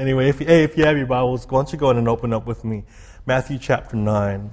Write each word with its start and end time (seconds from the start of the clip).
Anyway, 0.00 0.30
if 0.30 0.40
you, 0.40 0.46
hey, 0.46 0.64
if 0.64 0.78
you 0.78 0.84
have 0.86 0.96
your 0.96 1.04
Bibles, 1.04 1.46
why 1.46 1.58
don't 1.58 1.70
you 1.74 1.78
go 1.78 1.88
ahead 1.88 1.98
and 1.98 2.08
open 2.08 2.32
up 2.32 2.46
with 2.46 2.64
me 2.64 2.84
Matthew 3.26 3.58
chapter 3.58 3.98
9. 3.98 4.34
I'm 4.34 4.50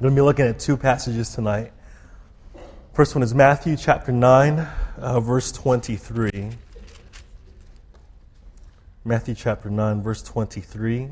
going 0.00 0.14
to 0.14 0.16
be 0.16 0.22
looking 0.22 0.46
at 0.46 0.58
two 0.58 0.78
passages 0.78 1.34
tonight. 1.34 1.70
First 2.94 3.14
one 3.14 3.22
is 3.22 3.34
Matthew 3.34 3.76
chapter 3.76 4.10
9, 4.10 4.58
uh, 4.96 5.20
verse 5.20 5.52
23. 5.52 6.48
Matthew 9.04 9.34
chapter 9.34 9.68
9, 9.68 10.02
verse 10.02 10.22
23. 10.22 11.10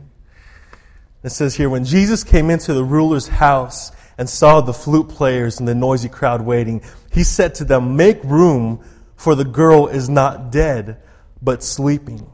It 1.23 1.29
says 1.29 1.55
here, 1.55 1.68
when 1.68 1.84
Jesus 1.84 2.25
came 2.25 2.48
into 2.48 2.73
the 2.73 2.84
ruler's 2.84 3.29
house 3.29 3.93
and 4.16 4.30
saw 4.30 4.62
the 4.62 4.73
flute 4.73 5.11
players 5.11 5.59
and 5.59 5.68
the 5.68 5.75
noisy 5.75 6.09
crowd 6.09 6.41
waiting, 6.41 6.82
he 7.12 7.23
said 7.23 7.55
to 7.57 7.66
them, 7.66 7.96
Make 7.96 8.25
room, 8.25 8.82
for 9.14 9.34
the 9.34 9.45
girl 9.45 9.89
is 9.89 10.09
not 10.09 10.50
dead, 10.50 11.02
but 11.43 11.62
sleeping. 11.62 12.27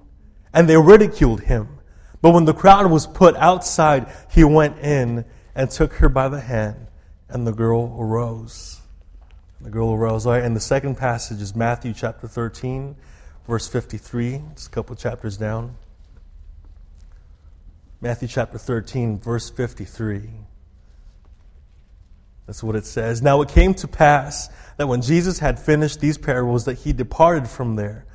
And 0.56 0.68
they 0.68 0.76
ridiculed 0.76 1.42
him. 1.42 1.78
But 2.22 2.32
when 2.32 2.46
the 2.46 2.54
crowd 2.54 2.90
was 2.90 3.06
put 3.06 3.36
outside, 3.36 4.10
he 4.32 4.42
went 4.42 4.78
in 4.78 5.24
and 5.54 5.70
took 5.70 5.92
her 5.94 6.08
by 6.08 6.28
the 6.28 6.40
hand, 6.40 6.88
and 7.28 7.46
the 7.46 7.52
girl 7.52 7.94
arose. 8.00 8.80
The 9.60 9.70
girl 9.70 9.92
arose. 9.92 10.26
Right, 10.26 10.42
and 10.42 10.56
the 10.56 10.60
second 10.60 10.96
passage 10.96 11.40
is 11.40 11.54
Matthew 11.54 11.92
chapter 11.92 12.26
13, 12.26 12.96
verse 13.46 13.68
53. 13.68 14.42
It's 14.52 14.66
a 14.66 14.70
couple 14.70 14.96
chapters 14.96 15.36
down. 15.36 15.76
Matthew 18.00 18.28
chapter 18.28 18.58
13, 18.58 19.18
verse 19.18 19.50
53. 19.50 20.30
That's 22.46 22.62
what 22.62 22.76
it 22.76 22.86
says. 22.86 23.22
Now 23.22 23.42
it 23.42 23.50
came 23.50 23.74
to 23.74 23.88
pass 23.88 24.48
that 24.78 24.86
when 24.86 25.02
Jesus 25.02 25.38
had 25.38 25.58
finished 25.58 26.00
these 26.00 26.16
parables, 26.16 26.64
that 26.64 26.78
he 26.78 26.92
departed 26.92 27.48
from 27.48 27.76
there. 27.76 28.06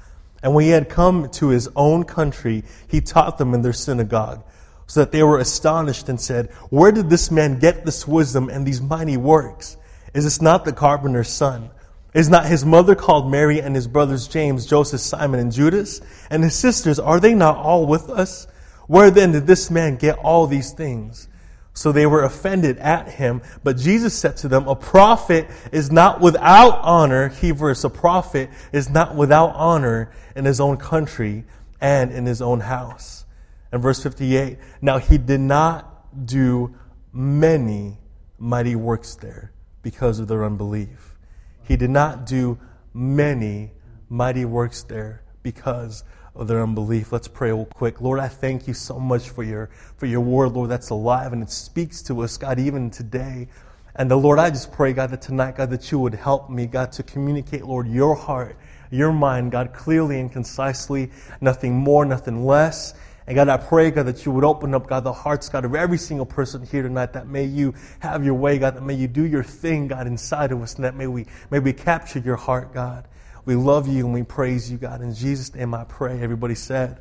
And 0.44 0.54
when 0.56 0.66
he 0.66 0.72
had 0.72 0.90
come 0.90 1.30
to 1.32 1.50
his 1.50 1.70
own 1.76 2.04
country, 2.04 2.64
he 2.88 3.02
taught 3.02 3.38
them 3.38 3.54
in 3.54 3.62
their 3.62 3.74
synagogue, 3.74 4.44
so 4.88 5.02
that 5.02 5.12
they 5.12 5.24
were 5.24 5.38
astonished 5.38 6.10
and 6.10 6.20
said, 6.20 6.52
Where 6.70 6.92
did 6.92 7.10
this 7.10 7.32
man 7.32 7.60
get 7.60 7.86
this 7.86 8.08
wisdom 8.08 8.50
and 8.50 8.66
these 8.66 8.82
mighty 8.82 9.18
works? 9.18 9.78
Is 10.14 10.24
this 10.24 10.42
not 10.42 10.66
the 10.66 10.74
carpenter's 10.74 11.30
son? 11.30 11.70
Is 12.14 12.30
not 12.30 12.46
his 12.46 12.66
mother 12.66 12.94
called 12.94 13.32
Mary 13.32 13.62
and 13.62 13.74
his 13.74 13.88
brothers 13.88 14.28
James, 14.28 14.66
Joseph, 14.66 15.00
Simon, 15.00 15.40
and 15.40 15.52
Judas? 15.52 16.02
And 16.30 16.44
his 16.44 16.56
sisters, 16.56 17.00
are 17.00 17.22
they 17.22 17.34
not 17.34 17.56
all 17.56 17.86
with 17.86 18.10
us? 18.10 18.48
Where 18.88 19.12
then 19.12 19.32
did 19.32 19.48
this 19.48 19.72
man 19.72 19.96
get 19.96 20.18
all 20.18 20.48
these 20.48 20.74
things? 20.74 21.30
So 21.74 21.92
they 21.92 22.06
were 22.06 22.24
offended 22.24 22.78
at 22.80 23.08
him. 23.08 23.42
But 23.64 23.78
Jesus 23.78 24.18
said 24.18 24.38
to 24.38 24.48
them, 24.48 24.68
A 24.68 24.76
prophet 24.76 25.48
is 25.72 25.92
not 25.92 26.20
without 26.20 26.80
honor. 26.82 27.30
He 27.30 27.52
verse, 27.52 27.84
a 27.84 27.90
prophet 27.90 28.50
is 28.74 28.90
not 28.90 29.16
without 29.16 29.56
honor 29.56 30.12
in 30.36 30.46
his 30.46 30.60
own 30.60 30.78
country 30.78 31.46
and 31.80 32.12
in 32.12 32.26
his 32.26 32.42
own 32.42 32.60
house. 32.60 33.26
And 33.72 33.82
verse 33.82 34.04
58, 34.04 34.58
now 34.82 34.98
he 34.98 35.18
did 35.18 35.40
not 35.40 36.26
do 36.26 36.76
many 37.14 37.98
mighty 38.38 38.76
works 38.76 39.16
there 39.16 39.54
because 39.82 40.20
of 40.20 40.28
their 40.28 40.44
unbelief. 40.44 41.16
He 41.64 41.78
did 41.78 41.90
not 41.90 42.26
do 42.26 42.60
many 42.94 43.72
mighty 44.10 44.44
works 44.44 44.84
there 44.84 45.24
because 45.42 46.04
of 46.36 46.48
their 46.48 46.62
unbelief. 46.62 47.12
Let's 47.12 47.28
pray 47.28 47.52
real 47.52 47.66
quick. 47.66 48.02
Lord, 48.02 48.20
I 48.20 48.28
thank 48.28 48.68
you 48.68 48.74
so 48.74 49.00
much 49.00 49.30
for 49.30 49.44
your, 49.44 49.70
for 49.98 50.06
your 50.06 50.22
word, 50.22 50.54
Lord, 50.54 50.70
that's 50.70 50.90
alive 50.90 51.34
and 51.34 51.44
it 51.44 51.50
speaks 51.50 52.02
to 52.04 52.22
us, 52.22 52.38
God, 52.38 52.60
even 52.60 52.90
today. 52.90 53.48
And 53.96 54.10
the 54.10 54.16
Lord, 54.16 54.40
I 54.40 54.50
just 54.50 54.72
pray, 54.72 54.94
God, 54.94 55.10
that 55.12 55.22
tonight, 55.22 55.58
God, 55.58 55.70
that 55.72 55.92
you 55.92 56.00
would 56.00 56.14
help 56.14 56.50
me, 56.50 56.66
God, 56.66 56.94
to 56.94 57.04
communicate, 57.04 57.66
Lord, 57.66 57.88
your 57.88 58.16
heart, 58.16 58.56
your 58.90 59.12
mind, 59.12 59.52
God, 59.52 59.74
clearly 59.74 60.20
and 60.20 60.32
concisely, 60.32 61.12
nothing 61.42 61.76
more, 61.76 62.06
nothing 62.06 62.46
less. 62.46 62.94
And 63.28 63.36
God, 63.36 63.50
I 63.50 63.58
pray, 63.58 63.92
God, 63.92 64.08
that 64.08 64.26
you 64.26 64.32
would 64.32 64.46
open 64.46 64.74
up, 64.74 64.88
God, 64.88 65.04
the 65.04 65.14
hearts, 65.14 65.50
God, 65.50 65.66
of 65.66 65.76
every 65.76 65.98
single 65.98 66.26
person 66.26 66.66
here 66.66 66.84
tonight, 66.84 67.14
that 67.14 67.28
may 67.28 67.46
you 67.46 67.74
have 68.00 68.24
your 68.24 68.34
way, 68.34 68.58
God, 68.58 68.76
that 68.76 68.84
may 68.84 68.96
you 68.96 69.08
do 69.08 69.26
your 69.26 69.44
thing, 69.44 69.90
God, 69.90 70.08
inside 70.08 70.52
of 70.52 70.62
us, 70.62 70.76
and 70.76 70.86
that 70.86 70.96
may 70.96 71.08
we, 71.08 71.26
may 71.50 71.60
we 71.60 71.74
capture 71.74 72.20
your 72.20 72.38
heart, 72.38 72.74
God. 72.74 73.08
We 73.46 73.56
love 73.56 73.88
you 73.88 74.06
and 74.06 74.14
we 74.14 74.24
praise 74.24 74.72
you, 74.72 74.78
God. 74.78 75.02
In 75.02 75.14
Jesus' 75.14 75.54
name 75.56 75.74
I 75.74 75.84
pray. 75.86 76.22
Everybody 76.22 76.56
said, 76.56 77.00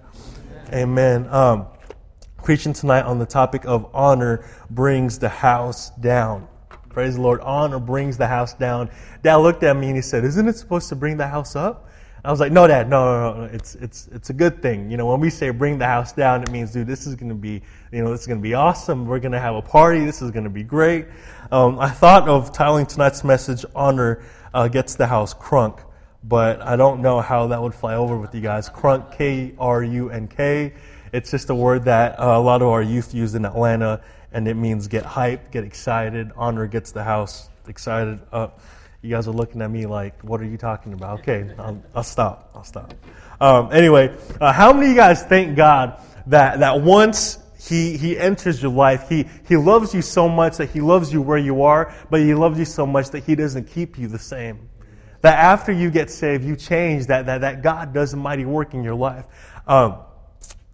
Amen. 0.69 1.27
Amen. 1.27 1.35
Um, 1.35 1.67
preaching 2.43 2.73
tonight 2.73 3.05
on 3.05 3.19
the 3.19 3.27
topic 3.27 3.65
of 3.67 3.91
honor 3.95 4.45
brings 4.71 5.19
the 5.19 5.29
house 5.29 5.91
down. 5.91 6.49
Praise 6.89 7.17
the 7.17 7.21
Lord. 7.21 7.41
Honor 7.41 7.79
brings 7.79 8.17
the 8.17 8.27
house 8.27 8.55
down. 8.55 8.91
Dad 9.23 9.37
looked 9.37 9.63
at 9.63 9.77
me 9.77 9.89
and 9.89 9.97
he 9.97 10.03
said, 10.03 10.25
Isn't 10.25 10.49
it 10.49 10.57
supposed 10.57 10.89
to 10.89 10.97
bring 10.97 11.17
the 11.17 11.29
house 11.29 11.55
up? 11.57 11.91
I 12.23 12.31
was 12.31 12.41
like, 12.41 12.53
no, 12.53 12.67
Dad, 12.67 12.91
no, 12.91 13.33
no, 13.33 13.41
no, 13.41 13.45
it's 13.45 13.77
it's 13.77 14.09
it's 14.09 14.29
a 14.29 14.35
good 14.35 14.61
thing. 14.61 14.91
You 14.91 14.99
know, 14.99 15.07
when 15.07 15.21
we 15.21 15.31
say 15.31 15.49
bring 15.51 15.79
the 15.79 15.87
house 15.87 16.13
down, 16.13 16.43
it 16.43 16.51
means, 16.51 16.71
dude, 16.71 16.87
this 16.87 17.07
is 17.07 17.15
going 17.15 17.31
to 17.31 17.35
be, 17.35 17.63
you 17.93 18.03
know, 18.03 18.11
this 18.11 18.21
is 18.21 18.27
going 18.27 18.39
to 18.39 18.43
be 18.43 18.53
awesome. 18.53 19.07
We're 19.07 19.21
going 19.21 19.33
to 19.33 19.41
have 19.41 19.55
a 19.55 19.63
party. 19.63 20.05
This 20.05 20.21
is 20.21 20.31
going 20.31 20.45
to 20.45 20.51
be 20.51 20.63
great. 20.63 21.07
Um, 21.51 21.79
I 21.79 21.89
thought 21.89 22.29
of 22.29 22.53
titling 22.53 22.89
tonight's 22.89 23.25
message, 23.25 23.65
"Honor 23.75 24.23
uh, 24.53 24.69
Gets 24.69 24.97
the 24.97 25.07
House 25.07 25.33
Crunk," 25.33 25.81
but 26.25 26.61
I 26.63 26.77
don't 26.77 27.01
know 27.01 27.21
how 27.21 27.49
that 27.49 27.63
would 27.63 27.75
fly 27.75 27.95
over 27.95 28.17
with 28.17 28.35
you 28.35 28.41
guys. 28.41 28.69
Crunk, 28.69 29.17
K 29.17 29.55
R 29.59 29.83
U 29.83 30.11
N 30.11 30.29
K. 30.29 30.73
It's 31.13 31.31
just 31.31 31.51
a 31.51 31.55
word 31.55 31.85
that 31.85 32.21
uh, 32.21 32.39
a 32.39 32.41
lot 32.41 32.63
of 32.63 32.69
our 32.69 32.83
youth 32.83 33.15
use 33.15 33.35
in 33.35 33.45
Atlanta, 33.45 34.01
and 34.33 34.47
it 34.47 34.55
means 34.55 34.87
get 34.87 35.05
hyped, 35.05 35.51
get 35.51 35.65
excited. 35.65 36.31
Honor 36.37 36.67
gets 36.67 36.93
the 36.93 37.03
house 37.03 37.49
excited 37.67 38.21
up. 38.33 38.61
You 39.03 39.11
guys 39.11 39.27
are 39.27 39.33
looking 39.33 39.63
at 39.63 39.71
me 39.71 39.87
like, 39.87 40.21
what 40.23 40.41
are 40.41 40.45
you 40.45 40.59
talking 40.59 40.93
about? 40.93 41.21
Okay, 41.21 41.51
I'll, 41.59 41.83
I'll 41.95 42.03
stop. 42.03 42.51
I'll 42.55 42.65
stop. 42.65 42.93
Um, 43.41 43.73
anyway, 43.73 44.15
uh, 44.41 44.53
how 44.53 44.75
many 44.75 44.87
of 44.87 44.91
you 44.91 44.97
guys 44.97 45.23
thank 45.23 45.57
God 45.57 46.01
that, 46.27 46.61
that 46.61 46.83
once 46.83 47.39
he, 47.59 47.97
he 47.97 48.19
enters 48.19 48.63
your 48.63 48.73
life, 48.73 49.09
he, 49.09 49.27
he 49.49 49.57
loves 49.57 49.95
you 49.95 50.03
so 50.03 50.29
much 50.29 50.59
that 50.59 50.69
he 50.69 50.83
loves 50.83 51.13
you 51.13 51.23
where 51.23 51.39
you 51.39 51.63
are, 51.63 51.95
but 52.11 52.21
he 52.21 52.35
loves 52.35 52.59
you 52.59 52.67
so 52.67 52.87
much 52.87 53.09
that 53.11 53.25
he 53.25 53.35
doesn't 53.35 53.69
keep 53.69 53.99
you 53.99 54.07
the 54.07 54.19
same? 54.19 54.69
That 55.23 55.39
after 55.39 55.73
you 55.73 55.91
get 55.91 56.11
saved, 56.11 56.45
you 56.45 56.57
change, 56.57 57.07
that, 57.07 57.27
that, 57.27 57.43
that 57.43 57.63
God 57.63 57.93
does 57.93 58.15
a 58.15 58.17
mighty 58.17 58.45
work 58.45 58.75
in 58.75 58.83
your 58.83 58.95
life. 58.95 59.27
Um, 59.67 59.97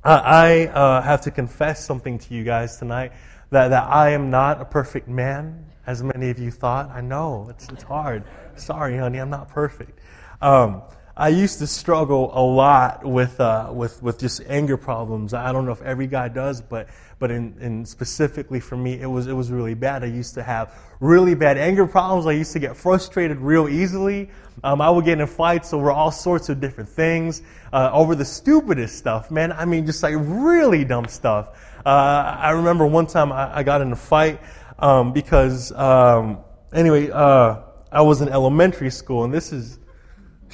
I 0.04 0.66
uh, 0.66 1.02
have 1.02 1.22
to 1.22 1.32
confess 1.32 1.84
something 1.84 2.18
to 2.20 2.34
you 2.34 2.44
guys 2.44 2.76
tonight 2.76 3.12
that, 3.50 3.68
that 3.68 3.88
I 3.88 4.10
am 4.10 4.30
not 4.30 4.60
a 4.60 4.64
perfect 4.64 5.08
man 5.08 5.66
as 5.86 6.02
many 6.02 6.30
of 6.30 6.38
you 6.38 6.50
thought. 6.50 6.90
I 6.90 7.00
know, 7.00 7.48
it's, 7.50 7.68
it's 7.68 7.82
hard. 7.82 8.24
Sorry, 8.54 8.96
honey, 8.96 9.18
I'm 9.18 9.30
not 9.30 9.48
perfect. 9.48 9.98
Um, 10.40 10.82
I 11.18 11.28
used 11.28 11.60
to 11.60 11.66
struggle 11.66 12.30
a 12.34 12.44
lot 12.44 13.02
with, 13.02 13.40
uh, 13.40 13.70
with, 13.72 14.02
with 14.02 14.18
just 14.18 14.42
anger 14.48 14.76
problems. 14.76 15.32
I 15.32 15.50
don't 15.50 15.64
know 15.64 15.72
if 15.72 15.80
every 15.80 16.06
guy 16.06 16.28
does, 16.28 16.60
but, 16.60 16.88
but 17.18 17.30
in, 17.30 17.56
in 17.58 17.86
specifically 17.86 18.60
for 18.60 18.76
me, 18.76 19.00
it 19.00 19.06
was, 19.06 19.26
it 19.26 19.32
was 19.32 19.50
really 19.50 19.72
bad. 19.72 20.04
I 20.04 20.08
used 20.08 20.34
to 20.34 20.42
have 20.42 20.78
really 21.00 21.34
bad 21.34 21.56
anger 21.56 21.86
problems. 21.86 22.26
I 22.26 22.32
used 22.32 22.52
to 22.52 22.58
get 22.58 22.76
frustrated 22.76 23.38
real 23.38 23.66
easily. 23.66 24.28
Um, 24.62 24.82
I 24.82 24.90
would 24.90 25.06
get 25.06 25.18
in 25.18 25.26
fights 25.26 25.72
over 25.72 25.90
all 25.90 26.10
sorts 26.10 26.50
of 26.50 26.60
different 26.60 26.90
things, 26.90 27.40
uh, 27.72 27.88
over 27.94 28.14
the 28.14 28.24
stupidest 28.26 28.98
stuff, 28.98 29.30
man. 29.30 29.52
I 29.52 29.64
mean, 29.64 29.86
just 29.86 30.02
like 30.02 30.16
really 30.18 30.84
dumb 30.84 31.08
stuff. 31.08 31.58
Uh, 31.86 32.36
I 32.38 32.50
remember 32.50 32.86
one 32.86 33.06
time 33.06 33.32
I, 33.32 33.58
I 33.58 33.62
got 33.62 33.80
in 33.80 33.90
a 33.90 33.96
fight 33.96 34.38
um, 34.78 35.14
because 35.14 35.72
um, 35.72 36.40
anyway, 36.74 37.10
uh, 37.10 37.62
I 37.90 38.02
was 38.02 38.20
in 38.20 38.28
elementary 38.28 38.90
school, 38.90 39.24
and 39.24 39.32
this 39.32 39.50
is. 39.50 39.78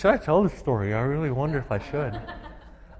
Should 0.02 0.10
I 0.10 0.16
tell 0.16 0.42
this 0.42 0.58
story? 0.58 0.94
I 0.94 1.02
really 1.02 1.30
wonder 1.30 1.58
if 1.58 1.70
I 1.70 1.78
should. 1.78 2.20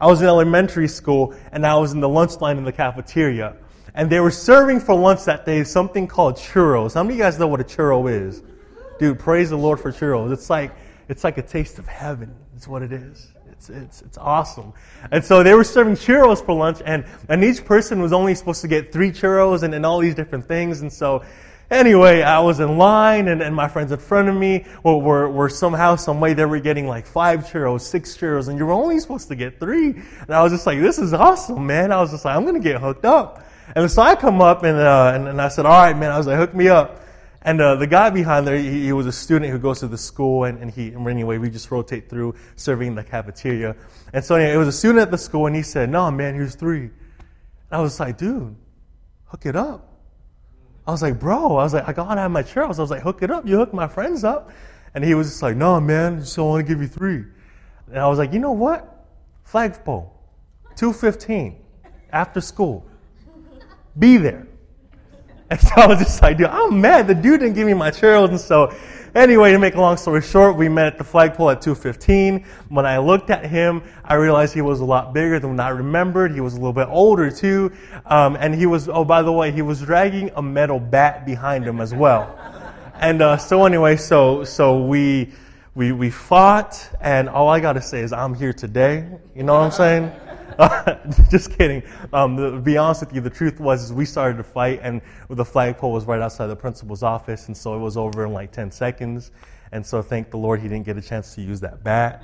I 0.00 0.06
was 0.06 0.22
in 0.22 0.28
elementary 0.28 0.86
school, 0.86 1.34
and 1.50 1.66
I 1.66 1.74
was 1.74 1.92
in 1.92 1.98
the 1.98 2.08
lunch 2.08 2.40
line 2.40 2.58
in 2.58 2.64
the 2.64 2.70
cafeteria, 2.70 3.56
and 3.96 4.08
they 4.08 4.20
were 4.20 4.30
serving 4.30 4.78
for 4.78 4.94
lunch 4.94 5.24
that 5.24 5.44
day 5.44 5.64
something 5.64 6.06
called 6.06 6.36
churros. 6.36 6.94
How 6.94 7.02
many 7.02 7.14
of 7.14 7.18
you 7.18 7.24
guys 7.24 7.40
know 7.40 7.48
what 7.48 7.60
a 7.60 7.64
churro 7.64 8.08
is? 8.08 8.44
Dude, 9.00 9.18
praise 9.18 9.50
the 9.50 9.58
Lord 9.58 9.80
for 9.80 9.90
churros. 9.90 10.32
It's 10.32 10.48
like 10.48 10.76
it's 11.08 11.24
like 11.24 11.38
a 11.38 11.42
taste 11.42 11.80
of 11.80 11.88
heaven. 11.88 12.32
It's 12.54 12.68
what 12.68 12.82
it 12.82 12.92
is. 12.92 13.32
It's, 13.50 13.68
it's, 13.68 14.02
it's 14.02 14.18
awesome. 14.18 14.72
And 15.10 15.24
so 15.24 15.42
they 15.42 15.54
were 15.54 15.64
serving 15.64 15.94
churros 15.94 16.46
for 16.46 16.54
lunch, 16.54 16.82
and, 16.86 17.04
and 17.28 17.42
each 17.42 17.64
person 17.64 18.00
was 18.00 18.12
only 18.12 18.36
supposed 18.36 18.60
to 18.60 18.68
get 18.68 18.92
three 18.92 19.10
churros 19.10 19.64
and, 19.64 19.74
and 19.74 19.84
all 19.84 19.98
these 19.98 20.14
different 20.14 20.46
things. 20.46 20.82
And 20.82 20.92
so, 20.92 21.24
anyway, 21.72 22.22
I 22.22 22.40
was 22.40 22.60
in 22.60 22.78
line, 22.78 23.28
and, 23.28 23.42
and 23.42 23.54
my 23.54 23.66
friends 23.66 23.90
in 23.90 23.98
front 23.98 24.28
of 24.28 24.36
me 24.36 24.64
were, 24.84 24.98
were, 24.98 25.28
were 25.30 25.48
somehow, 25.48 25.96
some 25.96 26.20
way, 26.20 26.34
they 26.34 26.44
were 26.44 26.60
getting 26.60 26.86
like 26.86 27.06
five 27.06 27.40
churros, 27.40 27.80
six 27.80 28.16
churros, 28.16 28.48
and 28.48 28.58
you 28.58 28.66
were 28.66 28.72
only 28.72 29.00
supposed 29.00 29.28
to 29.28 29.34
get 29.34 29.58
three. 29.58 29.90
And 29.90 30.30
I 30.30 30.42
was 30.42 30.52
just 30.52 30.66
like, 30.66 30.80
this 30.80 30.98
is 30.98 31.12
awesome, 31.12 31.66
man. 31.66 31.90
I 31.90 32.00
was 32.00 32.10
just 32.10 32.24
like, 32.24 32.36
I'm 32.36 32.42
going 32.42 32.54
to 32.54 32.60
get 32.60 32.80
hooked 32.80 33.04
up. 33.04 33.44
And 33.74 33.90
so 33.90 34.02
I 34.02 34.14
come 34.14 34.40
up, 34.40 34.62
and, 34.62 34.78
uh, 34.78 35.12
and, 35.14 35.28
and 35.28 35.40
I 35.40 35.48
said, 35.48 35.66
all 35.66 35.72
right, 35.72 35.96
man. 35.96 36.12
I 36.12 36.18
was 36.18 36.26
like, 36.26 36.38
hook 36.38 36.54
me 36.54 36.68
up. 36.68 37.00
And 37.44 37.60
uh, 37.60 37.74
the 37.74 37.88
guy 37.88 38.10
behind 38.10 38.46
there, 38.46 38.56
he, 38.56 38.84
he, 38.84 38.92
was 38.92 39.06
a 39.06 39.12
student 39.12 39.50
who 39.50 39.58
goes 39.58 39.80
to 39.80 39.88
the 39.88 39.98
school, 39.98 40.44
and, 40.44 40.58
and 40.58 40.70
he, 40.70 40.94
anyway, 40.94 41.38
we 41.38 41.50
just 41.50 41.70
rotate 41.70 42.08
through 42.08 42.36
serving 42.54 42.88
in 42.88 42.94
the 42.94 43.02
cafeteria. 43.02 43.74
And 44.12 44.24
so 44.24 44.36
anyway, 44.36 44.54
it 44.54 44.58
was 44.58 44.68
a 44.68 44.72
student 44.72 45.00
at 45.00 45.10
the 45.10 45.18
school, 45.18 45.46
and 45.46 45.56
he 45.56 45.62
said, 45.62 45.90
no, 45.90 46.08
man, 46.10 46.34
here's 46.34 46.54
three. 46.54 46.82
And 46.82 46.92
I 47.72 47.80
was 47.80 47.98
like, 47.98 48.16
dude, 48.16 48.54
hook 49.26 49.44
it 49.46 49.56
up. 49.56 49.91
I 50.86 50.90
was 50.90 51.02
like, 51.02 51.20
bro, 51.20 51.56
I 51.56 51.62
was 51.62 51.74
like, 51.74 51.88
I 51.88 51.92
gotta 51.92 52.20
have 52.20 52.30
my 52.30 52.42
churros. 52.42 52.78
I 52.78 52.82
was 52.82 52.90
like, 52.90 53.02
hook 53.02 53.22
it 53.22 53.30
up. 53.30 53.46
You 53.46 53.56
hook 53.56 53.72
my 53.72 53.86
friends 53.86 54.24
up. 54.24 54.50
And 54.94 55.04
he 55.04 55.14
was 55.14 55.28
just 55.28 55.42
like, 55.42 55.56
no, 55.56 55.80
man, 55.80 56.20
just 56.20 56.36
don't 56.36 56.48
want 56.48 56.66
to 56.66 56.72
give 56.72 56.82
you 56.82 56.88
three. 56.88 57.24
And 57.88 57.98
I 57.98 58.08
was 58.08 58.18
like, 58.18 58.32
you 58.32 58.38
know 58.38 58.52
what? 58.52 59.06
Flagpole. 59.44 60.12
2.15 60.76 61.56
after 62.12 62.40
school. 62.40 62.86
Be 63.98 64.16
there. 64.16 64.46
And 65.50 65.60
so 65.60 65.68
I 65.76 65.86
was 65.86 65.98
just 65.98 66.22
like, 66.22 66.38
dude, 66.38 66.46
I'm 66.46 66.80
mad. 66.80 67.06
The 67.06 67.14
dude 67.14 67.40
didn't 67.40 67.54
give 67.54 67.66
me 67.66 67.74
my 67.74 67.90
churros. 67.90 68.30
And 68.30 68.40
so 68.40 68.74
anyway, 69.14 69.52
to 69.52 69.58
make 69.58 69.74
a 69.74 69.80
long 69.80 69.96
story 69.96 70.22
short, 70.22 70.56
we 70.56 70.68
met 70.68 70.86
at 70.86 70.98
the 70.98 71.04
flagpole 71.04 71.50
at 71.50 71.60
2.15. 71.60 72.44
When 72.68 72.86
I 72.86 72.98
looked 72.98 73.30
at 73.30 73.44
him, 73.44 73.82
I 74.04 74.14
realized 74.14 74.54
he 74.54 74.62
was 74.62 74.80
a 74.80 74.84
lot 74.84 75.12
bigger 75.12 75.38
than 75.38 75.58
I 75.60 75.68
remembered. 75.68 76.32
He 76.32 76.40
was 76.40 76.54
a 76.54 76.56
little 76.56 76.72
bit 76.72 76.88
older 76.88 77.30
too. 77.30 77.72
Um, 78.06 78.36
and 78.40 78.54
he 78.54 78.66
was, 78.66 78.88
oh, 78.88 79.04
by 79.04 79.22
the 79.22 79.32
way, 79.32 79.52
he 79.52 79.62
was 79.62 79.80
dragging 79.82 80.30
a 80.36 80.42
metal 80.42 80.80
bat 80.80 81.26
behind 81.26 81.64
him 81.64 81.80
as 81.80 81.94
well. 81.94 82.38
And 83.02 83.20
uh, 83.20 83.36
so 83.36 83.64
anyway, 83.64 83.96
so, 83.96 84.44
so 84.44 84.80
we, 84.84 85.32
we, 85.74 85.90
we 85.90 86.08
fought, 86.08 86.88
and 87.00 87.28
all 87.28 87.48
I 87.48 87.58
got 87.58 87.72
to 87.72 87.82
say 87.82 87.98
is 87.98 88.12
I'm 88.12 88.32
here 88.32 88.52
today. 88.52 89.08
You 89.34 89.42
know 89.42 89.54
what 89.54 89.64
I'm 89.64 89.70
saying? 89.72 90.12
just 91.30 91.56
kidding. 91.56 91.82
Um, 92.12 92.36
to 92.36 92.58
be 92.60 92.76
honest 92.76 93.00
with 93.02 93.14
you, 93.14 93.20
the 93.20 93.30
truth 93.30 93.60
was 93.60 93.92
we 93.92 94.04
started 94.04 94.36
to 94.38 94.44
fight, 94.44 94.80
and 94.82 95.00
the 95.28 95.44
flagpole 95.44 95.92
was 95.92 96.04
right 96.04 96.20
outside 96.20 96.46
the 96.46 96.56
principal's 96.56 97.02
office, 97.02 97.46
and 97.46 97.56
so 97.56 97.74
it 97.74 97.78
was 97.78 97.96
over 97.96 98.24
in 98.24 98.32
like 98.32 98.52
10 98.52 98.70
seconds. 98.70 99.30
And 99.72 99.84
so 99.84 100.02
thank 100.02 100.30
the 100.30 100.36
Lord 100.36 100.60
he 100.60 100.68
didn't 100.68 100.84
get 100.84 100.96
a 100.98 101.02
chance 101.02 101.34
to 101.34 101.42
use 101.42 101.60
that 101.60 101.82
bat. 101.82 102.22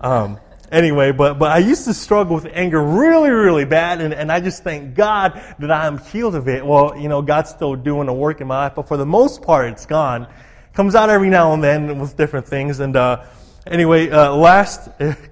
Um, 0.00 0.38
anyway, 0.70 1.12
but, 1.12 1.38
but 1.38 1.50
I 1.50 1.58
used 1.58 1.84
to 1.86 1.94
struggle 1.94 2.34
with 2.34 2.46
anger 2.52 2.82
really, 2.82 3.30
really 3.30 3.64
bad, 3.64 4.00
and, 4.00 4.12
and 4.12 4.30
I 4.30 4.40
just 4.40 4.62
thank 4.62 4.94
God 4.94 5.40
that 5.58 5.70
I'm 5.70 5.98
healed 5.98 6.34
of 6.34 6.48
it. 6.48 6.64
Well, 6.64 6.96
you 6.96 7.08
know, 7.08 7.22
God's 7.22 7.50
still 7.50 7.74
doing 7.74 8.08
a 8.08 8.14
work 8.14 8.40
in 8.40 8.46
my 8.46 8.64
life, 8.64 8.74
but 8.76 8.88
for 8.88 8.96
the 8.96 9.06
most 9.06 9.42
part, 9.42 9.70
it's 9.70 9.86
gone. 9.86 10.26
Comes 10.74 10.94
out 10.94 11.10
every 11.10 11.30
now 11.30 11.52
and 11.52 11.64
then 11.64 11.98
with 11.98 12.16
different 12.16 12.46
things. 12.46 12.80
And 12.80 12.96
uh, 12.96 13.24
anyway, 13.66 14.10
uh, 14.10 14.34
last 14.34 14.88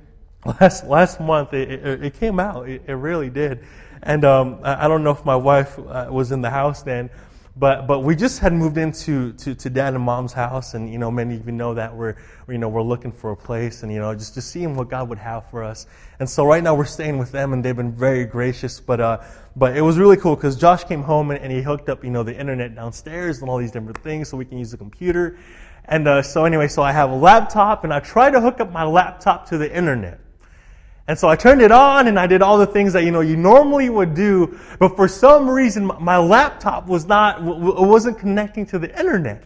last 0.61 0.85
last 0.85 1.21
month 1.21 1.53
it, 1.53 1.71
it, 1.71 2.05
it 2.05 2.15
came 2.15 2.41
out. 2.41 2.69
It, 2.69 2.83
it, 2.87 2.95
really 2.95 3.31
did. 3.31 3.65
And 4.03 4.25
um, 4.25 4.61
I, 4.63 4.85
I, 4.85 4.89
don't 4.89 5.05
know 5.05 5.11
if 5.11 5.25
my 5.25 5.37
wife 5.37 5.79
uh, 5.79 6.09
was 6.11 6.33
in 6.33 6.41
the 6.41 6.51
house 6.51 6.83
then, 6.83 7.11
but 7.57 7.87
but 7.87 8.01
we 8.01 8.15
just 8.15 8.39
had 8.39 8.53
moved 8.53 8.79
into 8.79 9.33
to, 9.33 9.55
to 9.55 9.71
dad 9.71 9.95
and 9.95 10.03
mom's 10.03 10.33
house, 10.33 10.75
and 10.75 10.91
you 10.91 10.99
know 10.99 11.11
many 11.11 11.35
of 11.35 11.47
you 11.47 11.53
know 11.53 11.75
that 11.75 11.95
we're 11.95 12.17
you 12.49 12.59
know 12.59 12.69
we're 12.69 12.83
looking 12.83 13.13
for 13.13 13.33
a 13.33 13.37
place, 13.37 13.83
and 13.83 13.93
you 13.93 13.99
know 13.99 14.15
just 14.15 14.35
just 14.35 14.51
seeing 14.51 14.77
what 14.77 14.89
God 14.89 15.09
would 15.09 15.19
have 15.19 15.51
for 15.51 15.65
us. 15.65 15.87
And 16.21 16.31
so 16.31 16.47
right 16.47 16.63
now 16.63 16.75
we're 16.75 16.85
staying 16.85 17.19
with 17.19 17.33
them, 17.33 17.53
and 17.53 17.65
they've 17.65 17.77
been 17.77 17.93
very 17.93 18.25
gracious. 18.25 18.81
But 18.81 19.01
uh, 19.01 19.25
but 19.57 19.77
it 19.77 19.83
was 19.83 19.99
really 19.99 20.17
cool 20.17 20.37
because 20.37 20.57
Josh 20.57 20.85
came 20.85 21.03
home 21.03 21.31
and, 21.31 21.41
and, 21.41 21.53
he 21.53 21.61
hooked 21.61 21.89
up 21.89 22.05
you 22.05 22.11
know 22.11 22.23
the 22.23 22.39
internet 22.39 22.75
downstairs 22.75 23.41
and 23.41 23.51
all 23.51 23.59
these 23.59 23.73
different 23.73 23.99
things, 23.99 24.29
so 24.29 24.37
we 24.37 24.45
can 24.45 24.59
use 24.59 24.71
the 24.71 24.79
computer. 24.79 25.37
And 25.85 26.07
uh, 26.07 26.23
so 26.23 26.45
anyway, 26.45 26.69
so 26.69 26.83
I 26.83 26.93
have 26.93 27.11
a 27.11 27.17
laptop, 27.17 27.83
and 27.83 27.93
I 27.93 27.99
tried 27.99 28.31
to 28.33 28.41
hook 28.41 28.61
up 28.61 28.71
my 28.71 28.85
laptop 28.85 29.49
to 29.49 29.59
the 29.59 29.75
internet. 29.75 30.21
And 31.09 31.19
so 31.19 31.27
I 31.27 31.37
turned 31.37 31.63
it 31.63 31.73
on 31.73 32.07
and 32.07 32.19
I 32.19 32.27
did 32.27 32.43
all 32.43 32.59
the 32.59 32.67
things 32.67 32.93
that, 32.93 33.03
you 33.03 33.11
know, 33.11 33.21
you 33.21 33.35
normally 33.35 33.89
would 33.89 34.13
do. 34.13 34.59
But 34.79 34.95
for 34.95 35.09
some 35.09 35.49
reason, 35.49 35.91
my 36.01 36.19
laptop 36.19 36.87
was 36.87 37.07
not, 37.07 37.39
it 37.41 37.45
wasn't 37.87 38.19
connecting 38.19 38.67
to 38.67 38.79
the 38.79 38.97
internet. 38.97 39.43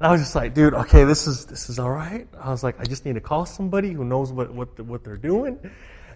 And 0.00 0.08
I 0.08 0.10
was 0.10 0.20
just 0.20 0.34
like, 0.34 0.52
dude, 0.52 0.74
okay, 0.74 1.04
this 1.04 1.28
is, 1.28 1.46
this 1.46 1.70
is 1.70 1.78
all 1.78 1.90
right. 1.90 2.26
I 2.40 2.50
was 2.50 2.64
like, 2.64 2.80
I 2.80 2.84
just 2.84 3.04
need 3.04 3.14
to 3.14 3.20
call 3.20 3.46
somebody 3.46 3.92
who 3.92 4.04
knows 4.04 4.32
what, 4.32 4.52
what, 4.52 4.80
what 4.80 5.04
they're 5.04 5.16
doing. 5.16 5.60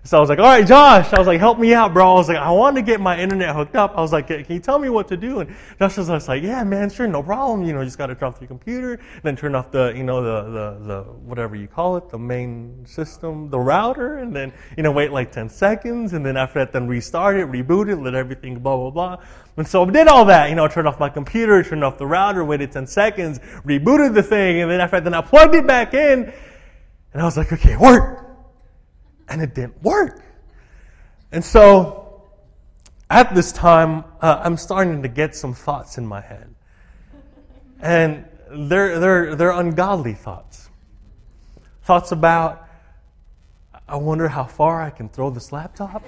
So 0.07 0.19
I 0.19 0.21
was 0.21 0.29
like, 0.29 0.39
all 0.39 0.45
right, 0.45 0.67
Josh. 0.67 1.15
I 1.15 1.19
was 1.19 1.27
like, 1.27 1.41
help 1.41 1.59
me 1.59 1.73
out, 1.73 1.95
bro. 1.95 2.11
I 2.11 2.13
was 2.13 2.29
like, 2.29 2.37
I 2.37 2.51
want 2.51 2.77
to 2.77 2.83
get 2.83 3.01
my 3.01 3.19
internet 3.19 3.57
hooked 3.57 3.75
up. 3.75 3.97
I 3.97 4.03
was 4.03 4.13
like, 4.13 4.27
can 4.27 4.45
you 4.51 4.61
tell 4.61 4.79
me 4.79 4.91
what 4.91 5.09
to 5.09 5.17
do? 5.17 5.41
And 5.41 5.57
Josh 5.79 5.97
was 5.97 6.29
like, 6.29 6.43
yeah, 6.43 6.63
man, 6.63 6.91
sure, 6.91 7.07
no 7.07 7.23
problem. 7.23 7.67
You 7.67 7.73
know, 7.73 7.79
you 7.79 7.87
just 7.87 7.97
got 7.97 8.09
to 8.09 8.15
turn 8.15 8.29
off 8.29 8.39
your 8.39 8.49
computer, 8.49 9.01
then 9.23 9.35
turn 9.35 9.55
off 9.55 9.71
the, 9.71 9.95
you 9.97 10.05
know, 10.05 10.23
the, 10.23 10.51
the, 10.51 10.87
the, 10.87 11.03
whatever 11.05 11.57
you 11.57 11.69
call 11.69 11.97
it, 11.97 12.11
the 12.11 12.19
main 12.19 12.85
system, 12.85 13.49
the 13.49 13.59
router, 13.59 14.19
and 14.19 14.37
then, 14.37 14.53
you 14.77 14.83
know, 14.83 14.93
wait 14.93 15.11
like 15.11 15.33
10 15.33 15.49
seconds. 15.49 16.13
And 16.13 16.25
then 16.25 16.37
after 16.37 16.59
that, 16.59 16.71
then 16.71 16.87
restart 16.87 17.37
it, 17.39 17.49
reboot 17.49 17.91
it, 17.91 17.97
let 17.97 18.15
everything 18.15 18.59
blah, 18.59 18.77
blah, 18.77 18.91
blah. 18.91 19.25
And 19.57 19.67
so 19.67 19.87
I 19.87 19.91
did 19.91 20.09
all 20.09 20.27
that, 20.27 20.51
you 20.51 20.55
know, 20.55 20.69
turned 20.69 20.87
off 20.87 21.01
my 21.01 21.09
computer, 21.09 21.63
turned 21.63 21.83
off 21.83 21.97
the 21.97 22.07
router, 22.07 22.45
waited 22.45 22.73
10 22.73 22.87
seconds, 22.89 23.39
rebooted 23.65 24.13
the 24.13 24.23
thing, 24.23 24.61
and 24.61 24.71
then 24.71 24.83
after 24.83 24.97
that, 24.97 25.05
then 25.05 25.15
I 25.15 25.23
plugged 25.23 25.55
it 25.55 25.67
back 25.67 25.95
in, 25.95 26.31
and 27.15 27.23
I 27.23 27.25
was 27.25 27.39
like, 27.39 27.55
okay, 27.55 27.79
work. 27.79 28.24
And 29.29 29.43
it 29.43 29.55
didn't 29.55 29.83
work. 29.83 30.23
And 31.33 31.45
so, 31.45 32.05
at 33.11 33.35
this 33.35 33.53
time, 33.53 34.05
uh, 34.21 34.41
I'm 34.45 34.57
starting 34.57 35.03
to 35.03 35.09
get 35.09 35.35
some 35.35 35.55
thoughts 35.55 35.99
in 35.99 36.07
my 36.07 36.21
head. 36.21 36.55
And 37.81 38.25
they're, 38.51 38.99
they're, 38.99 39.35
they're 39.35 39.51
ungodly 39.51 40.15
thoughts. 40.15 40.69
Thoughts 41.83 42.13
about, 42.13 42.69
I 43.89 43.97
wonder 43.97 44.29
how 44.29 44.45
far 44.45 44.83
I 44.83 44.91
can 44.91 45.09
throw 45.09 45.31
this 45.31 45.53
laptop. 45.53 46.05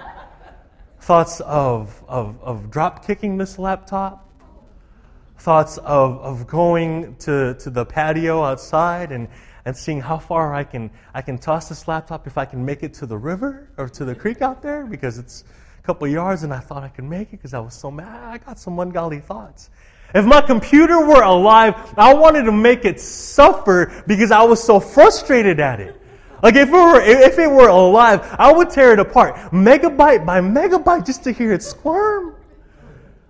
thoughts 1.00 1.40
of, 1.40 2.02
of, 2.08 2.40
of 2.42 2.70
drop 2.70 3.06
kicking 3.06 3.36
this 3.36 3.58
laptop. 3.58 4.26
Thoughts 5.38 5.78
of, 5.78 6.18
of 6.20 6.46
going 6.46 7.16
to, 7.16 7.54
to 7.54 7.70
the 7.70 7.84
patio 7.84 8.42
outside 8.44 9.10
and, 9.10 9.28
and 9.64 9.76
seeing 9.76 10.00
how 10.00 10.18
far 10.18 10.54
I 10.54 10.64
can, 10.64 10.90
I 11.14 11.22
can 11.22 11.38
toss 11.38 11.68
this 11.68 11.86
laptop 11.88 12.26
if 12.26 12.38
I 12.38 12.44
can 12.44 12.64
make 12.64 12.82
it 12.82 12.94
to 12.94 13.06
the 13.06 13.18
river 13.18 13.68
or 13.76 13.88
to 13.88 14.04
the 14.04 14.14
creek 14.14 14.42
out 14.42 14.62
there 14.62 14.86
because 14.86 15.18
it's 15.18 15.44
a 15.78 15.82
couple 15.82 16.06
yards 16.08 16.42
and 16.42 16.52
I 16.52 16.60
thought 16.60 16.82
I 16.82 16.88
could 16.88 17.04
make 17.04 17.28
it 17.28 17.32
because 17.32 17.54
I 17.54 17.60
was 17.60 17.74
so 17.74 17.90
mad. 17.90 18.22
I 18.22 18.38
got 18.38 18.58
some 18.58 18.78
ungodly 18.78 19.20
thoughts. 19.20 19.70
If 20.14 20.24
my 20.24 20.40
computer 20.40 21.06
were 21.06 21.22
alive, 21.22 21.74
I 21.96 22.14
wanted 22.14 22.44
to 22.44 22.52
make 22.52 22.84
it 22.84 23.00
suffer 23.00 24.02
because 24.06 24.30
I 24.30 24.42
was 24.42 24.62
so 24.62 24.80
frustrated 24.80 25.60
at 25.60 25.80
it. 25.80 26.00
Like 26.42 26.54
if 26.54 26.68
it 26.68 26.72
were 26.72 27.00
if 27.00 27.38
it 27.38 27.50
were 27.50 27.68
alive, 27.68 28.26
I 28.38 28.52
would 28.52 28.70
tear 28.70 28.92
it 28.92 28.98
apart, 28.98 29.34
megabyte 29.52 30.24
by 30.24 30.40
megabyte, 30.40 31.04
just 31.04 31.22
to 31.24 31.32
hear 31.32 31.52
it 31.52 31.62
squirm. 31.62 32.34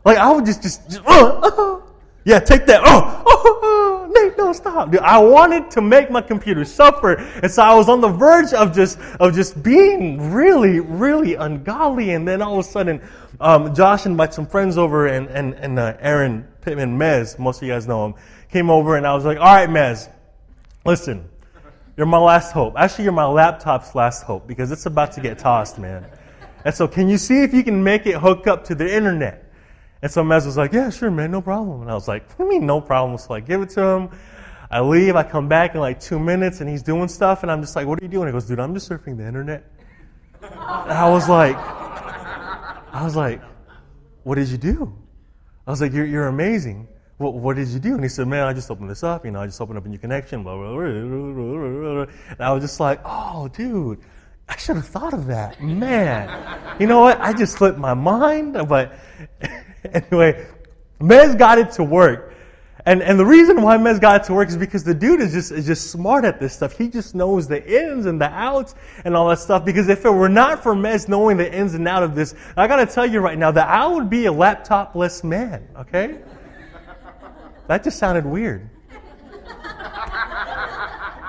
Like 0.05 0.17
I 0.17 0.33
would 0.33 0.47
just 0.47 0.63
just, 0.63 0.89
just 0.89 1.05
uh, 1.05 1.41
uh, 1.43 1.81
yeah, 2.25 2.39
take 2.39 2.67
that. 2.67 2.83
Oh, 2.85 4.00
Nate, 4.23 4.39
no, 4.39 4.53
stop. 4.53 4.91
Dude, 4.91 5.01
I 5.01 5.19
wanted 5.19 5.71
to 5.73 5.81
make 5.81 6.11
my 6.11 6.21
computer 6.21 6.65
suffer, 6.65 7.15
and 7.15 7.51
so 7.51 7.63
I 7.63 7.75
was 7.75 7.89
on 7.89 8.01
the 8.01 8.09
verge 8.09 8.53
of 8.53 8.75
just 8.75 8.99
of 9.19 9.35
just 9.35 9.63
being 9.63 10.33
really, 10.33 10.81
really 10.81 11.35
ungodly. 11.35 12.11
And 12.11 12.27
then 12.27 12.43
all 12.43 12.59
of 12.59 12.67
a 12.67 12.69
sudden, 12.69 13.01
um, 13.41 13.75
Josh 13.75 14.07
invited 14.07 14.35
some 14.35 14.47
friends 14.47 14.79
over, 14.79 15.07
and 15.07 15.29
and 15.29 15.55
and 15.55 15.79
uh, 15.79 15.97
Aaron 16.01 16.47
Pittman, 16.63 16.99
Mez, 16.99 17.39
most 17.39 17.63
of 17.63 17.69
you 17.69 17.73
guys 17.73 17.87
know 17.87 18.07
him, 18.07 18.15
came 18.51 18.71
over, 18.71 18.97
and 18.97 19.07
I 19.07 19.15
was 19.15 19.25
like, 19.25 19.39
"All 19.39 19.45
right, 19.45 19.69
Mez, 19.69 20.09
listen, 20.85 21.29
you're 21.97 22.07
my 22.07 22.19
last 22.19 22.53
hope. 22.53 22.75
Actually, 22.77 23.05
you're 23.05 23.13
my 23.13 23.27
laptop's 23.27 23.95
last 23.95 24.23
hope 24.23 24.47
because 24.47 24.71
it's 24.73 24.87
about 24.87 25.13
to 25.13 25.21
get 25.21 25.39
tossed, 25.39 25.79
man. 25.79 26.05
And 26.65 26.75
so, 26.75 26.87
can 26.87 27.09
you 27.09 27.17
see 27.17 27.43
if 27.43 27.55
you 27.55 27.65
can 27.65 27.83
make 27.83 28.07
it 28.07 28.17
hook 28.17 28.47
up 28.47 28.65
to 28.65 28.75
the 28.75 28.93
internet?" 28.93 29.50
And 30.03 30.11
so 30.11 30.25
Mez 30.25 30.47
was 30.47 30.57
like, 30.57 30.73
yeah, 30.73 30.89
sure, 30.91 31.11
man, 31.11 31.31
no 31.31 31.43
problem. 31.43 31.83
And 31.83 31.91
I 31.91 31.95
was 31.95 32.09
like, 32.09 32.27
what 32.39 32.49
do 32.49 32.55
you 32.55 32.61
mean 32.61 32.67
no 32.67 32.81
problem? 32.81 33.19
So 33.19 33.35
I 33.35 33.41
give 33.41 33.61
it 33.61 33.71
to 33.71 33.83
him. 33.83 34.11
I 34.71 34.81
leave. 34.81 35.17
I 35.17 35.23
come 35.25 35.49
back 35.49 35.75
in 35.75 35.81
like 35.81 36.01
two 36.01 36.19
minutes, 36.19 36.61
and 36.61 36.71
he's 36.71 36.83
doing 36.83 37.09
stuff. 37.09 37.43
And 37.43 37.51
I'm 37.51 37.61
just 37.61 37.77
like, 37.77 37.87
what 37.87 38.01
are 38.01 38.05
you 38.05 38.09
doing? 38.09 38.29
He 38.29 38.33
goes, 38.33 38.47
dude, 38.47 38.61
I'm 38.61 38.73
just 38.73 38.89
surfing 38.89 39.17
the 39.17 39.27
internet. 39.27 39.71
And 40.43 40.93
I 40.93 41.09
was 41.09 41.29
like, 41.29 41.57
I 41.57 43.03
was 43.05 43.15
like, 43.15 43.43
what 44.23 44.37
did 44.37 44.49
you 44.49 44.59
do? 44.59 44.97
I 45.67 45.71
was 45.71 45.81
like, 45.81 45.93
you're, 45.93 46.07
you're 46.07 46.29
amazing. 46.29 46.89
What, 47.19 47.35
what 47.35 47.57
did 47.57 47.69
you 47.69 47.79
do? 47.79 47.95
And 47.95 48.03
he 48.03 48.09
said, 48.09 48.27
man, 48.27 48.47
I 48.47 48.55
just 48.55 48.71
opened 48.71 48.89
this 48.89 49.03
up. 49.03 49.27
You 49.27 49.31
know, 49.31 49.41
I 49.41 49.47
just 49.47 49.61
opened 49.61 49.77
up 49.77 49.85
a 49.85 49.89
new 49.89 49.99
connection. 49.99 50.43
Blah, 50.43 50.57
blah, 50.57 50.73
blah, 50.73 52.03
And 52.31 52.41
I 52.41 52.53
was 52.53 52.63
just 52.63 52.81
like, 52.81 53.01
oh, 53.05 53.49
dude, 53.49 53.99
I 54.49 54.57
should 54.57 54.77
have 54.77 54.87
thought 54.87 55.13
of 55.13 55.27
that. 55.27 55.63
Man, 55.63 56.79
you 56.81 56.87
know 56.87 57.01
what? 57.01 57.21
I 57.21 57.33
just 57.35 57.55
slipped 57.55 57.79
my 57.79 57.95
mind, 57.95 58.57
but 58.69 58.95
anyway, 59.93 60.47
Mez 61.01 61.39
got 61.39 61.59
it 61.59 61.73
to 61.73 61.85
work. 61.85 62.35
And, 62.87 63.03
and 63.03 63.19
the 63.19 63.27
reason 63.27 63.61
why 63.61 63.77
Mez 63.77 64.01
got 64.01 64.23
it 64.23 64.25
to 64.27 64.35
work 64.35 64.49
is 64.49 64.57
because 64.57 64.85
the 64.85 64.95
dude 64.95 65.21
is 65.21 65.33
just, 65.33 65.53
is 65.53 65.67
just 65.67 65.91
smart 65.91 66.25
at 66.25 66.41
this 66.41 66.55
stuff. 66.55 66.77
He 66.77 66.89
just 66.89 67.15
knows 67.15 67.47
the 67.47 67.63
ins 67.63 68.07
and 68.07 68.21
the 68.21 68.31
outs 68.31 68.75
and 69.05 69.15
all 69.15 69.29
that 69.29 69.39
stuff. 69.39 69.65
Because 69.65 69.89
if 69.89 70.05
it 70.05 70.11
were 70.11 70.31
not 70.31 70.63
for 70.63 70.75
Mez 70.75 71.07
knowing 71.09 71.37
the 71.37 71.53
ins 71.53 71.75
and 71.75 71.87
out 71.87 72.03
of 72.03 72.15
this, 72.15 72.35
I 72.57 72.67
gotta 72.67 72.87
tell 72.87 73.05
you 73.05 73.21
right 73.21 73.39
now 73.39 73.51
that 73.51 73.69
I 73.69 73.87
would 73.87 74.09
be 74.09 74.27
a 74.27 74.33
laptop-less 74.33 75.23
man, 75.23 75.69
okay? 75.77 76.21
That 77.67 77.85
just 77.85 77.99
sounded 77.99 78.25
weird. 78.25 78.69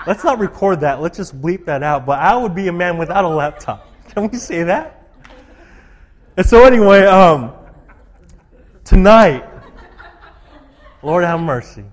Let's 0.08 0.24
not 0.24 0.40
record 0.40 0.80
that. 0.80 1.02
Let's 1.02 1.18
just 1.18 1.40
bleep 1.40 1.66
that 1.66 1.84
out. 1.84 2.06
But 2.06 2.20
I 2.20 2.36
would 2.36 2.56
be 2.56 2.68
a 2.68 2.74
man 2.74 2.98
without 2.98 3.24
a 3.24 3.28
laptop. 3.28 3.88
Can 4.10 4.30
we 4.30 4.38
say 4.38 4.64
that? 4.64 4.98
And 6.38 6.46
so 6.46 6.64
anyway, 6.64 7.04
um, 7.06 7.54
Tonight, 8.92 9.46
Lord 11.02 11.24
have 11.24 11.40
mercy. 11.40 11.86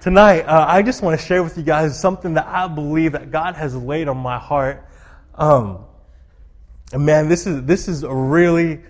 Tonight, 0.00 0.44
uh, 0.44 0.64
I 0.66 0.80
just 0.80 1.02
want 1.02 1.20
to 1.20 1.26
share 1.26 1.42
with 1.42 1.58
you 1.58 1.62
guys 1.62 2.00
something 2.00 2.32
that 2.32 2.46
I 2.46 2.66
believe 2.66 3.12
that 3.12 3.30
God 3.30 3.54
has 3.54 3.76
laid 3.76 4.08
on 4.08 4.16
my 4.16 4.38
heart. 4.38 4.88
Um, 5.34 5.84
and 6.94 7.04
man, 7.04 7.28
this 7.28 7.46
is 7.46 7.62
this 7.64 7.88
is 7.88 8.06
really 8.08 8.80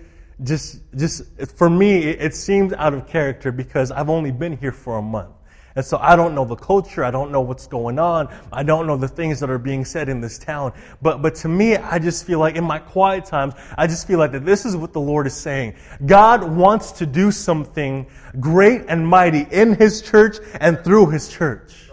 just 0.41 0.79
just 0.95 1.23
for 1.57 1.69
me. 1.69 1.97
It, 1.97 2.21
it 2.21 2.35
seems 2.35 2.71
out 2.71 2.93
of 2.93 3.05
character 3.05 3.51
because 3.51 3.91
I've 3.91 4.09
only 4.09 4.31
been 4.31 4.55
here 4.55 4.71
for 4.71 4.99
a 4.99 5.01
month, 5.01 5.35
And 5.75 5.83
so 5.83 5.97
I 5.97 6.15
don't 6.15 6.35
know 6.35 6.45
the 6.45 6.55
culture. 6.55 7.03
I 7.03 7.09
don't 7.09 7.31
know 7.31 7.41
what's 7.41 7.65
going 7.65 7.97
on. 7.97 8.33
I 8.51 8.61
don't 8.61 8.85
know 8.85 8.95
the 8.95 9.07
things 9.07 9.39
that 9.39 9.49
are 9.49 9.57
being 9.57 9.85
said 9.85 10.07
in 10.07 10.21
this 10.21 10.37
town. 10.37 10.73
But, 11.01 11.21
but 11.21 11.33
to 11.35 11.47
me, 11.47 11.75
I 11.77 11.97
just 11.97 12.25
feel 12.25 12.39
like 12.39 12.55
in 12.55 12.63
my 12.63 12.77
quiet 12.77 13.25
times, 13.25 13.55
I 13.75 13.87
just 13.87 14.05
feel 14.05 14.19
like 14.19 14.31
that 14.33 14.45
this 14.45 14.65
is 14.65 14.77
what 14.77 14.93
the 14.93 15.01
Lord 15.01 15.25
is 15.25 15.33
saying. 15.33 15.75
God 16.05 16.43
wants 16.43 16.91
to 16.93 17.07
do 17.07 17.31
something 17.31 18.05
great 18.39 18.83
and 18.87 19.07
mighty 19.07 19.47
in 19.51 19.73
His 19.73 20.01
church 20.01 20.37
and 20.61 20.79
through 20.83 21.07
His 21.07 21.27
church. 21.27 21.89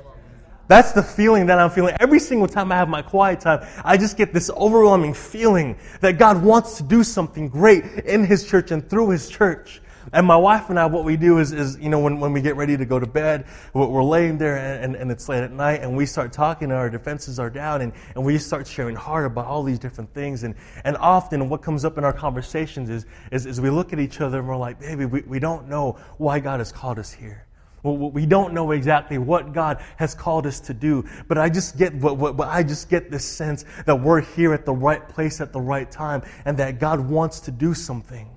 That's 0.69 0.93
the 0.93 1.03
feeling 1.03 1.47
that 1.47 1.59
I'm 1.59 1.71
feeling. 1.71 1.97
Every 1.99 2.21
single 2.21 2.47
time 2.47 2.71
I 2.71 2.77
have 2.77 2.89
my 2.89 3.03
quiet 3.03 3.41
time, 3.41 3.67
I 3.85 3.97
just 3.97 4.17
get 4.17 4.33
this 4.33 4.51
overwhelming 4.51 5.15
feeling 5.15 5.77
that 6.01 6.17
God 6.17 6.45
wants 6.45 6.77
to 6.77 6.85
do 6.85 7.03
something 7.03 7.49
great 7.49 7.85
in 8.05 8.25
His 8.25 8.47
church 8.47 8.71
and 8.71 8.89
through 8.89 9.11
His 9.11 9.29
church. 9.29 9.81
And 10.13 10.27
my 10.27 10.37
wife 10.37 10.71
and 10.71 10.79
I, 10.79 10.87
what 10.87 11.05
we 11.05 11.17
do 11.17 11.39
is, 11.39 11.53
is 11.53 11.79
you 11.79 11.89
know, 11.89 12.01
when, 12.01 12.19
when 12.19 12.33
we 12.33 12.41
get 12.41 12.57
ready 12.57 12.77
to 12.77 12.85
go 12.85 12.99
to 12.99 13.07
bed, 13.07 13.47
we're, 13.73 14.03
laying 14.03 14.39
there 14.39 14.57
and, 14.57 14.97
and, 14.97 15.11
it's 15.11 15.29
late 15.29 15.45
at 15.45 15.53
night 15.53 15.83
and 15.83 15.97
we 15.97 16.05
start 16.05 16.33
talking 16.33 16.71
and 16.71 16.73
our 16.73 16.91
defenses 16.91 17.39
are 17.39 17.51
down 17.51 17.81
and, 17.81 17.93
and 18.17 18.25
we 18.25 18.37
start 18.39 18.67
sharing 18.67 18.97
hard 18.97 19.27
about 19.27 19.47
all 19.47 19.63
these 19.63 19.79
different 19.79 20.13
things. 20.13 20.43
And, 20.43 20.57
and 20.85 20.97
often 20.97 21.49
what 21.49 21.63
comes 21.63 21.85
up 21.85 21.97
in 21.97 22.03
our 22.03 22.13
conversations 22.13 22.91
is, 22.91 23.07
is, 23.31 23.47
is 23.47 23.61
we 23.61 23.71
look 23.71 23.93
at 23.93 24.01
each 24.01 24.21
other 24.21 24.41
and 24.41 24.49
we're 24.49 24.57
like, 24.57 24.81
baby, 24.81 25.05
we, 25.05 25.21
we 25.23 25.39
don't 25.39 25.69
know 25.69 25.97
why 26.19 26.41
God 26.41 26.59
has 26.59 26.73
called 26.73 26.99
us 26.99 27.13
here. 27.13 27.47
We 27.83 28.27
don't 28.27 28.53
know 28.53 28.73
exactly 28.73 29.17
what 29.17 29.55
God 29.55 29.83
has 29.97 30.15
called 30.15 30.47
us 30.47 30.61
to 30.61 30.75
do, 30.75 31.09
but 31.29 31.39
I 31.39 31.49
just 31.49 31.79
get 31.79 31.95
what, 31.95 32.19
what, 32.19 32.35
what, 32.35 32.49
I 32.49 32.63
just 32.63 32.91
get 32.91 33.11
this 33.11 33.25
sense 33.25 33.65
that 33.87 33.95
we're 33.95 34.21
here 34.21 34.53
at 34.53 34.67
the 34.67 34.75
right 34.75 35.09
place 35.09 35.41
at 35.41 35.55
the 35.55 35.61
right 35.61 35.91
time, 35.91 36.23
and 36.45 36.59
that 36.59 36.79
God 36.79 37.01
wants 37.01 37.41
to 37.41 37.51
do 37.51 37.73
something. 37.73 38.29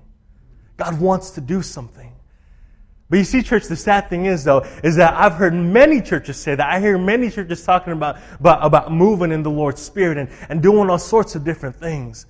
God 0.76 1.00
wants 1.00 1.30
to 1.32 1.40
do 1.40 1.62
something. 1.62 2.12
But 3.10 3.18
you 3.18 3.24
see, 3.24 3.42
church, 3.42 3.64
the 3.66 3.76
sad 3.76 4.08
thing 4.08 4.24
is, 4.24 4.44
though, 4.44 4.60
is 4.82 4.96
that 4.96 5.14
I've 5.14 5.34
heard 5.34 5.54
many 5.54 6.00
churches 6.00 6.36
say 6.36 6.54
that. 6.54 6.68
I 6.68 6.80
hear 6.80 6.96
many 6.98 7.30
churches 7.30 7.64
talking 7.64 7.92
about, 7.92 8.16
about, 8.40 8.64
about 8.64 8.92
moving 8.92 9.30
in 9.30 9.42
the 9.42 9.50
Lord's 9.50 9.82
Spirit 9.82 10.18
and, 10.18 10.30
and 10.48 10.62
doing 10.62 10.88
all 10.90 10.98
sorts 10.98 11.34
of 11.34 11.44
different 11.44 11.76
things. 11.76 12.26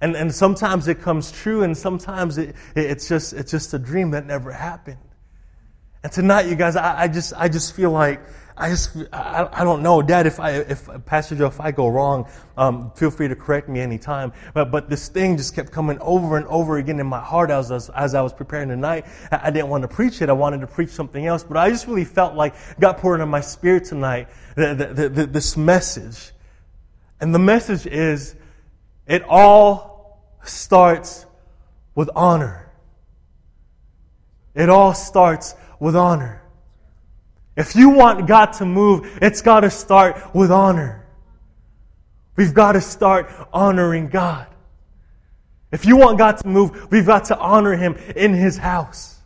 And, 0.00 0.14
and 0.14 0.32
sometimes 0.32 0.86
it 0.86 1.00
comes 1.00 1.32
true, 1.32 1.64
and 1.64 1.76
sometimes 1.76 2.38
it, 2.38 2.54
it's, 2.76 3.08
just, 3.08 3.32
it's 3.32 3.50
just 3.50 3.74
a 3.74 3.78
dream 3.78 4.12
that 4.12 4.26
never 4.26 4.52
happened. 4.52 4.98
And 6.04 6.12
tonight, 6.12 6.46
you 6.46 6.54
guys, 6.54 6.76
I, 6.76 7.02
I 7.02 7.08
just, 7.08 7.32
I 7.36 7.48
just 7.48 7.74
feel 7.74 7.90
like, 7.90 8.20
I 8.58 8.70
just, 8.70 8.96
I, 9.12 9.48
I, 9.52 9.62
don't 9.62 9.82
know, 9.82 10.02
Dad. 10.02 10.26
If 10.26 10.40
I, 10.40 10.50
if 10.50 10.88
Pastor 11.06 11.36
Joe, 11.36 11.46
if 11.46 11.60
I 11.60 11.70
go 11.70 11.86
wrong, 11.86 12.28
um, 12.56 12.90
feel 12.90 13.10
free 13.10 13.28
to 13.28 13.36
correct 13.36 13.68
me 13.68 13.78
anytime. 13.78 14.32
But, 14.52 14.72
but 14.72 14.90
this 14.90 15.08
thing 15.08 15.36
just 15.36 15.54
kept 15.54 15.70
coming 15.70 15.96
over 16.00 16.36
and 16.36 16.46
over 16.48 16.78
again 16.78 16.98
in 16.98 17.06
my 17.06 17.20
heart 17.20 17.50
as, 17.50 17.70
as, 17.70 17.88
as 17.90 18.16
I 18.16 18.20
was 18.20 18.32
preparing 18.32 18.68
tonight. 18.68 19.06
I, 19.30 19.40
I 19.44 19.50
didn't 19.50 19.68
want 19.68 19.82
to 19.82 19.88
preach 19.88 20.20
it. 20.22 20.28
I 20.28 20.32
wanted 20.32 20.60
to 20.62 20.66
preach 20.66 20.90
something 20.90 21.24
else. 21.24 21.44
But 21.44 21.56
I 21.56 21.70
just 21.70 21.86
really 21.86 22.04
felt 22.04 22.34
like 22.34 22.54
God 22.80 22.94
poured 22.94 23.20
into 23.20 23.26
my 23.26 23.40
spirit 23.40 23.84
tonight 23.84 24.28
the, 24.56 24.74
the, 24.74 25.08
the, 25.08 25.26
this 25.26 25.56
message. 25.56 26.32
And 27.20 27.32
the 27.32 27.38
message 27.38 27.86
is, 27.86 28.34
it 29.06 29.22
all 29.22 30.20
starts 30.42 31.26
with 31.94 32.10
honor. 32.16 32.72
It 34.54 34.68
all 34.68 34.94
starts 34.94 35.54
with 35.78 35.94
honor. 35.94 36.42
If 37.58 37.74
you 37.74 37.88
want 37.88 38.28
God 38.28 38.52
to 38.54 38.64
move, 38.64 39.18
it's 39.20 39.42
got 39.42 39.60
to 39.60 39.70
start 39.70 40.32
with 40.32 40.52
honor. 40.52 41.04
We've 42.36 42.54
got 42.54 42.72
to 42.72 42.80
start 42.80 43.28
honoring 43.52 44.06
God. 44.06 44.46
If 45.72 45.84
you 45.84 45.96
want 45.96 46.18
God 46.18 46.38
to 46.38 46.46
move, 46.46 46.86
we've 46.92 47.04
got 47.04 47.24
to 47.26 47.38
honor 47.38 47.76
Him 47.76 47.96
in 48.14 48.32
His 48.32 48.56
house. 48.56 49.18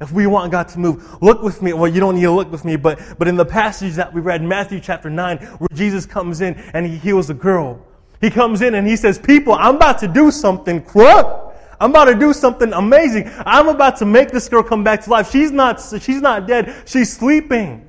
If 0.00 0.12
we 0.12 0.26
want 0.26 0.50
God 0.50 0.68
to 0.68 0.78
move, 0.78 1.20
look 1.20 1.42
with 1.42 1.60
me. 1.60 1.74
Well, 1.74 1.92
you 1.92 2.00
don't 2.00 2.14
need 2.14 2.22
to 2.22 2.30
look 2.30 2.50
with 2.50 2.64
me, 2.64 2.76
but, 2.76 3.00
but 3.18 3.28
in 3.28 3.36
the 3.36 3.44
passage 3.44 3.94
that 3.96 4.14
we 4.14 4.22
read, 4.22 4.42
Matthew 4.42 4.80
chapter 4.80 5.10
9, 5.10 5.36
where 5.36 5.68
Jesus 5.74 6.06
comes 6.06 6.40
in 6.40 6.54
and 6.72 6.86
he 6.86 6.96
heals 6.96 7.28
a 7.28 7.34
girl. 7.34 7.84
He 8.22 8.30
comes 8.30 8.62
in 8.62 8.76
and 8.76 8.86
he 8.86 8.96
says, 8.96 9.18
People, 9.18 9.52
I'm 9.52 9.76
about 9.76 9.98
to 9.98 10.08
do 10.08 10.30
something 10.30 10.80
crunk. 10.80 11.47
I'm 11.80 11.90
about 11.90 12.06
to 12.06 12.14
do 12.14 12.32
something 12.32 12.72
amazing. 12.72 13.30
I'm 13.46 13.68
about 13.68 13.96
to 13.98 14.04
make 14.04 14.30
this 14.30 14.48
girl 14.48 14.62
come 14.62 14.82
back 14.82 15.02
to 15.04 15.10
life. 15.10 15.30
She's 15.30 15.52
not, 15.52 15.80
she's 15.80 16.20
not 16.20 16.46
dead. 16.46 16.74
She's 16.86 17.16
sleeping. 17.16 17.88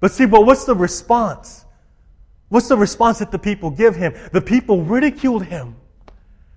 But 0.00 0.10
see, 0.10 0.26
but 0.26 0.44
what's 0.44 0.64
the 0.64 0.74
response? 0.74 1.64
What's 2.48 2.68
the 2.68 2.76
response 2.76 3.18
that 3.18 3.30
the 3.30 3.38
people 3.38 3.70
give 3.70 3.96
him? 3.96 4.14
The 4.32 4.40
people 4.40 4.82
ridiculed 4.82 5.46
him. 5.46 5.76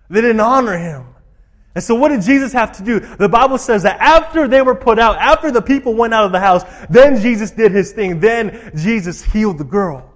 They 0.10 0.22
didn't 0.22 0.40
honor 0.40 0.78
him. 0.78 1.06
And 1.76 1.84
so 1.84 1.96
what 1.96 2.10
did 2.10 2.22
Jesus 2.24 2.52
have 2.54 2.76
to 2.78 2.84
do? 2.84 3.00
The 3.00 3.30
Bible 3.30 3.58
says 3.58 3.84
that 3.84 4.00
after 4.00 4.48
they 4.48 4.62
were 4.62 4.76
put 4.76 4.98
out, 4.98 5.18
after 5.18 5.52
the 5.52 5.62
people 5.62 5.94
went 5.94 6.14
out 6.14 6.26
of 6.26 6.32
the 6.32 6.40
house, 6.40 6.64
then 6.90 7.22
Jesus 7.22 7.52
did 7.52 7.72
his 7.72 7.92
thing. 7.92 8.20
Then 8.20 8.72
Jesus 8.76 9.24
healed 9.24 9.60
the 9.60 9.64
girl. 9.64 10.09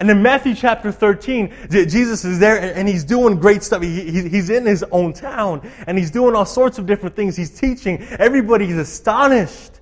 And 0.00 0.10
in 0.10 0.22
Matthew 0.22 0.54
chapter 0.54 0.90
13, 0.90 1.52
Jesus 1.70 2.24
is 2.24 2.38
there 2.38 2.58
and 2.58 2.88
he's 2.88 3.04
doing 3.04 3.38
great 3.38 3.62
stuff. 3.62 3.82
he's 3.82 4.50
in 4.50 4.66
his 4.66 4.84
own 4.90 5.12
town 5.12 5.70
and 5.86 5.96
he's 5.96 6.10
doing 6.10 6.34
all 6.34 6.46
sorts 6.46 6.78
of 6.78 6.86
different 6.86 7.14
things. 7.14 7.36
He's 7.36 7.58
teaching. 7.58 8.02
Everybody's 8.18 8.76
astonished. 8.76 9.74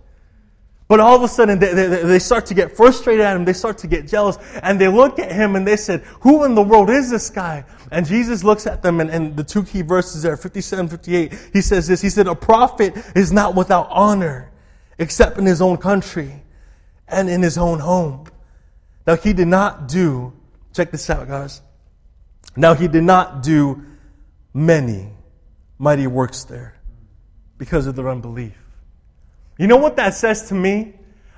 But 0.92 1.00
all 1.00 1.16
of 1.16 1.22
a 1.22 1.28
sudden, 1.28 1.58
they, 1.58 2.18
start 2.18 2.44
to 2.44 2.54
get 2.54 2.76
frustrated 2.76 3.24
at 3.24 3.34
him. 3.34 3.46
They 3.46 3.54
start 3.54 3.78
to 3.78 3.86
get 3.86 4.06
jealous. 4.06 4.36
And 4.62 4.78
they 4.78 4.88
look 4.88 5.18
at 5.18 5.32
him 5.32 5.56
and 5.56 5.66
they 5.66 5.78
said, 5.78 6.02
Who 6.20 6.44
in 6.44 6.54
the 6.54 6.60
world 6.60 6.90
is 6.90 7.08
this 7.08 7.30
guy? 7.30 7.64
And 7.90 8.04
Jesus 8.04 8.44
looks 8.44 8.66
at 8.66 8.82
them, 8.82 9.00
and, 9.00 9.08
and 9.08 9.34
the 9.34 9.42
two 9.42 9.62
key 9.62 9.80
verses 9.80 10.22
there, 10.22 10.36
57, 10.36 10.88
58, 10.88 11.50
he 11.54 11.62
says 11.62 11.88
this. 11.88 12.02
He 12.02 12.10
said, 12.10 12.26
A 12.26 12.34
prophet 12.34 12.94
is 13.16 13.32
not 13.32 13.54
without 13.54 13.88
honor, 13.90 14.52
except 14.98 15.38
in 15.38 15.46
his 15.46 15.62
own 15.62 15.78
country 15.78 16.42
and 17.08 17.30
in 17.30 17.40
his 17.40 17.56
own 17.56 17.78
home. 17.78 18.26
Now, 19.06 19.16
he 19.16 19.32
did 19.32 19.48
not 19.48 19.88
do, 19.88 20.32
check 20.72 20.90
this 20.90 21.10
out, 21.10 21.28
guys. 21.28 21.60
Now, 22.56 22.74
he 22.74 22.88
did 22.88 23.04
not 23.04 23.42
do 23.42 23.84
many 24.54 25.10
mighty 25.78 26.06
works 26.06 26.44
there 26.44 26.76
because 27.58 27.86
of 27.86 27.96
their 27.96 28.08
unbelief. 28.08 28.56
You 29.58 29.66
know 29.66 29.76
what 29.76 29.96
that 29.96 30.14
says 30.14 30.48
to 30.48 30.54
me? 30.54 30.94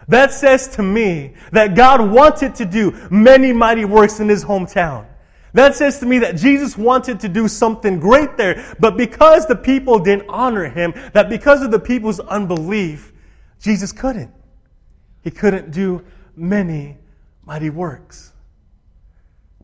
That 0.09 0.33
says 0.33 0.69
to 0.77 0.83
me 0.83 1.35
that 1.53 1.75
God 1.75 2.11
wanted 2.11 2.55
to 2.57 2.65
do 2.65 2.93
many 3.11 3.53
mighty 3.53 3.85
works 3.85 4.21
in 4.21 4.29
his 4.29 4.45
hometown. 4.45 5.07
That 5.55 5.77
says 5.77 6.01
to 6.01 6.07
me 6.07 6.19
that 6.19 6.37
Jesus 6.37 6.77
wanted 6.77 7.21
to 7.21 7.29
do 7.29 7.47
something 7.47 8.01
great 8.01 8.37
there, 8.37 8.75
but 8.81 8.97
because 8.97 9.47
the 9.47 9.55
people 9.55 10.01
didn't 10.01 10.29
honor 10.29 10.69
him, 10.69 10.93
that 11.13 11.29
because 11.29 11.63
of 11.63 11.71
the 11.71 11.79
people's 11.79 12.19
unbelief, 12.19 13.13
Jesus 13.61 13.93
couldn't. 13.93 14.33
He 15.23 15.31
couldn't 15.31 15.71
do 15.71 16.05
many 16.37 16.99
mighty 17.47 17.71
works. 17.71 18.33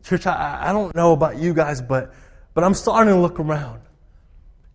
Church, 0.03 0.25
I, 0.25 0.69
I 0.69 0.73
don't 0.73 0.95
know 0.95 1.13
about 1.13 1.37
you 1.37 1.53
guys, 1.53 1.81
but, 1.81 2.13
but 2.53 2.63
I'm 2.63 2.73
starting 2.73 3.13
to 3.13 3.19
look 3.19 3.39
around. 3.39 3.81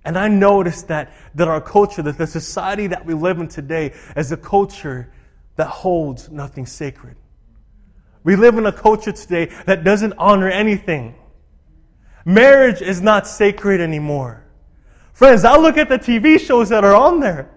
And 0.04 0.16
I 0.16 0.28
noticed 0.28 0.88
that, 0.88 1.12
that 1.34 1.48
our 1.48 1.60
culture, 1.60 2.00
that 2.02 2.16
the 2.16 2.26
society 2.26 2.86
that 2.86 3.04
we 3.04 3.14
live 3.14 3.40
in 3.40 3.48
today, 3.48 3.92
is 4.16 4.30
a 4.30 4.36
culture 4.36 5.12
that 5.56 5.66
holds 5.66 6.30
nothing 6.30 6.64
sacred. 6.64 7.16
We 8.22 8.36
live 8.36 8.56
in 8.56 8.66
a 8.66 8.72
culture 8.72 9.12
today 9.12 9.46
that 9.66 9.84
doesn't 9.84 10.14
honor 10.18 10.48
anything. 10.48 11.16
Marriage 12.24 12.82
is 12.82 13.00
not 13.00 13.26
sacred 13.26 13.80
anymore. 13.80 14.44
Friends, 15.12 15.44
I 15.44 15.56
look 15.56 15.76
at 15.76 15.88
the 15.88 15.98
TV 15.98 16.38
shows 16.38 16.68
that 16.68 16.84
are 16.84 16.94
on 16.94 17.20
there. 17.20 17.50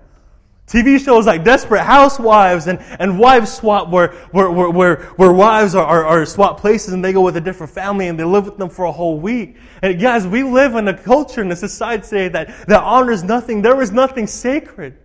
TV 0.70 1.04
shows 1.04 1.26
like 1.26 1.44
Desperate 1.44 1.82
Housewives 1.82 2.68
and, 2.68 2.80
and 3.00 3.18
Wives 3.18 3.52
Swap, 3.52 3.90
where, 3.90 4.10
where, 4.30 4.52
where, 4.52 4.98
where, 4.98 5.34
wives 5.34 5.74
are, 5.74 5.84
are, 5.84 6.06
are 6.06 6.26
swap 6.28 6.60
places 6.60 6.94
and 6.94 7.04
they 7.04 7.12
go 7.12 7.22
with 7.22 7.36
a 7.38 7.42
different 7.42 7.74
family 7.74 8.08
and 8.08 8.20
they 8.20 8.24
live 8.24 8.46
with 8.46 8.58
them 8.58 8.70
for 8.70 8.86
a 8.86 8.92
whole 8.92 9.20
week. 9.20 9.58
And 9.82 10.00
guys, 10.00 10.28
we 10.28 10.44
live 10.44 10.76
in 10.76 10.88
a 10.88 10.96
culture 10.96 11.42
and 11.42 11.52
a 11.52 11.56
society 11.56 12.04
today 12.04 12.28
that, 12.30 12.68
that 12.68 12.84
honors 12.84 13.24
nothing. 13.24 13.64
There 13.64 13.82
is 13.82 13.92
nothing 13.92 14.28
sacred. 14.28 14.96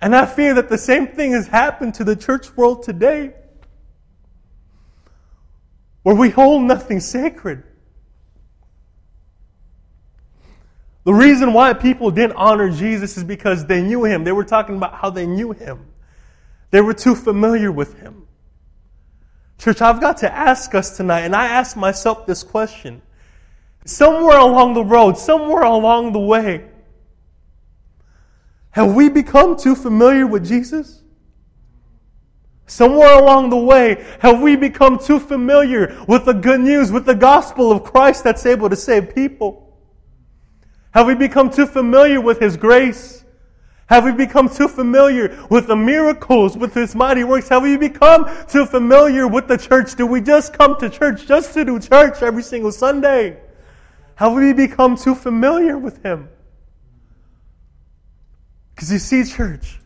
And 0.00 0.16
I 0.16 0.24
fear 0.24 0.54
that 0.54 0.70
the 0.70 0.78
same 0.78 1.08
thing 1.08 1.32
has 1.32 1.46
happened 1.46 1.94
to 1.96 2.04
the 2.04 2.16
church 2.16 2.56
world 2.56 2.84
today, 2.84 3.34
where 6.04 6.16
we 6.16 6.30
hold 6.30 6.62
nothing 6.62 7.00
sacred. 7.00 7.64
The 11.04 11.12
reason 11.12 11.52
why 11.52 11.72
people 11.72 12.10
didn't 12.10 12.36
honor 12.36 12.70
Jesus 12.70 13.16
is 13.16 13.24
because 13.24 13.66
they 13.66 13.82
knew 13.82 14.04
him. 14.04 14.22
They 14.22 14.32
were 14.32 14.44
talking 14.44 14.76
about 14.76 14.94
how 14.94 15.10
they 15.10 15.26
knew 15.26 15.52
him. 15.52 15.86
They 16.70 16.80
were 16.80 16.94
too 16.94 17.14
familiar 17.14 17.72
with 17.72 17.98
him. 17.98 18.26
Church, 19.58 19.80
I've 19.80 20.00
got 20.00 20.18
to 20.18 20.32
ask 20.32 20.74
us 20.74 20.96
tonight, 20.96 21.20
and 21.20 21.34
I 21.36 21.46
ask 21.46 21.76
myself 21.76 22.26
this 22.26 22.42
question. 22.42 23.02
Somewhere 23.84 24.38
along 24.38 24.74
the 24.74 24.84
road, 24.84 25.18
somewhere 25.18 25.62
along 25.62 26.12
the 26.12 26.20
way, 26.20 26.68
have 28.70 28.94
we 28.94 29.08
become 29.08 29.56
too 29.56 29.74
familiar 29.74 30.26
with 30.26 30.46
Jesus? 30.46 31.02
Somewhere 32.66 33.18
along 33.18 33.50
the 33.50 33.56
way, 33.56 34.04
have 34.20 34.40
we 34.40 34.56
become 34.56 34.98
too 34.98 35.18
familiar 35.18 36.02
with 36.08 36.24
the 36.24 36.32
good 36.32 36.60
news, 36.60 36.90
with 36.90 37.04
the 37.04 37.14
gospel 37.14 37.70
of 37.70 37.84
Christ 37.84 38.24
that's 38.24 38.46
able 38.46 38.70
to 38.70 38.76
save 38.76 39.14
people? 39.14 39.61
Have 40.92 41.06
we 41.06 41.14
become 41.14 41.50
too 41.50 41.66
familiar 41.66 42.20
with 42.20 42.38
His 42.38 42.56
grace? 42.56 43.24
Have 43.86 44.04
we 44.04 44.12
become 44.12 44.48
too 44.48 44.68
familiar 44.68 45.46
with 45.50 45.66
the 45.66 45.76
miracles, 45.76 46.56
with 46.56 46.74
His 46.74 46.94
mighty 46.94 47.24
works? 47.24 47.48
Have 47.48 47.62
we 47.62 47.76
become 47.76 48.30
too 48.46 48.66
familiar 48.66 49.26
with 49.26 49.48
the 49.48 49.56
church? 49.56 49.94
Do 49.96 50.06
we 50.06 50.20
just 50.20 50.52
come 50.52 50.78
to 50.80 50.88
church 50.88 51.26
just 51.26 51.54
to 51.54 51.64
do 51.64 51.78
church 51.80 52.22
every 52.22 52.42
single 52.42 52.72
Sunday? 52.72 53.38
Have 54.14 54.32
we 54.34 54.52
become 54.52 54.96
too 54.96 55.14
familiar 55.14 55.78
with 55.78 56.02
Him? 56.02 56.28
Because 58.74 58.92
you 58.92 58.98
see, 58.98 59.24
church, 59.24 59.78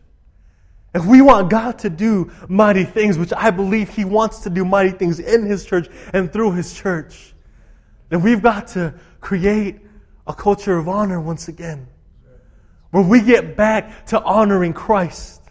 if 0.94 1.04
we 1.04 1.20
want 1.20 1.50
God 1.50 1.78
to 1.80 1.90
do 1.90 2.32
mighty 2.48 2.84
things, 2.84 3.18
which 3.18 3.32
I 3.32 3.50
believe 3.50 3.90
He 3.90 4.04
wants 4.04 4.40
to 4.40 4.50
do 4.50 4.64
mighty 4.64 4.90
things 4.90 5.20
in 5.20 5.46
His 5.46 5.64
church 5.64 5.88
and 6.12 6.32
through 6.32 6.52
His 6.52 6.74
church, 6.74 7.34
then 8.08 8.22
we've 8.22 8.42
got 8.42 8.68
to 8.68 8.94
create 9.20 9.80
a 10.26 10.34
culture 10.34 10.76
of 10.76 10.88
honor 10.88 11.20
once 11.20 11.48
again. 11.48 11.86
Where 12.90 13.04
we 13.04 13.20
get 13.20 13.56
back 13.56 14.06
to 14.06 14.22
honoring 14.22 14.72
Christ. 14.72 15.42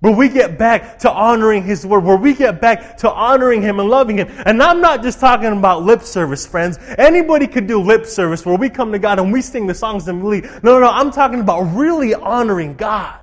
Where 0.00 0.14
we 0.14 0.28
get 0.28 0.58
back 0.58 0.98
to 1.00 1.10
honoring 1.10 1.62
His 1.62 1.86
Word. 1.86 2.04
Where 2.04 2.16
we 2.16 2.34
get 2.34 2.60
back 2.60 2.98
to 2.98 3.10
honoring 3.10 3.62
Him 3.62 3.80
and 3.80 3.88
loving 3.88 4.18
Him. 4.18 4.28
And 4.44 4.62
I'm 4.62 4.80
not 4.80 5.02
just 5.02 5.20
talking 5.20 5.56
about 5.56 5.82
lip 5.82 6.02
service, 6.02 6.46
friends. 6.46 6.78
Anybody 6.98 7.46
could 7.46 7.66
do 7.66 7.80
lip 7.80 8.04
service 8.04 8.44
where 8.44 8.56
we 8.56 8.68
come 8.68 8.92
to 8.92 8.98
God 8.98 9.18
and 9.18 9.32
we 9.32 9.40
sing 9.40 9.66
the 9.66 9.74
songs 9.74 10.08
and 10.08 10.22
we 10.22 10.40
leave. 10.40 10.62
No, 10.62 10.74
no, 10.74 10.80
no. 10.80 10.90
I'm 10.90 11.10
talking 11.10 11.40
about 11.40 11.62
really 11.62 12.14
honoring 12.14 12.74
God. 12.74 13.20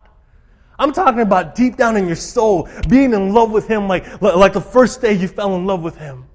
I'm 0.79 0.91
talking 0.91 1.21
about 1.21 1.53
deep 1.53 1.77
down 1.77 1.95
in 1.95 2.07
your 2.07 2.15
soul, 2.15 2.67
being 2.89 3.13
in 3.13 3.33
love 3.33 3.51
with 3.51 3.67
Him 3.67 3.87
like, 3.87 4.21
like 4.21 4.53
the 4.53 4.61
first 4.61 4.99
day 5.01 5.13
you 5.13 5.27
fell 5.27 5.55
in 5.55 5.67
love 5.67 5.83
with 5.83 5.97
Him. 5.97 6.25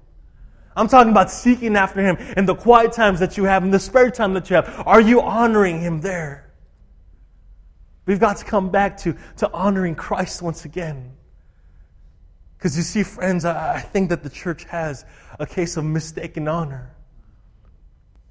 I'm 0.77 0.87
talking 0.87 1.11
about 1.11 1.31
seeking 1.31 1.75
after 1.75 2.01
Him 2.01 2.17
in 2.37 2.45
the 2.45 2.55
quiet 2.55 2.93
times 2.93 3.19
that 3.19 3.35
you 3.35 3.45
have, 3.45 3.63
in 3.63 3.71
the 3.71 3.79
spare 3.79 4.11
time 4.11 4.33
that 4.35 4.49
you 4.49 4.55
have. 4.55 4.83
Are 4.85 5.01
you 5.01 5.21
honoring 5.21 5.81
Him 5.81 6.01
there? 6.01 6.53
We've 8.05 8.19
got 8.19 8.37
to 8.37 8.45
come 8.45 8.69
back 8.69 8.97
to, 8.99 9.17
to 9.37 9.51
honoring 9.51 9.95
Christ 9.95 10.41
once 10.41 10.65
again. 10.65 11.13
Because 12.57 12.77
you 12.77 12.83
see, 12.83 13.03
friends, 13.03 13.43
I, 13.43 13.75
I 13.75 13.79
think 13.79 14.09
that 14.09 14.23
the 14.23 14.29
church 14.29 14.63
has 14.65 15.03
a 15.39 15.45
case 15.45 15.77
of 15.77 15.83
mistaken 15.83 16.47
honor. 16.47 16.95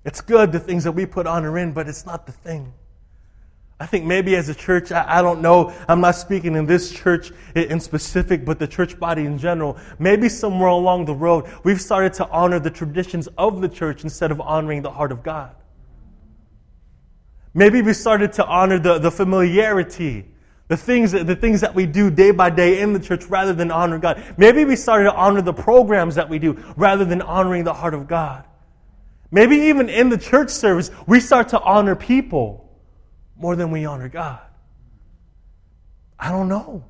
It's 0.04 0.20
good, 0.20 0.52
the 0.52 0.60
things 0.60 0.84
that 0.84 0.92
we 0.92 1.04
put 1.04 1.26
honor 1.26 1.58
in, 1.58 1.72
but 1.72 1.88
it's 1.88 2.06
not 2.06 2.26
the 2.26 2.32
thing. 2.32 2.72
I 3.78 3.84
think 3.84 4.06
maybe 4.06 4.36
as 4.36 4.48
a 4.48 4.54
church, 4.54 4.90
I, 4.90 5.18
I, 5.18 5.22
don't 5.22 5.42
know, 5.42 5.74
I'm 5.86 6.00
not 6.00 6.12
speaking 6.12 6.56
in 6.56 6.64
this 6.64 6.90
church 6.90 7.30
in 7.54 7.78
specific, 7.78 8.44
but 8.44 8.58
the 8.58 8.66
church 8.66 8.98
body 8.98 9.26
in 9.26 9.36
general. 9.36 9.76
Maybe 9.98 10.30
somewhere 10.30 10.70
along 10.70 11.04
the 11.04 11.14
road, 11.14 11.44
we've 11.62 11.80
started 11.80 12.14
to 12.14 12.28
honor 12.28 12.58
the 12.58 12.70
traditions 12.70 13.28
of 13.36 13.60
the 13.60 13.68
church 13.68 14.02
instead 14.02 14.30
of 14.30 14.40
honoring 14.40 14.80
the 14.80 14.90
heart 14.90 15.12
of 15.12 15.22
God. 15.22 15.54
Maybe 17.52 17.82
we 17.82 17.92
started 17.92 18.32
to 18.34 18.46
honor 18.46 18.78
the, 18.78 18.98
the 18.98 19.10
familiarity, 19.10 20.26
the 20.68 20.76
things, 20.76 21.12
the 21.12 21.36
things 21.36 21.60
that 21.60 21.74
we 21.74 21.84
do 21.84 22.10
day 22.10 22.30
by 22.30 22.48
day 22.48 22.80
in 22.80 22.94
the 22.94 23.00
church 23.00 23.24
rather 23.26 23.52
than 23.52 23.70
honor 23.70 23.98
God. 23.98 24.22
Maybe 24.38 24.64
we 24.64 24.76
started 24.76 25.04
to 25.04 25.14
honor 25.14 25.42
the 25.42 25.54
programs 25.54 26.14
that 26.14 26.30
we 26.30 26.38
do 26.38 26.54
rather 26.76 27.04
than 27.04 27.20
honoring 27.20 27.64
the 27.64 27.74
heart 27.74 27.92
of 27.92 28.08
God. 28.08 28.44
Maybe 29.30 29.56
even 29.56 29.90
in 29.90 30.08
the 30.08 30.18
church 30.18 30.50
service, 30.50 30.90
we 31.06 31.20
start 31.20 31.48
to 31.48 31.60
honor 31.60 31.94
people 31.94 32.65
more 33.38 33.56
than 33.56 33.70
we 33.70 33.84
honor 33.84 34.08
God. 34.08 34.40
I 36.18 36.30
don't 36.30 36.48
know. 36.48 36.84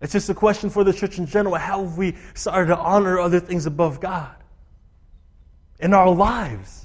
It's 0.00 0.12
just 0.12 0.28
a 0.28 0.34
question 0.34 0.68
for 0.68 0.84
the 0.84 0.92
church 0.92 1.18
in 1.18 1.26
general. 1.26 1.54
How 1.54 1.82
have 1.82 1.96
we 1.96 2.16
started 2.34 2.68
to 2.68 2.76
honor 2.76 3.18
other 3.18 3.40
things 3.40 3.66
above 3.66 4.00
God 4.00 4.34
in 5.80 5.94
our 5.94 6.10
lives? 6.10 6.84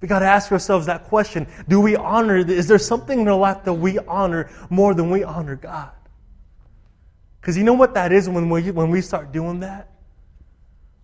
We 0.00 0.08
got 0.08 0.20
to 0.20 0.26
ask 0.26 0.50
ourselves 0.50 0.86
that 0.86 1.04
question. 1.04 1.46
Do 1.68 1.78
we 1.80 1.94
honor, 1.94 2.38
is 2.38 2.66
there 2.66 2.78
something 2.78 3.20
in 3.20 3.28
our 3.28 3.38
life 3.38 3.64
that 3.64 3.74
we 3.74 3.98
honor 3.98 4.50
more 4.70 4.94
than 4.94 5.10
we 5.10 5.22
honor 5.24 5.56
God? 5.56 5.90
Because 7.40 7.56
you 7.56 7.64
know 7.64 7.74
what 7.74 7.94
that 7.94 8.12
is 8.12 8.28
when 8.28 8.48
we, 8.48 8.70
when 8.70 8.90
we 8.90 9.02
start 9.02 9.30
doing 9.30 9.60
that? 9.60 9.90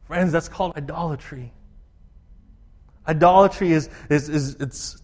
Friends, 0.07 0.33
that's 0.33 0.49
called 0.49 0.77
idolatry. 0.77 1.53
Idolatry 3.07 3.73
is, 3.73 3.91
is, 4.09 4.29
is 4.29 4.55
it's, 4.61 5.03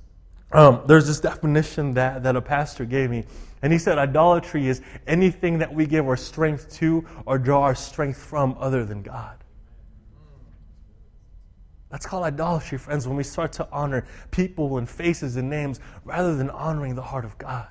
um, 0.52 0.82
there's 0.86 1.06
this 1.06 1.20
definition 1.20 1.94
that, 1.94 2.22
that 2.22 2.36
a 2.36 2.42
pastor 2.42 2.84
gave 2.84 3.10
me. 3.10 3.24
And 3.62 3.72
he 3.72 3.78
said 3.78 3.96
idolatry 3.96 4.68
is 4.68 4.82
anything 5.06 5.58
that 5.58 5.72
we 5.72 5.86
give 5.86 6.06
our 6.06 6.16
strength 6.16 6.72
to 6.74 7.06
or 7.26 7.38
draw 7.38 7.62
our 7.62 7.74
strength 7.74 8.18
from 8.18 8.56
other 8.58 8.84
than 8.84 9.02
God. 9.02 9.36
That's 11.90 12.06
called 12.06 12.24
idolatry, 12.24 12.78
friends, 12.78 13.06
when 13.06 13.16
we 13.16 13.22
start 13.22 13.52
to 13.54 13.68
honor 13.70 14.06
people 14.30 14.78
and 14.78 14.88
faces 14.88 15.36
and 15.36 15.50
names 15.50 15.78
rather 16.04 16.34
than 16.34 16.48
honoring 16.50 16.94
the 16.94 17.02
heart 17.02 17.24
of 17.24 17.36
God. 17.38 17.68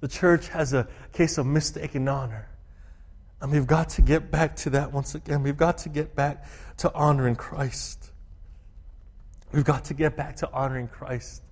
The 0.00 0.08
church 0.08 0.48
has 0.48 0.74
a 0.74 0.86
case 1.12 1.38
of 1.38 1.46
mistaken 1.46 2.06
honor. 2.08 2.48
And 3.40 3.52
we've 3.52 3.66
got 3.66 3.90
to 3.90 4.02
get 4.02 4.30
back 4.30 4.56
to 4.56 4.70
that 4.70 4.92
once 4.92 5.14
again. 5.14 5.44
We've 5.44 5.56
got 5.56 5.78
to 5.78 5.88
get 5.88 6.14
back 6.14 6.44
to 6.78 6.92
honoring 6.92 7.36
Christ. 7.36 8.10
We've 9.52 9.64
got 9.64 9.84
to 9.86 9.94
get 9.94 10.16
back 10.16 10.36
to 10.36 10.50
honoring 10.52 10.88
Christ. 10.88 11.42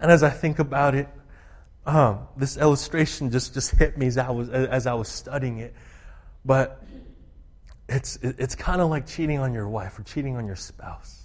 And 0.00 0.10
as 0.10 0.22
I 0.22 0.30
think 0.30 0.58
about 0.58 0.94
it, 0.94 1.08
um, 1.86 2.26
this 2.36 2.56
illustration 2.56 3.30
just, 3.30 3.54
just 3.54 3.72
hit 3.72 3.96
me 3.96 4.06
as 4.06 4.18
I 4.18 4.30
was, 4.30 4.48
as 4.48 4.86
I 4.86 4.94
was 4.94 5.08
studying 5.08 5.58
it. 5.58 5.74
But 6.44 6.82
it's, 7.88 8.16
it's 8.22 8.54
kind 8.54 8.80
of 8.80 8.88
like 8.88 9.06
cheating 9.06 9.38
on 9.38 9.52
your 9.52 9.68
wife 9.68 9.98
or 9.98 10.02
cheating 10.02 10.36
on 10.36 10.46
your 10.46 10.56
spouse. 10.56 11.20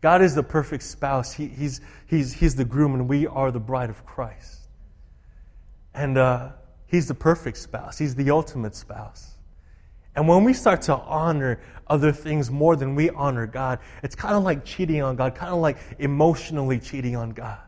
God 0.00 0.20
is 0.20 0.34
the 0.34 0.42
perfect 0.42 0.82
spouse. 0.82 1.32
He, 1.32 1.46
he's, 1.46 1.80
he's, 2.06 2.34
he's 2.34 2.54
the 2.54 2.64
groom, 2.64 2.94
and 2.94 3.08
we 3.08 3.26
are 3.26 3.50
the 3.50 3.60
bride 3.60 3.88
of 3.88 4.04
Christ. 4.04 4.68
And 5.94 6.18
uh, 6.18 6.50
He's 6.86 7.08
the 7.08 7.14
perfect 7.14 7.56
spouse, 7.56 7.98
He's 7.98 8.14
the 8.14 8.30
ultimate 8.30 8.74
spouse. 8.74 9.33
And 10.16 10.28
when 10.28 10.44
we 10.44 10.52
start 10.52 10.82
to 10.82 10.96
honor 10.96 11.60
other 11.88 12.12
things 12.12 12.50
more 12.50 12.76
than 12.76 12.94
we 12.94 13.10
honor 13.10 13.46
God, 13.46 13.80
it's 14.02 14.14
kind 14.14 14.34
of 14.34 14.42
like 14.42 14.64
cheating 14.64 15.02
on 15.02 15.16
God, 15.16 15.34
kind 15.34 15.52
of 15.52 15.58
like 15.60 15.78
emotionally 15.98 16.78
cheating 16.78 17.16
on 17.16 17.30
God 17.30 17.58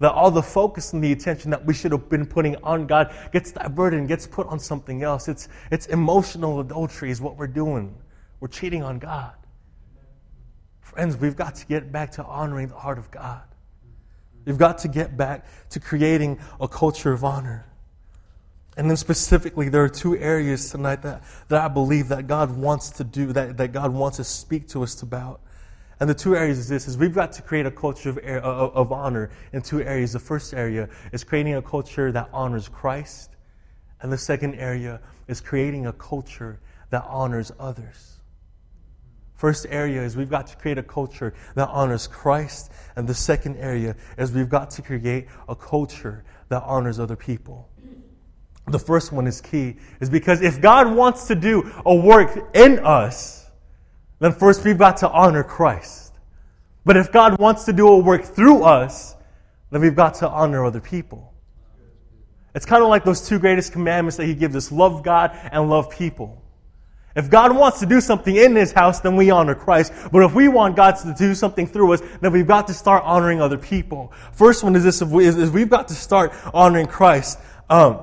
that 0.00 0.12
all 0.12 0.30
the 0.30 0.42
focus 0.42 0.92
and 0.94 1.04
the 1.04 1.12
attention 1.12 1.50
that 1.50 1.64
we 1.64 1.74
should 1.74 1.92
have 1.92 2.08
been 2.08 2.26
putting 2.26 2.56
on 2.56 2.86
God 2.86 3.14
gets 3.32 3.52
diverted 3.52 3.98
and 3.98 4.08
gets 4.08 4.26
put 4.26 4.46
on 4.48 4.58
something 4.58 5.02
else. 5.02 5.28
It's, 5.28 5.48
it's 5.70 5.86
emotional 5.86 6.60
adultery, 6.60 7.10
is 7.10 7.20
what 7.20 7.36
we're 7.36 7.46
doing. 7.46 7.94
We're 8.40 8.48
cheating 8.48 8.82
on 8.82 8.98
God. 8.98 9.34
Friends, 10.80 11.16
we've 11.18 11.36
got 11.36 11.54
to 11.56 11.66
get 11.66 11.92
back 11.92 12.10
to 12.12 12.24
honoring 12.24 12.68
the 12.68 12.76
heart 12.76 12.98
of 12.98 13.10
God. 13.10 13.42
We've 14.46 14.58
got 14.58 14.78
to 14.78 14.88
get 14.88 15.18
back 15.18 15.46
to 15.68 15.78
creating 15.78 16.40
a 16.60 16.66
culture 16.66 17.12
of 17.12 17.22
honor. 17.22 17.66
And 18.80 18.88
then 18.88 18.96
specifically, 18.96 19.68
there 19.68 19.84
are 19.84 19.90
two 19.90 20.16
areas 20.16 20.70
tonight 20.70 21.02
that, 21.02 21.22
that 21.48 21.60
I 21.60 21.68
believe 21.68 22.08
that 22.08 22.26
God 22.26 22.56
wants 22.56 22.88
to 22.92 23.04
do, 23.04 23.30
that, 23.34 23.58
that 23.58 23.72
God 23.72 23.92
wants 23.92 24.16
to 24.16 24.24
speak 24.24 24.68
to 24.68 24.82
us 24.82 25.02
about. 25.02 25.42
And 26.00 26.08
the 26.08 26.14
two 26.14 26.34
areas 26.34 26.58
is 26.58 26.68
this 26.70 26.88
is 26.88 26.96
we've 26.96 27.14
got 27.14 27.30
to 27.32 27.42
create 27.42 27.66
a 27.66 27.70
culture 27.70 28.08
of, 28.08 28.16
of, 28.16 28.74
of 28.74 28.90
honor 28.90 29.28
in 29.52 29.60
two 29.60 29.82
areas. 29.82 30.14
The 30.14 30.18
first 30.18 30.54
area 30.54 30.88
is 31.12 31.24
creating 31.24 31.56
a 31.56 31.60
culture 31.60 32.10
that 32.10 32.30
honors 32.32 32.70
Christ. 32.70 33.36
And 34.00 34.10
the 34.10 34.16
second 34.16 34.54
area 34.54 35.02
is 35.28 35.42
creating 35.42 35.84
a 35.84 35.92
culture 35.92 36.58
that 36.88 37.04
honors 37.06 37.52
others. 37.60 38.20
First 39.34 39.66
area 39.68 40.02
is 40.02 40.16
we've 40.16 40.30
got 40.30 40.46
to 40.46 40.56
create 40.56 40.78
a 40.78 40.82
culture 40.82 41.34
that 41.54 41.68
honors 41.68 42.06
Christ. 42.06 42.72
And 42.96 43.06
the 43.06 43.14
second 43.14 43.58
area 43.58 43.94
is 44.16 44.32
we've 44.32 44.48
got 44.48 44.70
to 44.70 44.80
create 44.80 45.28
a 45.50 45.54
culture 45.54 46.24
that 46.48 46.62
honors 46.62 46.98
other 46.98 47.16
people. 47.16 47.69
The 48.68 48.78
first 48.78 49.12
one 49.12 49.26
is 49.26 49.40
key, 49.40 49.76
is 50.00 50.08
because 50.08 50.42
if 50.42 50.60
God 50.60 50.94
wants 50.94 51.26
to 51.26 51.34
do 51.34 51.72
a 51.84 51.94
work 51.94 52.50
in 52.54 52.78
us, 52.80 53.46
then 54.20 54.32
first 54.32 54.64
we've 54.64 54.78
got 54.78 54.98
to 54.98 55.10
honor 55.10 55.42
Christ. 55.42 56.12
But 56.84 56.96
if 56.96 57.10
God 57.10 57.38
wants 57.38 57.64
to 57.64 57.72
do 57.72 57.88
a 57.88 57.98
work 57.98 58.24
through 58.24 58.62
us, 58.62 59.16
then 59.70 59.80
we've 59.80 59.96
got 59.96 60.14
to 60.14 60.28
honor 60.28 60.64
other 60.64 60.80
people. 60.80 61.32
It's 62.54 62.66
kind 62.66 62.82
of 62.82 62.88
like 62.88 63.04
those 63.04 63.26
two 63.26 63.38
greatest 63.38 63.72
commandments 63.72 64.16
that 64.16 64.26
He 64.26 64.34
gives 64.34 64.56
us 64.56 64.72
love 64.72 65.02
God 65.02 65.38
and 65.52 65.70
love 65.70 65.90
people. 65.90 66.42
If 67.16 67.28
God 67.28 67.54
wants 67.56 67.80
to 67.80 67.86
do 67.86 68.00
something 68.00 68.34
in 68.34 68.54
His 68.54 68.72
house, 68.72 69.00
then 69.00 69.16
we 69.16 69.30
honor 69.30 69.54
Christ. 69.54 69.92
But 70.12 70.22
if 70.24 70.34
we 70.34 70.48
want 70.48 70.76
God 70.76 70.92
to 70.96 71.14
do 71.16 71.34
something 71.34 71.66
through 71.66 71.94
us, 71.94 72.02
then 72.20 72.32
we've 72.32 72.46
got 72.46 72.66
to 72.68 72.74
start 72.74 73.02
honoring 73.04 73.40
other 73.40 73.58
people. 73.58 74.12
First 74.32 74.62
one 74.62 74.76
is 74.76 74.84
this: 74.84 75.02
is 75.02 75.50
we've 75.50 75.70
got 75.70 75.88
to 75.88 75.94
start 75.94 76.32
honoring 76.54 76.86
Christ. 76.86 77.38
Um, 77.68 78.00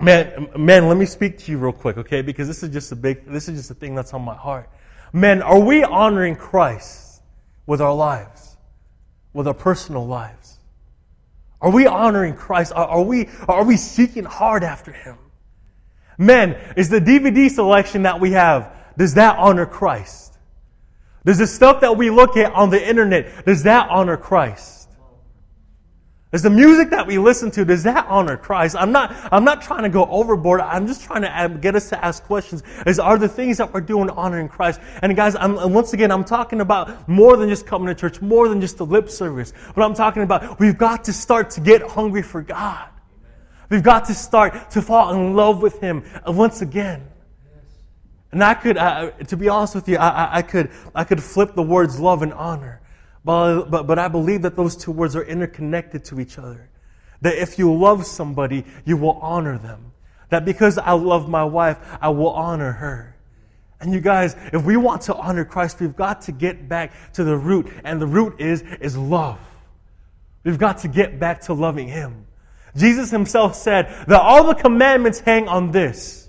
man, 0.00 0.48
man, 0.56 0.88
let 0.88 0.96
me 0.96 1.06
speak 1.06 1.38
to 1.38 1.52
you 1.52 1.58
real 1.58 1.72
quick, 1.72 1.96
okay? 1.98 2.22
Because 2.22 2.48
this 2.48 2.62
is 2.62 2.70
just 2.70 2.92
a 2.92 2.96
big, 2.96 3.24
this 3.26 3.48
is 3.48 3.58
just 3.58 3.70
a 3.70 3.74
thing 3.74 3.94
that's 3.94 4.14
on 4.14 4.22
my 4.22 4.34
heart. 4.34 4.68
Men, 5.12 5.42
are 5.42 5.58
we 5.58 5.82
honoring 5.82 6.36
Christ 6.36 7.22
with 7.66 7.80
our 7.80 7.94
lives, 7.94 8.56
with 9.32 9.46
our 9.46 9.54
personal 9.54 10.06
lives? 10.06 10.58
Are 11.60 11.70
we 11.70 11.86
honoring 11.86 12.34
Christ? 12.34 12.72
Are, 12.74 12.86
are, 12.86 13.02
we, 13.02 13.28
are 13.46 13.64
we 13.64 13.76
seeking 13.76 14.24
hard 14.24 14.64
after 14.64 14.92
Him? 14.92 15.18
Men, 16.16 16.58
is 16.76 16.88
the 16.88 17.00
DVD 17.00 17.50
selection 17.50 18.02
that 18.02 18.20
we 18.20 18.32
have, 18.32 18.74
does 18.96 19.14
that 19.14 19.38
honor 19.38 19.66
Christ? 19.66 20.38
Does 21.24 21.38
the 21.38 21.46
stuff 21.46 21.82
that 21.82 21.96
we 21.96 22.10
look 22.10 22.36
at 22.36 22.52
on 22.52 22.70
the 22.70 22.88
internet, 22.88 23.44
does 23.44 23.64
that 23.64 23.88
honor 23.90 24.16
Christ? 24.16 24.79
Is 26.32 26.42
the 26.42 26.50
music 26.50 26.90
that 26.90 27.08
we 27.08 27.18
listen 27.18 27.50
to, 27.52 27.64
does 27.64 27.82
that 27.82 28.06
honor 28.06 28.36
Christ? 28.36 28.76
I'm 28.78 28.92
not, 28.92 29.12
I'm 29.32 29.42
not 29.42 29.62
trying 29.62 29.82
to 29.82 29.88
go 29.88 30.06
overboard. 30.06 30.60
I'm 30.60 30.86
just 30.86 31.02
trying 31.02 31.22
to 31.22 31.58
get 31.58 31.74
us 31.74 31.88
to 31.88 32.04
ask 32.04 32.22
questions. 32.22 32.62
Is, 32.86 33.00
are 33.00 33.18
the 33.18 33.28
things 33.28 33.56
that 33.56 33.74
we're 33.74 33.80
doing 33.80 34.08
honoring 34.10 34.48
Christ? 34.48 34.80
And 35.02 35.16
guys, 35.16 35.34
I'm, 35.34 35.72
once 35.72 35.92
again, 35.92 36.12
I'm 36.12 36.24
talking 36.24 36.60
about 36.60 37.08
more 37.08 37.36
than 37.36 37.48
just 37.48 37.66
coming 37.66 37.88
to 37.88 37.96
church, 37.96 38.22
more 38.22 38.48
than 38.48 38.60
just 38.60 38.78
the 38.78 38.86
lip 38.86 39.10
service. 39.10 39.52
But 39.74 39.82
I'm 39.82 39.94
talking 39.94 40.22
about 40.22 40.60
we've 40.60 40.78
got 40.78 41.02
to 41.04 41.12
start 41.12 41.50
to 41.50 41.60
get 41.60 41.82
hungry 41.82 42.22
for 42.22 42.42
God. 42.42 42.88
We've 43.68 43.82
got 43.82 44.04
to 44.04 44.14
start 44.14 44.70
to 44.70 44.82
fall 44.82 45.12
in 45.12 45.34
love 45.34 45.62
with 45.62 45.80
Him 45.80 46.04
once 46.28 46.62
again. 46.62 47.08
And 48.30 48.44
I 48.44 48.54
could, 48.54 48.76
uh, 48.76 49.10
to 49.10 49.36
be 49.36 49.48
honest 49.48 49.74
with 49.74 49.88
you, 49.88 49.96
I, 49.96 50.08
I, 50.08 50.36
I, 50.36 50.42
could, 50.42 50.70
I 50.94 51.02
could 51.02 51.20
flip 51.20 51.56
the 51.56 51.62
words 51.62 51.98
love 51.98 52.22
and 52.22 52.32
honor. 52.32 52.79
But, 53.24 53.64
but, 53.64 53.86
but 53.86 53.98
I 53.98 54.08
believe 54.08 54.42
that 54.42 54.56
those 54.56 54.76
two 54.76 54.92
words 54.92 55.14
are 55.14 55.24
interconnected 55.24 56.04
to 56.06 56.20
each 56.20 56.38
other. 56.38 56.70
That 57.20 57.34
if 57.34 57.58
you 57.58 57.74
love 57.74 58.06
somebody, 58.06 58.64
you 58.84 58.96
will 58.96 59.18
honor 59.20 59.58
them. 59.58 59.92
That 60.30 60.44
because 60.44 60.78
I 60.78 60.92
love 60.92 61.28
my 61.28 61.44
wife, 61.44 61.78
I 62.00 62.08
will 62.10 62.30
honor 62.30 62.72
her. 62.72 63.16
And 63.80 63.92
you 63.92 64.00
guys, 64.00 64.36
if 64.52 64.64
we 64.64 64.76
want 64.76 65.02
to 65.02 65.14
honor 65.16 65.44
Christ, 65.44 65.80
we've 65.80 65.96
got 65.96 66.22
to 66.22 66.32
get 66.32 66.68
back 66.68 67.12
to 67.14 67.24
the 67.24 67.36
root. 67.36 67.72
And 67.84 68.00
the 68.00 68.06
root 68.06 68.40
is, 68.40 68.62
is 68.80 68.96
love. 68.96 69.38
We've 70.44 70.58
got 70.58 70.78
to 70.78 70.88
get 70.88 71.18
back 71.18 71.42
to 71.42 71.54
loving 71.54 71.88
Him. 71.88 72.26
Jesus 72.76 73.10
Himself 73.10 73.56
said 73.56 73.86
that 74.06 74.20
all 74.20 74.44
the 74.44 74.54
commandments 74.54 75.20
hang 75.20 75.48
on 75.48 75.72
this 75.72 76.28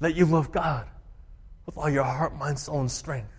that 0.00 0.14
you 0.14 0.26
love 0.26 0.52
God 0.52 0.86
with 1.66 1.76
all 1.76 1.88
your 1.88 2.04
heart, 2.04 2.36
mind, 2.36 2.58
soul, 2.58 2.80
and 2.80 2.90
strength. 2.90 3.31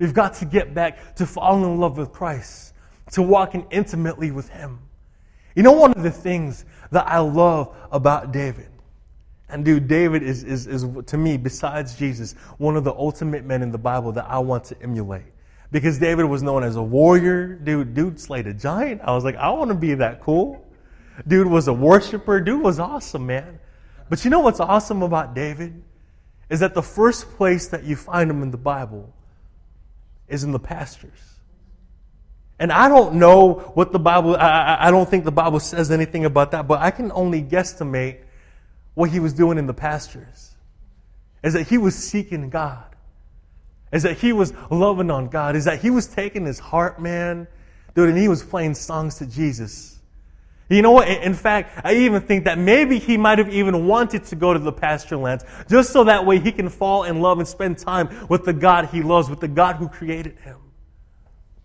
We've 0.00 0.14
got 0.14 0.34
to 0.34 0.46
get 0.46 0.74
back 0.74 1.14
to 1.16 1.26
falling 1.26 1.62
in 1.62 1.78
love 1.78 1.98
with 1.98 2.10
Christ, 2.10 2.72
to 3.12 3.22
walking 3.22 3.66
intimately 3.70 4.30
with 4.30 4.48
Him. 4.48 4.80
You 5.54 5.62
know, 5.62 5.72
one 5.72 5.92
of 5.92 6.02
the 6.02 6.10
things 6.10 6.64
that 6.90 7.06
I 7.06 7.18
love 7.18 7.76
about 7.92 8.32
David, 8.32 8.70
and 9.50 9.62
dude, 9.62 9.88
David 9.88 10.22
is, 10.22 10.42
is, 10.42 10.66
is 10.66 10.86
to 11.06 11.16
me, 11.18 11.36
besides 11.36 11.96
Jesus, 11.96 12.32
one 12.56 12.76
of 12.76 12.84
the 12.84 12.94
ultimate 12.94 13.44
men 13.44 13.62
in 13.62 13.70
the 13.70 13.78
Bible 13.78 14.10
that 14.12 14.24
I 14.26 14.38
want 14.38 14.64
to 14.64 14.82
emulate. 14.82 15.24
Because 15.70 15.98
David 15.98 16.24
was 16.24 16.42
known 16.42 16.64
as 16.64 16.76
a 16.76 16.82
warrior. 16.82 17.54
Dude, 17.54 17.94
dude 17.94 18.18
slayed 18.18 18.46
a 18.46 18.54
giant. 18.54 19.02
I 19.04 19.12
was 19.12 19.22
like, 19.22 19.36
I 19.36 19.50
want 19.50 19.68
to 19.68 19.76
be 19.76 19.94
that 19.94 20.20
cool. 20.20 20.66
Dude 21.28 21.46
was 21.46 21.68
a 21.68 21.72
worshiper. 21.72 22.40
Dude 22.40 22.62
was 22.62 22.78
awesome, 22.80 23.26
man. 23.26 23.60
But 24.08 24.24
you 24.24 24.30
know 24.30 24.40
what's 24.40 24.60
awesome 24.60 25.02
about 25.02 25.34
David? 25.34 25.82
Is 26.48 26.60
that 26.60 26.74
the 26.74 26.82
first 26.82 27.30
place 27.32 27.68
that 27.68 27.84
you 27.84 27.96
find 27.96 28.30
him 28.30 28.42
in 28.42 28.50
the 28.50 28.56
Bible 28.56 29.12
is 30.30 30.44
in 30.44 30.52
the 30.52 30.58
pastures. 30.58 31.30
And 32.58 32.70
I 32.70 32.88
don't 32.88 33.14
know 33.14 33.72
what 33.74 33.90
the 33.92 33.98
Bible, 33.98 34.36
I, 34.36 34.76
I 34.80 34.90
don't 34.90 35.08
think 35.08 35.24
the 35.24 35.32
Bible 35.32 35.60
says 35.60 35.90
anything 35.90 36.26
about 36.26 36.50
that, 36.50 36.68
but 36.68 36.80
I 36.80 36.90
can 36.90 37.10
only 37.12 37.42
guesstimate 37.42 38.18
what 38.94 39.10
he 39.10 39.18
was 39.18 39.32
doing 39.32 39.56
in 39.56 39.66
the 39.66 39.74
pastures. 39.74 40.54
Is 41.42 41.54
that 41.54 41.68
he 41.68 41.78
was 41.78 41.94
seeking 41.96 42.50
God. 42.50 42.84
Is 43.92 44.02
that 44.02 44.18
he 44.18 44.34
was 44.34 44.52
loving 44.70 45.10
on 45.10 45.28
God. 45.28 45.56
Is 45.56 45.64
that 45.64 45.80
he 45.80 45.88
was 45.88 46.06
taking 46.06 46.44
his 46.44 46.58
heart, 46.58 47.00
man, 47.00 47.48
dude, 47.94 48.10
and 48.10 48.18
he 48.18 48.28
was 48.28 48.42
playing 48.42 48.74
songs 48.74 49.16
to 49.16 49.26
Jesus. 49.26 49.99
You 50.70 50.82
know 50.82 50.92
what? 50.92 51.08
In 51.08 51.34
fact, 51.34 51.80
I 51.84 51.94
even 51.94 52.22
think 52.22 52.44
that 52.44 52.56
maybe 52.56 53.00
he 53.00 53.16
might 53.16 53.38
have 53.38 53.52
even 53.52 53.88
wanted 53.88 54.22
to 54.26 54.36
go 54.36 54.52
to 54.52 54.58
the 54.58 54.72
pasture 54.72 55.16
lands 55.16 55.44
just 55.68 55.92
so 55.92 56.04
that 56.04 56.24
way 56.24 56.38
he 56.38 56.52
can 56.52 56.68
fall 56.68 57.02
in 57.02 57.20
love 57.20 57.40
and 57.40 57.48
spend 57.48 57.76
time 57.76 58.08
with 58.28 58.44
the 58.44 58.52
God 58.52 58.86
he 58.86 59.02
loves, 59.02 59.28
with 59.28 59.40
the 59.40 59.48
God 59.48 59.76
who 59.76 59.88
created 59.88 60.38
him. 60.38 60.58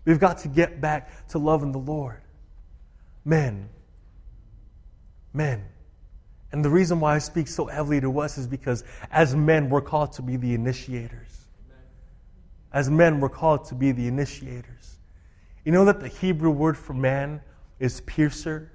We've 0.04 0.18
got 0.18 0.38
to 0.38 0.48
get 0.48 0.80
back 0.80 1.28
to 1.28 1.38
loving 1.38 1.70
the 1.70 1.78
Lord. 1.78 2.20
Men. 3.24 3.68
Men. 5.32 5.64
And 6.50 6.64
the 6.64 6.70
reason 6.70 6.98
why 6.98 7.14
I 7.14 7.18
speak 7.18 7.46
so 7.46 7.66
heavily 7.66 8.00
to 8.00 8.20
us 8.20 8.38
is 8.38 8.48
because 8.48 8.82
as 9.12 9.36
men, 9.36 9.68
we're 9.70 9.82
called 9.82 10.12
to 10.14 10.22
be 10.22 10.36
the 10.36 10.52
initiators. 10.52 11.46
As 12.72 12.90
men, 12.90 13.20
we're 13.20 13.28
called 13.28 13.66
to 13.66 13.76
be 13.76 13.92
the 13.92 14.08
initiators. 14.08 14.96
You 15.64 15.70
know 15.70 15.84
that 15.84 16.00
the 16.00 16.08
Hebrew 16.08 16.50
word 16.50 16.76
for 16.76 16.92
man 16.92 17.40
is 17.78 18.00
piercer? 18.00 18.72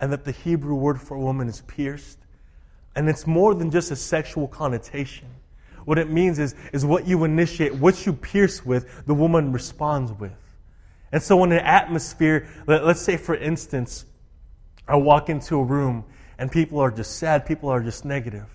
And 0.00 0.12
that 0.12 0.24
the 0.24 0.32
Hebrew 0.32 0.74
word 0.74 1.00
for 1.00 1.18
woman 1.18 1.48
is 1.48 1.62
pierced. 1.62 2.18
And 2.94 3.08
it's 3.08 3.26
more 3.26 3.54
than 3.54 3.70
just 3.70 3.90
a 3.90 3.96
sexual 3.96 4.48
connotation. 4.48 5.28
What 5.84 5.98
it 5.98 6.10
means 6.10 6.38
is, 6.38 6.54
is 6.72 6.84
what 6.84 7.06
you 7.06 7.24
initiate, 7.24 7.74
what 7.74 8.06
you 8.06 8.12
pierce 8.12 8.64
with, 8.64 9.06
the 9.06 9.14
woman 9.14 9.52
responds 9.52 10.12
with. 10.12 10.32
And 11.12 11.22
so, 11.22 11.44
in 11.44 11.52
an 11.52 11.60
atmosphere, 11.60 12.48
let, 12.66 12.82
us 12.82 13.00
say 13.00 13.16
for 13.16 13.36
instance, 13.36 14.04
I 14.88 14.96
walk 14.96 15.28
into 15.28 15.56
a 15.56 15.62
room 15.62 16.04
and 16.38 16.50
people 16.50 16.80
are 16.80 16.90
just 16.90 17.18
sad, 17.18 17.46
people 17.46 17.68
are 17.68 17.80
just 17.80 18.04
negative. 18.04 18.46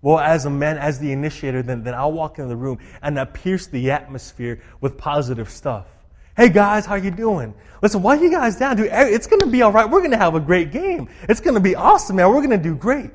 Well, 0.00 0.18
as 0.18 0.44
a 0.44 0.50
man, 0.50 0.78
as 0.78 0.98
the 0.98 1.12
initiator, 1.12 1.62
then, 1.62 1.84
then 1.84 1.94
I'll 1.94 2.12
walk 2.12 2.40
in 2.40 2.48
the 2.48 2.56
room 2.56 2.78
and 3.00 3.18
I 3.18 3.24
pierce 3.24 3.68
the 3.68 3.92
atmosphere 3.92 4.60
with 4.80 4.98
positive 4.98 5.48
stuff. 5.48 5.86
Hey 6.34 6.48
guys, 6.48 6.86
how 6.86 6.94
you 6.94 7.10
doing? 7.10 7.52
Listen, 7.82 8.00
why 8.00 8.14
you 8.14 8.30
guys 8.30 8.56
down? 8.56 8.76
Dude, 8.76 8.88
it's 8.90 9.26
going 9.26 9.40
to 9.40 9.46
be 9.46 9.60
all 9.60 9.70
right. 9.70 9.88
We're 9.88 10.00
going 10.00 10.12
to 10.12 10.16
have 10.16 10.34
a 10.34 10.40
great 10.40 10.72
game. 10.72 11.10
It's 11.28 11.40
going 11.40 11.54
to 11.54 11.60
be 11.60 11.74
awesome, 11.74 12.16
man. 12.16 12.28
We're 12.30 12.40
going 12.40 12.50
to 12.50 12.56
do 12.56 12.74
great. 12.74 13.10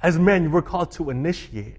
As 0.00 0.16
men, 0.16 0.52
we're 0.52 0.62
called 0.62 0.92
to 0.92 1.10
initiate. 1.10 1.78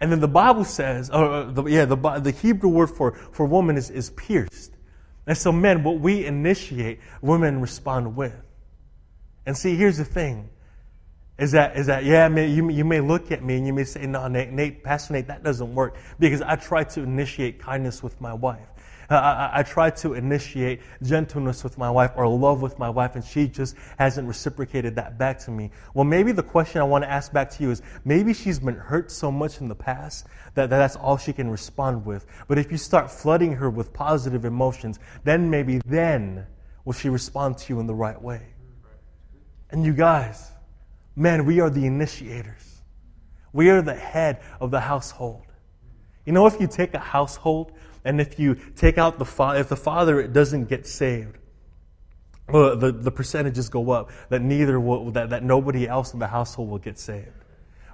And 0.00 0.10
then 0.10 0.20
the 0.20 0.28
Bible 0.28 0.64
says, 0.64 1.10
uh, 1.10 1.50
the, 1.52 1.64
yeah, 1.64 1.84
the, 1.84 1.96
the 1.96 2.30
Hebrew 2.30 2.70
word 2.70 2.88
for, 2.88 3.12
for 3.32 3.44
woman 3.44 3.76
is, 3.76 3.90
is 3.90 4.08
pierced. 4.10 4.72
And 5.26 5.36
so, 5.36 5.52
men, 5.52 5.82
what 5.82 6.00
we 6.00 6.24
initiate, 6.24 7.00
women 7.20 7.60
respond 7.60 8.16
with. 8.16 8.34
And 9.44 9.58
see, 9.58 9.76
here's 9.76 9.98
the 9.98 10.06
thing 10.06 10.48
is 11.38 11.52
that, 11.52 11.76
is 11.76 11.86
that 11.86 12.04
yeah, 12.04 12.28
man, 12.28 12.50
you, 12.50 12.68
you 12.70 12.84
may 12.84 13.00
look 13.00 13.30
at 13.30 13.44
me 13.44 13.58
and 13.58 13.66
you 13.66 13.72
may 13.72 13.84
say, 13.84 14.06
no, 14.06 14.26
Nate, 14.26 14.50
Nate, 14.52 14.82
Pastor 14.82 15.12
Nate, 15.12 15.26
that 15.28 15.44
doesn't 15.44 15.74
work 15.74 15.96
because 16.18 16.40
I 16.42 16.56
try 16.56 16.84
to 16.84 17.02
initiate 17.02 17.60
kindness 17.60 18.02
with 18.02 18.20
my 18.20 18.32
wife. 18.32 18.66
I, 19.10 19.50
I, 19.54 19.62
try 19.62 19.88
to 19.90 20.14
initiate 20.14 20.80
gentleness 21.02 21.64
with 21.64 21.78
my 21.78 21.90
wife 21.90 22.12
or 22.14 22.28
love 22.28 22.60
with 22.60 22.78
my 22.78 22.90
wife, 22.90 23.14
and 23.14 23.24
she 23.24 23.48
just 23.48 23.74
hasn't 23.98 24.28
reciprocated 24.28 24.96
that 24.96 25.16
back 25.16 25.38
to 25.40 25.50
me. 25.50 25.70
Well, 25.94 26.04
maybe 26.04 26.32
the 26.32 26.42
question 26.42 26.82
I 26.82 26.84
want 26.84 27.04
to 27.04 27.10
ask 27.10 27.32
back 27.32 27.48
to 27.52 27.62
you 27.62 27.70
is 27.70 27.80
maybe 28.04 28.34
she's 28.34 28.58
been 28.58 28.74
hurt 28.74 29.10
so 29.10 29.32
much 29.32 29.62
in 29.62 29.68
the 29.68 29.74
past 29.74 30.26
that, 30.54 30.68
that 30.68 30.78
that's 30.78 30.96
all 30.96 31.16
she 31.16 31.32
can 31.32 31.50
respond 31.50 32.04
with. 32.04 32.26
But 32.48 32.58
if 32.58 32.70
you 32.70 32.76
start 32.76 33.10
flooding 33.10 33.54
her 33.54 33.70
with 33.70 33.94
positive 33.94 34.44
emotions, 34.44 34.98
then 35.24 35.48
maybe 35.48 35.80
then 35.86 36.46
will 36.84 36.92
she 36.92 37.08
respond 37.08 37.56
to 37.58 37.72
you 37.72 37.80
in 37.80 37.86
the 37.86 37.94
right 37.94 38.20
way. 38.20 38.42
And 39.70 39.86
you 39.86 39.94
guys, 39.94 40.50
man, 41.16 41.46
we 41.46 41.60
are 41.60 41.70
the 41.70 41.86
initiators. 41.86 42.82
We 43.54 43.70
are 43.70 43.80
the 43.80 43.94
head 43.94 44.40
of 44.60 44.70
the 44.70 44.80
household. 44.80 45.46
You 46.26 46.32
know, 46.32 46.46
if 46.46 46.60
you 46.60 46.66
take 46.66 46.92
a 46.92 46.98
household 46.98 47.72
and 48.04 48.20
if 48.20 48.38
you 48.38 48.56
take 48.76 48.98
out 48.98 49.18
the 49.18 49.24
father, 49.24 49.60
if 49.60 49.68
the 49.68 49.76
father 49.76 50.26
doesn't 50.26 50.68
get 50.68 50.86
saved, 50.86 51.38
well, 52.48 52.76
the, 52.76 52.92
the 52.92 53.10
percentages 53.10 53.68
go 53.68 53.90
up 53.90 54.10
that 54.30 54.40
neither 54.40 54.80
will, 54.80 55.10
that, 55.10 55.30
that 55.30 55.42
nobody 55.42 55.86
else 55.86 56.14
in 56.14 56.18
the 56.18 56.26
household 56.26 56.70
will 56.70 56.78
get 56.78 56.98
saved. 56.98 57.28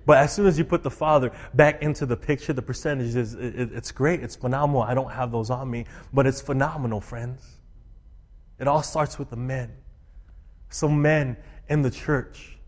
But 0.07 0.19
as 0.19 0.33
soon 0.35 0.47
as 0.47 0.59
you 0.59 0.65
put 0.65 0.83
the 0.83 0.91
father 0.91 1.33
back 1.55 1.83
into 1.83 2.07
the 2.07 2.17
picture, 2.17 2.53
the 2.53 2.63
percentages, 2.63 3.35
it, 3.35 3.73
it's 3.73 3.91
great. 3.91 4.23
It's 4.23 4.37
phenomenal. 4.37 4.83
I 4.83 4.95
don't 4.95 5.11
have 5.11 5.33
those 5.33 5.51
on 5.51 5.71
me, 5.71 5.87
but 6.13 6.27
it's 6.27 6.41
phenomenal, 6.41 7.01
friends. 7.01 7.57
It 8.61 8.69
all 8.69 8.83
starts 8.83 9.19
with 9.19 9.31
the 9.31 9.37
men. 9.37 9.73
So, 10.69 10.89
men 10.89 11.37
in 11.69 11.83
the 11.83 11.91
church, 11.91 12.59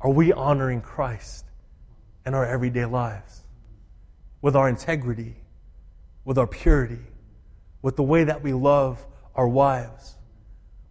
are 0.00 0.10
we 0.10 0.32
honoring 0.32 0.80
Christ 0.80 1.44
in 2.26 2.34
our 2.34 2.44
everyday 2.44 2.84
lives 2.84 3.42
with 4.40 4.56
our 4.56 4.68
integrity? 4.68 5.36
With 6.24 6.38
our 6.38 6.46
purity, 6.46 7.00
with 7.80 7.96
the 7.96 8.02
way 8.02 8.24
that 8.24 8.42
we 8.42 8.52
love 8.52 9.04
our 9.34 9.48
wives, 9.48 10.16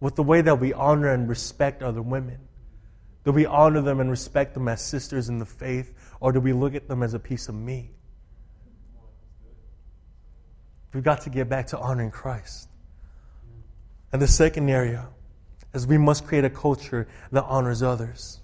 with 0.00 0.16
the 0.16 0.22
way 0.22 0.40
that 0.40 0.60
we 0.60 0.72
honor 0.72 1.08
and 1.08 1.28
respect 1.28 1.82
other 1.82 2.02
women? 2.02 2.38
Do 3.24 3.32
we 3.32 3.46
honor 3.46 3.80
them 3.80 4.00
and 4.00 4.10
respect 4.10 4.54
them 4.54 4.68
as 4.68 4.84
sisters 4.84 5.28
in 5.28 5.38
the 5.38 5.46
faith, 5.46 5.94
or 6.20 6.32
do 6.32 6.40
we 6.40 6.52
look 6.52 6.74
at 6.74 6.88
them 6.88 7.02
as 7.02 7.14
a 7.14 7.18
piece 7.18 7.48
of 7.48 7.54
meat? 7.54 7.90
We've 10.92 11.04
got 11.04 11.22
to 11.22 11.30
get 11.30 11.48
back 11.48 11.68
to 11.68 11.78
honoring 11.78 12.10
Christ. 12.10 12.68
And 14.12 14.20
the 14.20 14.28
second 14.28 14.68
area 14.68 15.08
is 15.72 15.86
we 15.86 15.98
must 15.98 16.26
create 16.26 16.44
a 16.44 16.50
culture 16.50 17.08
that 17.30 17.44
honors 17.44 17.82
others. 17.82 18.40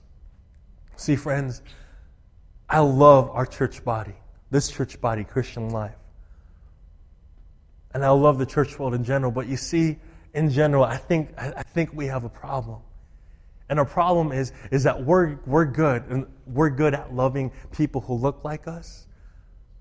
See, 0.97 1.15
friends, 1.15 1.61
I 2.69 2.81
love 2.81 3.31
our 3.31 3.45
church 3.45 3.85
body, 3.85 4.15
this 4.51 4.71
church 4.71 5.01
body, 5.01 5.25
Christian 5.25 5.71
life. 5.71 5.95
And 7.95 8.05
I 8.05 8.11
love 8.11 8.39
the 8.39 8.47
church 8.47 8.79
world 8.79 8.95
in 8.95 9.05
general, 9.05 9.33
but 9.33 9.47
you 9.47 9.57
see, 9.57 9.99
in 10.35 10.51
general, 10.51 10.85
I 10.85 10.97
think, 10.97 11.31
I 11.39 11.63
think 11.63 11.93
we 11.95 12.07
have 12.07 12.25
a 12.25 12.29
problem. 12.29 12.81
And 13.69 13.79
our 13.79 13.85
problem 13.85 14.33
is, 14.33 14.53
is 14.71 14.85
that 14.85 15.05
we're, 15.05 15.39
we're 15.47 15.65
good, 15.65 16.05
and 16.09 16.27
we're 16.47 16.71
good 16.71 16.95
at 16.95 17.15
loving 17.15 17.51
people 17.73 18.01
who 18.01 18.15
look 18.15 18.45
like 18.45 18.67
us, 18.67 19.07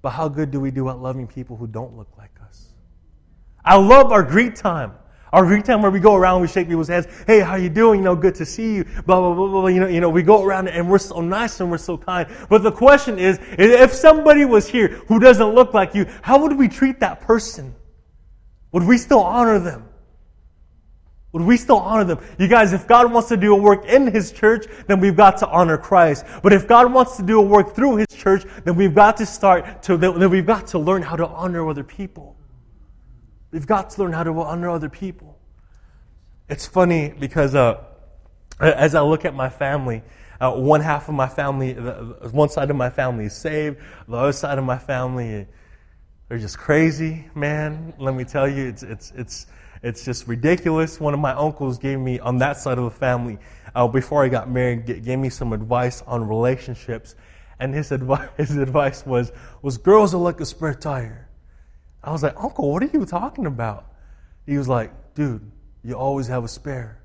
but 0.02 0.12
how 0.12 0.28
good 0.28 0.52
do 0.52 0.60
we 0.60 0.72
do 0.72 0.90
at 0.90 1.00
loving 1.00 1.28
people 1.28 1.56
who 1.58 1.68
don't 1.68 1.98
look 1.98 2.10
like 2.18 2.32
us? 2.48 2.68
I 3.64 3.76
love 3.76 4.12
our 4.12 4.24
greet 4.24 4.56
time. 4.56 4.94
Our 5.34 5.46
Greek 5.46 5.66
time 5.66 5.82
where 5.82 5.92
we 5.92 6.00
go 6.00 6.16
around, 6.16 6.42
we 6.42 6.48
shake 6.48 6.70
people's 6.70 6.88
hands. 6.88 7.06
Hey, 7.28 7.42
how 7.42 7.56
you 7.56 7.70
doing? 7.70 8.00
You 8.00 8.06
know, 8.06 8.16
good 8.16 8.36
to 8.36 8.46
see 8.46 8.76
you. 8.76 8.84
Blah, 9.06 9.20
blah, 9.20 9.34
blah, 9.34 9.48
blah. 9.48 9.68
You 9.68 9.82
know, 9.82 9.88
you 9.88 10.00
know, 10.00 10.10
we 10.10 10.24
go 10.24 10.42
around 10.42 10.70
and 10.70 10.90
we're 10.90 10.98
so 11.00 11.20
nice 11.20 11.60
and 11.60 11.70
we're 11.70 11.78
so 11.78 11.98
kind. 11.98 12.30
But 12.50 12.64
the 12.64 12.72
question 12.72 13.20
is, 13.20 13.38
if 13.58 13.94
somebody 13.94 14.46
was 14.46 14.70
here 14.70 14.88
who 15.08 15.20
doesn't 15.20 15.54
look 15.54 15.74
like 15.74 15.94
you, 15.94 16.06
how 16.22 16.42
would 16.42 16.58
we 16.58 16.70
treat 16.70 17.02
that 17.02 17.20
person? 17.22 17.76
Would 18.78 18.86
we 18.86 19.00
still 19.00 19.22
honor 19.22 19.58
them? 19.58 19.90
Would 21.32 21.42
we 21.42 21.58
still 21.58 21.80
honor 21.80 22.04
them? 22.04 22.20
You 22.38 22.48
guys, 22.48 22.74
if 22.74 22.88
God 22.88 23.12
wants 23.12 23.28
to 23.30 23.36
do 23.36 23.52
a 23.56 23.60
work 23.60 23.86
in 23.86 24.06
His 24.06 24.32
church, 24.32 24.68
then 24.86 25.00
we've 25.00 25.16
got 25.16 25.38
to 25.38 25.48
honor 25.48 25.80
Christ. 25.80 26.26
But 26.44 26.54
if 26.54 26.68
God 26.68 26.94
wants 26.94 27.18
to 27.18 27.24
do 27.24 27.40
a 27.40 27.42
work 27.42 27.74
through 27.74 27.96
His 27.96 28.08
church, 28.10 28.46
then 28.66 28.76
we've 28.76 28.94
got 28.94 29.18
to 29.18 29.26
start 29.26 29.82
to, 29.82 29.98
then 29.98 30.30
we've 30.30 30.46
got 30.46 30.68
to 30.68 30.78
learn 30.78 31.02
how 31.02 31.16
to 31.16 31.26
honor 31.26 31.68
other 31.68 31.84
people. 31.84 32.38
We've 33.50 33.66
got 33.66 33.90
to 33.90 34.04
learn 34.04 34.14
how 34.14 34.22
to 34.22 34.32
honor 34.42 34.70
other 34.70 34.90
people. 34.90 35.40
It's 36.48 36.68
funny 36.68 37.16
because 37.20 37.56
uh, 37.56 37.84
as 38.60 38.94
I 38.94 39.02
look 39.02 39.26
at 39.26 39.34
my 39.34 39.50
family, 39.50 40.04
uh, 40.40 40.52
one 40.52 40.82
half 40.82 41.10
of 41.10 41.16
my 41.16 41.28
family, 41.28 41.74
one 41.74 42.50
side 42.50 42.70
of 42.70 42.76
my 42.76 42.92
family 42.92 43.26
is 43.26 43.36
saved, 43.36 43.80
the 44.08 44.18
other 44.18 44.34
side 44.34 44.60
of 44.60 44.66
my 44.66 44.78
family, 44.78 45.48
they're 46.30 46.38
just 46.38 46.58
crazy, 46.58 47.26
man. 47.36 47.94
Let 47.98 48.14
me 48.14 48.26
tell 48.26 48.50
you, 48.50 48.68
it's, 48.68 48.84
it's, 48.84 49.14
it's, 49.16 49.48
it's 49.82 50.04
just 50.04 50.28
ridiculous. 50.28 51.00
One 51.00 51.14
of 51.14 51.20
my 51.20 51.32
uncles 51.32 51.78
gave 51.78 52.00
me, 52.00 52.20
on 52.20 52.38
that 52.40 52.58
side 52.58 52.78
of 52.78 52.84
the 52.84 52.92
family, 52.92 53.38
uh, 53.74 53.88
before 53.88 54.26
I 54.26 54.30
got 54.30 54.50
married, 54.50 54.86
gave 54.86 55.20
me 55.20 55.30
some 55.30 55.54
advice 55.54 56.02
on 56.06 56.28
relationships. 56.28 57.16
And 57.60 57.74
his 57.74 57.92
advice, 57.92 58.30
his 58.38 58.58
advice 58.58 59.06
was, 59.06 59.32
was 59.62 59.78
girls 59.78 60.14
are 60.14 60.18
like 60.18 60.42
a 60.42 60.46
spare 60.46 60.74
tire. 60.74 61.30
I 62.04 62.12
was 62.12 62.24
like, 62.24 62.36
Uncle, 62.38 62.72
what 62.72 62.84
are 62.84 62.90
you 62.92 63.06
talking 63.06 63.46
about? 63.46 63.94
He 64.46 64.58
was 64.58 64.68
like, 64.68 64.92
dude, 65.14 65.50
you 65.84 65.96
always 65.96 66.28
have 66.28 66.44
a 66.44 66.48
spare. 66.48 67.02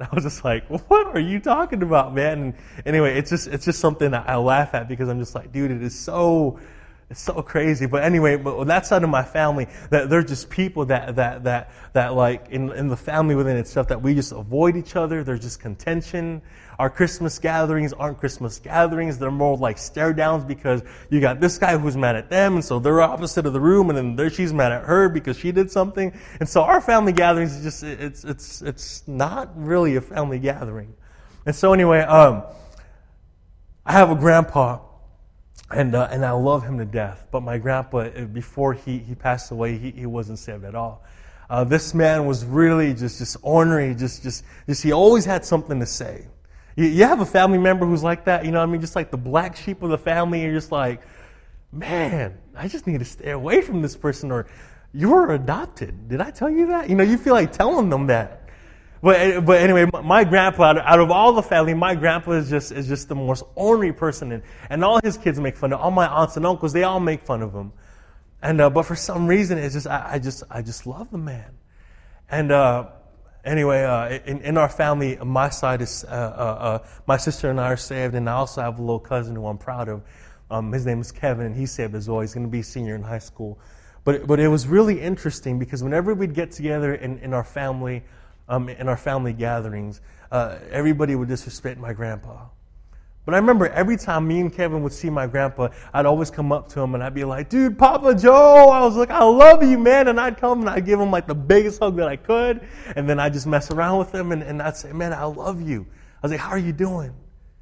And 0.00 0.08
I 0.10 0.14
was 0.14 0.24
just 0.24 0.44
like, 0.44 0.64
what 0.88 1.08
are 1.08 1.20
you 1.20 1.40
talking 1.40 1.82
about, 1.82 2.14
man? 2.14 2.42
And 2.42 2.54
anyway, 2.86 3.18
it's 3.18 3.30
just, 3.30 3.46
it's 3.48 3.64
just 3.64 3.80
something 3.80 4.10
that 4.12 4.28
I 4.28 4.36
laugh 4.36 4.74
at 4.74 4.88
because 4.88 5.08
I'm 5.08 5.18
just 5.18 5.34
like, 5.34 5.52
dude, 5.52 5.70
it 5.70 5.82
is 5.82 5.98
so, 5.98 6.58
it's 7.10 7.20
so 7.20 7.40
crazy. 7.40 7.86
But 7.86 8.04
anyway, 8.04 8.36
but 8.36 8.66
that 8.66 8.86
side 8.86 9.02
of 9.02 9.08
my 9.08 9.22
family, 9.22 9.66
that 9.88 10.10
they're 10.10 10.22
just 10.22 10.50
people 10.50 10.84
that 10.86 11.16
that 11.16 11.44
that 11.44 11.70
that 11.94 12.14
like 12.14 12.48
in 12.50 12.70
in 12.72 12.88
the 12.88 12.98
family 12.98 13.34
within 13.34 13.56
itself 13.56 13.88
that 13.88 14.02
we 14.02 14.14
just 14.14 14.32
avoid 14.32 14.76
each 14.76 14.94
other. 14.94 15.24
There's 15.24 15.40
just 15.40 15.58
contention. 15.58 16.42
Our 16.78 16.90
Christmas 16.90 17.38
gatherings 17.38 17.94
aren't 17.94 18.18
Christmas 18.18 18.58
gatherings. 18.58 19.18
They're 19.18 19.30
more 19.30 19.56
like 19.56 19.78
stare 19.78 20.12
downs 20.12 20.44
because 20.44 20.82
you 21.08 21.20
got 21.20 21.40
this 21.40 21.56
guy 21.56 21.78
who's 21.78 21.96
mad 21.96 22.14
at 22.14 22.28
them, 22.28 22.56
and 22.56 22.64
so 22.64 22.78
they're 22.78 23.00
opposite 23.00 23.46
of 23.46 23.54
the 23.54 23.60
room, 23.60 23.88
and 23.88 23.96
then 23.96 24.14
there 24.14 24.28
she's 24.28 24.52
mad 24.52 24.72
at 24.72 24.84
her 24.84 25.08
because 25.08 25.38
she 25.38 25.50
did 25.50 25.70
something. 25.70 26.12
And 26.40 26.48
so 26.48 26.62
our 26.62 26.82
family 26.82 27.12
gatherings 27.12 27.56
is 27.56 27.62
just 27.62 27.82
it's 27.84 28.24
it's 28.24 28.60
it's 28.60 29.08
not 29.08 29.50
really 29.56 29.96
a 29.96 30.02
family 30.02 30.38
gathering. 30.38 30.94
And 31.46 31.56
so 31.56 31.72
anyway, 31.72 32.00
um, 32.00 32.42
I 33.86 33.92
have 33.92 34.10
a 34.10 34.14
grandpa 34.14 34.80
and, 35.70 35.94
uh, 35.94 36.08
and 36.10 36.24
I 36.24 36.30
love 36.30 36.64
him 36.64 36.78
to 36.78 36.84
death. 36.84 37.26
But 37.30 37.42
my 37.42 37.58
grandpa, 37.58 37.98
uh, 37.98 38.24
before 38.24 38.74
he, 38.74 38.98
he 38.98 39.14
passed 39.14 39.50
away, 39.50 39.76
he, 39.78 39.90
he 39.90 40.06
wasn't 40.06 40.38
saved 40.38 40.64
at 40.64 40.74
all. 40.74 41.04
Uh, 41.50 41.64
this 41.64 41.94
man 41.94 42.26
was 42.26 42.44
really 42.44 42.92
just, 42.92 43.18
just 43.18 43.36
ornery, 43.42 43.94
just, 43.94 44.22
just, 44.22 44.44
just, 44.66 44.82
he 44.82 44.92
always 44.92 45.24
had 45.24 45.44
something 45.44 45.80
to 45.80 45.86
say. 45.86 46.26
You, 46.76 46.86
you 46.86 47.04
have 47.04 47.20
a 47.20 47.26
family 47.26 47.58
member 47.58 47.86
who's 47.86 48.02
like 48.02 48.24
that, 48.26 48.44
you 48.44 48.50
know 48.50 48.62
I 48.62 48.66
mean? 48.66 48.80
Just 48.80 48.96
like 48.96 49.10
the 49.10 49.16
black 49.16 49.56
sheep 49.56 49.82
of 49.82 49.90
the 49.90 49.98
family, 49.98 50.42
you're 50.42 50.52
just 50.52 50.72
like, 50.72 51.02
man, 51.72 52.38
I 52.54 52.68
just 52.68 52.86
need 52.86 52.98
to 52.98 53.04
stay 53.04 53.30
away 53.30 53.62
from 53.62 53.82
this 53.82 53.96
person, 53.96 54.30
or 54.30 54.46
you 54.92 55.10
were 55.10 55.32
adopted. 55.32 56.08
Did 56.08 56.20
I 56.20 56.30
tell 56.30 56.50
you 56.50 56.66
that? 56.68 56.88
You 56.88 56.96
know, 56.96 57.04
you 57.04 57.18
feel 57.18 57.34
like 57.34 57.52
telling 57.52 57.88
them 57.88 58.06
that. 58.08 58.37
But, 59.00 59.44
but 59.44 59.60
anyway, 59.60 59.86
my 60.02 60.24
grandpa, 60.24 60.74
out 60.82 61.00
of 61.00 61.10
all 61.10 61.32
the 61.32 61.42
family, 61.42 61.74
my 61.74 61.94
grandpa 61.94 62.32
is 62.32 62.50
just, 62.50 62.72
is 62.72 62.88
just 62.88 63.08
the 63.08 63.14
most 63.14 63.44
ornery 63.54 63.92
person. 63.92 64.32
And, 64.32 64.42
and 64.70 64.84
all 64.84 65.00
his 65.02 65.16
kids 65.16 65.38
make 65.38 65.56
fun 65.56 65.72
of 65.72 65.80
All 65.80 65.90
my 65.90 66.06
aunts 66.06 66.36
and 66.36 66.44
uncles, 66.44 66.72
they 66.72 66.82
all 66.82 67.00
make 67.00 67.22
fun 67.22 67.42
of 67.42 67.52
him. 67.52 67.72
And, 68.42 68.60
uh, 68.60 68.70
but 68.70 68.84
for 68.84 68.96
some 68.96 69.26
reason, 69.26 69.58
it's 69.58 69.74
just, 69.74 69.86
I, 69.86 70.10
I, 70.12 70.18
just, 70.18 70.42
I 70.50 70.62
just 70.62 70.86
love 70.86 71.10
the 71.10 71.18
man. 71.18 71.58
And, 72.30 72.50
uh, 72.52 72.88
anyway, 73.44 73.84
uh, 73.84 74.18
in, 74.26 74.40
in 74.40 74.58
our 74.58 74.68
family, 74.68 75.16
my 75.16 75.48
side 75.48 75.80
is, 75.80 76.04
uh, 76.04 76.08
uh, 76.08 76.12
uh, 76.12 76.86
my 77.06 77.16
sister 77.16 77.50
and 77.50 77.60
I 77.60 77.68
are 77.68 77.76
saved. 77.76 78.14
And 78.14 78.28
I 78.28 78.32
also 78.34 78.62
have 78.62 78.78
a 78.78 78.82
little 78.82 79.00
cousin 79.00 79.36
who 79.36 79.46
I'm 79.46 79.58
proud 79.58 79.88
of. 79.88 80.02
Um, 80.50 80.72
his 80.72 80.86
name 80.86 81.00
is 81.00 81.12
Kevin, 81.12 81.46
and 81.46 81.54
he's 81.54 81.70
saved 81.70 81.94
as 81.94 82.08
well. 82.08 82.20
He's 82.20 82.32
going 82.32 82.46
to 82.46 82.50
be 82.50 82.60
a 82.60 82.64
senior 82.64 82.94
in 82.94 83.02
high 83.02 83.18
school. 83.18 83.58
But, 84.04 84.26
but 84.26 84.40
it 84.40 84.48
was 84.48 84.66
really 84.66 85.00
interesting 85.00 85.58
because 85.58 85.84
whenever 85.84 86.14
we'd 86.14 86.34
get 86.34 86.52
together 86.52 86.94
in, 86.94 87.18
in 87.18 87.34
our 87.34 87.44
family, 87.44 88.02
um, 88.48 88.68
in 88.68 88.88
our 88.88 88.96
family 88.96 89.32
gatherings, 89.32 90.00
uh, 90.30 90.58
everybody 90.70 91.14
would 91.14 91.28
disrespect 91.28 91.78
my 91.78 91.92
grandpa. 91.92 92.46
But 93.28 93.34
I 93.34 93.38
remember 93.40 93.68
every 93.68 93.98
time 93.98 94.26
me 94.26 94.40
and 94.40 94.50
Kevin 94.50 94.82
would 94.82 94.92
see 94.92 95.10
my 95.10 95.26
grandpa, 95.26 95.68
I'd 95.92 96.06
always 96.06 96.30
come 96.30 96.50
up 96.50 96.66
to 96.70 96.80
him 96.80 96.94
and 96.94 97.04
I'd 97.04 97.12
be 97.12 97.24
like, 97.24 97.50
dude, 97.50 97.78
Papa 97.78 98.14
Joe. 98.14 98.70
I 98.70 98.80
was 98.80 98.96
like, 98.96 99.10
I 99.10 99.22
love 99.22 99.62
you, 99.62 99.76
man. 99.76 100.08
And 100.08 100.18
I'd 100.18 100.38
come 100.38 100.60
and 100.60 100.70
I'd 100.70 100.86
give 100.86 100.98
him 100.98 101.10
like 101.10 101.26
the 101.26 101.34
biggest 101.34 101.78
hug 101.80 101.96
that 101.96 102.08
I 102.08 102.16
could. 102.16 102.66
And 102.96 103.06
then 103.06 103.20
I'd 103.20 103.34
just 103.34 103.46
mess 103.46 103.70
around 103.70 103.98
with 103.98 104.14
him 104.14 104.32
and, 104.32 104.42
and 104.42 104.62
I'd 104.62 104.78
say, 104.78 104.94
man, 104.94 105.12
I 105.12 105.24
love 105.24 105.60
you. 105.60 105.86
I 106.22 106.26
was 106.26 106.32
like, 106.32 106.40
how 106.40 106.48
are 106.48 106.58
you 106.58 106.72
doing? 106.72 107.12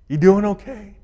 You 0.07 0.19
doing 0.19 0.45
okay? 0.45 0.95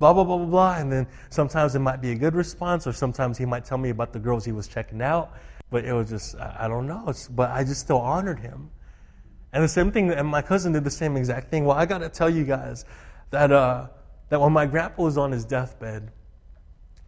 Blah, 0.00 0.12
blah, 0.14 0.24
blah, 0.24 0.38
blah, 0.38 0.46
blah. 0.46 0.74
And 0.78 0.90
then 0.90 1.06
sometimes 1.30 1.76
it 1.76 1.78
might 1.78 2.02
be 2.02 2.10
a 2.10 2.16
good 2.16 2.34
response 2.34 2.88
or 2.88 2.92
sometimes 2.92 3.38
he 3.38 3.44
might 3.46 3.64
tell 3.64 3.78
me 3.78 3.90
about 3.90 4.12
the 4.12 4.18
girls 4.18 4.44
he 4.44 4.50
was 4.50 4.66
checking 4.66 5.00
out. 5.00 5.30
But 5.70 5.84
it 5.84 5.92
was 5.92 6.08
just, 6.08 6.34
I, 6.34 6.66
don't 6.66 6.88
know. 6.88 7.04
It's, 7.06 7.28
but 7.28 7.50
I 7.50 7.62
just 7.62 7.82
still 7.82 7.98
honored 7.98 8.40
him. 8.40 8.68
And 9.52 9.64
the 9.64 9.68
same 9.68 9.90
thing, 9.90 10.10
and 10.10 10.28
my 10.28 10.42
cousin 10.42 10.72
did 10.72 10.84
the 10.84 10.90
same 10.90 11.16
exact 11.16 11.50
thing. 11.50 11.64
Well, 11.64 11.76
I 11.76 11.86
got 11.86 11.98
to 11.98 12.08
tell 12.08 12.28
you 12.28 12.44
guys 12.44 12.84
that, 13.30 13.50
uh, 13.50 13.88
that 14.28 14.40
when 14.40 14.52
my 14.52 14.66
grandpa 14.66 15.02
was 15.02 15.16
on 15.16 15.32
his 15.32 15.44
deathbed, 15.44 16.10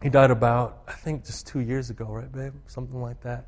he 0.01 0.09
died 0.09 0.31
about, 0.31 0.83
I 0.87 0.93
think, 0.93 1.25
just 1.25 1.45
two 1.45 1.59
years 1.59 1.91
ago, 1.91 2.05
right, 2.05 2.31
babe? 2.31 2.53
Something 2.65 2.99
like 3.01 3.21
that. 3.21 3.45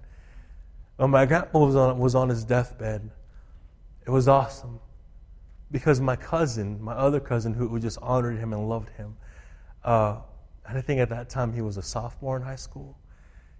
When 0.98 1.10
my 1.10 1.26
grandpa 1.26 1.58
was 1.58 1.76
on, 1.76 1.98
was 1.98 2.14
on 2.14 2.30
his 2.30 2.44
deathbed, 2.44 3.10
it 4.06 4.12
was 4.12 4.28
awesome. 4.28 4.80
Because 5.72 6.00
my 6.00 6.16
cousin, 6.16 6.80
my 6.80 6.94
other 6.94 7.20
cousin, 7.20 7.56
who, 7.56 7.68
who 7.68 7.80
just 7.80 7.98
honored 8.00 8.38
him 8.38 8.54
and 8.54 8.70
loved 8.70 8.90
him, 8.90 9.18
uh, 9.84 10.18
and 10.68 10.78
I 10.78 10.82
think 10.82 11.02
at 11.02 11.10
that 11.10 11.30
time 11.30 11.52
he 11.54 11.62
was 11.62 11.78
a 11.78 11.82
sophomore 11.82 12.38
in 12.38 12.44
high 12.44 12.56
school, 12.56 12.96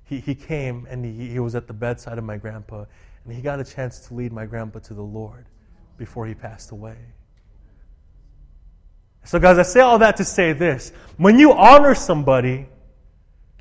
he, 0.04 0.20
he 0.20 0.36
came 0.36 0.86
and 0.90 1.04
he, 1.04 1.30
he 1.30 1.40
was 1.40 1.56
at 1.56 1.68
the 1.68 1.74
bedside 1.74 2.20
of 2.20 2.24
my 2.24 2.38
grandpa 2.38 2.86
and 3.26 3.34
he 3.34 3.42
got 3.42 3.60
a 3.60 3.64
chance 3.64 4.00
to 4.08 4.14
lead 4.14 4.32
my 4.32 4.46
grandpa 4.46 4.80
to 4.80 4.94
the 4.94 5.02
Lord 5.02 5.46
before 5.98 6.26
he 6.26 6.34
passed 6.34 6.72
away. 6.72 6.98
So, 9.26 9.40
guys, 9.40 9.58
I 9.58 9.64
say 9.64 9.80
all 9.80 10.00
that 10.00 10.18
to 10.18 10.26
say 10.26 10.52
this. 10.54 10.92
When 11.18 11.40
you 11.40 11.54
honor 11.54 11.96
somebody, 11.96 12.68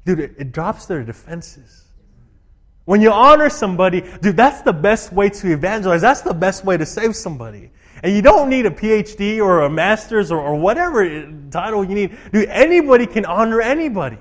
dude, 0.04 0.18
it, 0.18 0.52
drops 0.52 0.86
their 0.86 1.04
defenses. 1.04 1.84
When 2.84 3.00
you 3.00 3.12
honor 3.12 3.48
somebody, 3.48 4.00
dude, 4.20 4.36
that's 4.36 4.62
the 4.62 4.72
best 4.72 5.12
way 5.12 5.30
to 5.30 5.52
evangelize. 5.52 6.00
That's 6.00 6.22
the 6.22 6.34
best 6.34 6.64
way 6.64 6.76
to 6.76 6.84
save 6.84 7.14
somebody. 7.14 7.70
And 8.02 8.12
you 8.12 8.22
don't 8.22 8.48
need 8.48 8.66
a 8.66 8.70
PhD 8.70 9.38
or 9.38 9.62
a 9.62 9.70
master's 9.70 10.32
or, 10.32 10.40
or 10.40 10.56
whatever 10.56 11.30
title 11.52 11.84
you 11.84 11.94
need. 11.94 12.18
Dude, 12.32 12.48
anybody 12.48 13.06
can 13.06 13.24
honor 13.24 13.60
anybody. 13.60 14.18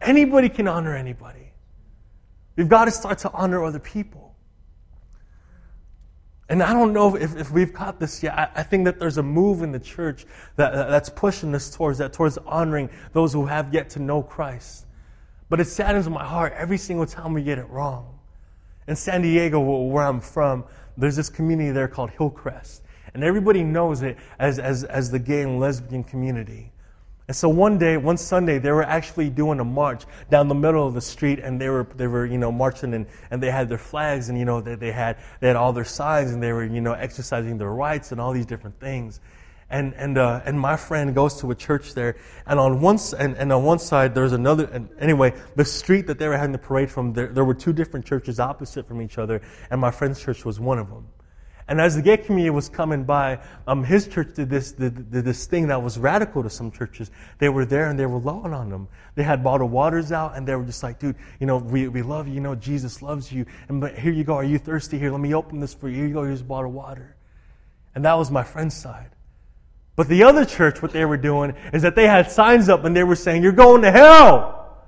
Anybody 0.00 0.48
can 0.48 0.66
honor 0.66 0.96
anybody. 0.96 1.45
We've 2.56 2.68
got 2.68 2.86
to 2.86 2.90
start 2.90 3.18
to 3.18 3.32
honor 3.32 3.64
other 3.64 3.78
people. 3.78 4.34
And 6.48 6.62
I 6.62 6.72
don't 6.72 6.92
know 6.92 7.16
if, 7.16 7.36
if 7.36 7.50
we've 7.50 7.72
caught 7.72 7.98
this 7.98 8.22
yet. 8.22 8.38
I, 8.38 8.48
I, 8.56 8.62
think 8.62 8.84
that 8.84 9.00
there's 9.00 9.18
a 9.18 9.22
move 9.22 9.62
in 9.62 9.72
the 9.72 9.80
church 9.80 10.24
that, 10.54 10.72
that's 10.88 11.08
pushing 11.08 11.54
us 11.54 11.74
towards 11.74 11.98
that, 11.98 12.12
towards 12.12 12.38
honoring 12.38 12.88
those 13.12 13.32
who 13.32 13.46
have 13.46 13.74
yet 13.74 13.90
to 13.90 13.98
know 13.98 14.22
Christ. 14.22 14.86
But 15.48 15.60
it 15.60 15.64
saddens 15.64 16.08
my 16.08 16.24
heart 16.24 16.52
every 16.56 16.78
single 16.78 17.06
time 17.06 17.32
we 17.32 17.42
get 17.42 17.58
it 17.58 17.68
wrong. 17.68 18.18
In 18.86 18.94
San 18.94 19.22
Diego, 19.22 19.60
where 19.60 20.04
I'm 20.04 20.20
from, 20.20 20.64
there's 20.96 21.16
this 21.16 21.28
community 21.28 21.72
there 21.72 21.88
called 21.88 22.10
Hillcrest. 22.10 22.82
And 23.12 23.24
everybody 23.24 23.64
knows 23.64 24.02
it 24.02 24.16
as, 24.38 24.58
as, 24.60 24.84
as 24.84 25.10
the 25.10 25.18
gay 25.18 25.42
and 25.42 25.58
lesbian 25.58 26.04
community. 26.04 26.72
And 27.28 27.36
so 27.36 27.48
one 27.48 27.76
day, 27.76 27.96
one 27.96 28.16
Sunday, 28.16 28.58
they 28.58 28.70
were 28.70 28.84
actually 28.84 29.30
doing 29.30 29.58
a 29.58 29.64
march 29.64 30.04
down 30.30 30.46
the 30.46 30.54
middle 30.54 30.86
of 30.86 30.94
the 30.94 31.00
street, 31.00 31.40
and 31.40 31.60
they 31.60 31.68
were 31.68 31.86
they 31.96 32.06
were 32.06 32.24
you 32.24 32.38
know 32.38 32.52
marching, 32.52 32.94
and, 32.94 33.06
and 33.32 33.42
they 33.42 33.50
had 33.50 33.68
their 33.68 33.78
flags, 33.78 34.28
and 34.28 34.38
you 34.38 34.44
know 34.44 34.60
they, 34.60 34.76
they 34.76 34.92
had 34.92 35.18
they 35.40 35.48
had 35.48 35.56
all 35.56 35.72
their 35.72 35.84
signs, 35.84 36.30
and 36.30 36.40
they 36.40 36.52
were 36.52 36.64
you 36.64 36.80
know 36.80 36.92
exercising 36.92 37.58
their 37.58 37.72
rights 37.72 38.12
and 38.12 38.20
all 38.20 38.32
these 38.32 38.46
different 38.46 38.78
things. 38.78 39.20
And 39.68 39.92
and 39.94 40.16
uh, 40.16 40.42
and 40.44 40.60
my 40.60 40.76
friend 40.76 41.12
goes 41.16 41.40
to 41.40 41.50
a 41.50 41.54
church 41.56 41.94
there, 41.94 42.16
and 42.46 42.60
on 42.60 42.80
one 42.80 42.98
and, 43.18 43.36
and 43.36 43.52
on 43.52 43.64
one 43.64 43.80
side 43.80 44.14
there's 44.14 44.32
another. 44.32 44.66
And 44.66 44.88
anyway, 45.00 45.34
the 45.56 45.64
street 45.64 46.06
that 46.06 46.20
they 46.20 46.28
were 46.28 46.36
having 46.36 46.52
the 46.52 46.58
parade 46.58 46.92
from, 46.92 47.12
there, 47.12 47.26
there 47.26 47.44
were 47.44 47.54
two 47.54 47.72
different 47.72 48.06
churches 48.06 48.38
opposite 48.38 48.86
from 48.86 49.02
each 49.02 49.18
other, 49.18 49.42
and 49.68 49.80
my 49.80 49.90
friend's 49.90 50.22
church 50.22 50.44
was 50.44 50.60
one 50.60 50.78
of 50.78 50.88
them. 50.88 51.08
And 51.68 51.80
as 51.80 51.96
the 51.96 52.02
gay 52.02 52.16
community 52.16 52.50
was 52.50 52.68
coming 52.68 53.02
by, 53.02 53.40
um, 53.66 53.82
his 53.82 54.06
church 54.06 54.34
did 54.34 54.48
this, 54.48 54.70
did, 54.70 55.10
did, 55.10 55.24
this 55.24 55.46
thing 55.46 55.66
that 55.66 55.82
was 55.82 55.98
radical 55.98 56.44
to 56.44 56.50
some 56.50 56.70
churches. 56.70 57.10
They 57.38 57.48
were 57.48 57.64
there 57.64 57.90
and 57.90 57.98
they 57.98 58.06
were 58.06 58.20
loving 58.20 58.52
on 58.52 58.70
them. 58.70 58.86
They 59.16 59.24
had 59.24 59.42
bottled 59.42 59.72
waters 59.72 60.12
out 60.12 60.36
and 60.36 60.46
they 60.46 60.54
were 60.54 60.64
just 60.64 60.84
like, 60.84 61.00
dude, 61.00 61.16
you 61.40 61.46
know, 61.46 61.56
we, 61.56 61.88
we 61.88 62.02
love 62.02 62.28
you. 62.28 62.34
You 62.34 62.40
know, 62.40 62.54
Jesus 62.54 63.02
loves 63.02 63.32
you. 63.32 63.46
And 63.68 63.80
but 63.80 63.98
here 63.98 64.12
you 64.12 64.22
go. 64.22 64.34
Are 64.34 64.44
you 64.44 64.58
thirsty? 64.58 64.96
Here, 64.96 65.10
let 65.10 65.20
me 65.20 65.34
open 65.34 65.58
this 65.58 65.74
for 65.74 65.88
you. 65.88 65.96
Here 65.96 66.06
you 66.06 66.14
go. 66.14 66.22
Here's 66.22 66.40
a 66.40 66.44
bottle 66.44 66.70
of 66.70 66.74
water. 66.74 67.16
And 67.96 68.04
that 68.04 68.14
was 68.14 68.30
my 68.30 68.44
friend's 68.44 68.76
side. 68.76 69.10
But 69.96 70.08
the 70.08 70.22
other 70.22 70.44
church, 70.44 70.82
what 70.82 70.92
they 70.92 71.04
were 71.04 71.16
doing 71.16 71.56
is 71.72 71.82
that 71.82 71.96
they 71.96 72.06
had 72.06 72.30
signs 72.30 72.68
up 72.68 72.84
and 72.84 72.94
they 72.94 73.02
were 73.02 73.16
saying, 73.16 73.42
you're 73.42 73.50
going 73.50 73.82
to 73.82 73.90
hell. 73.90 74.86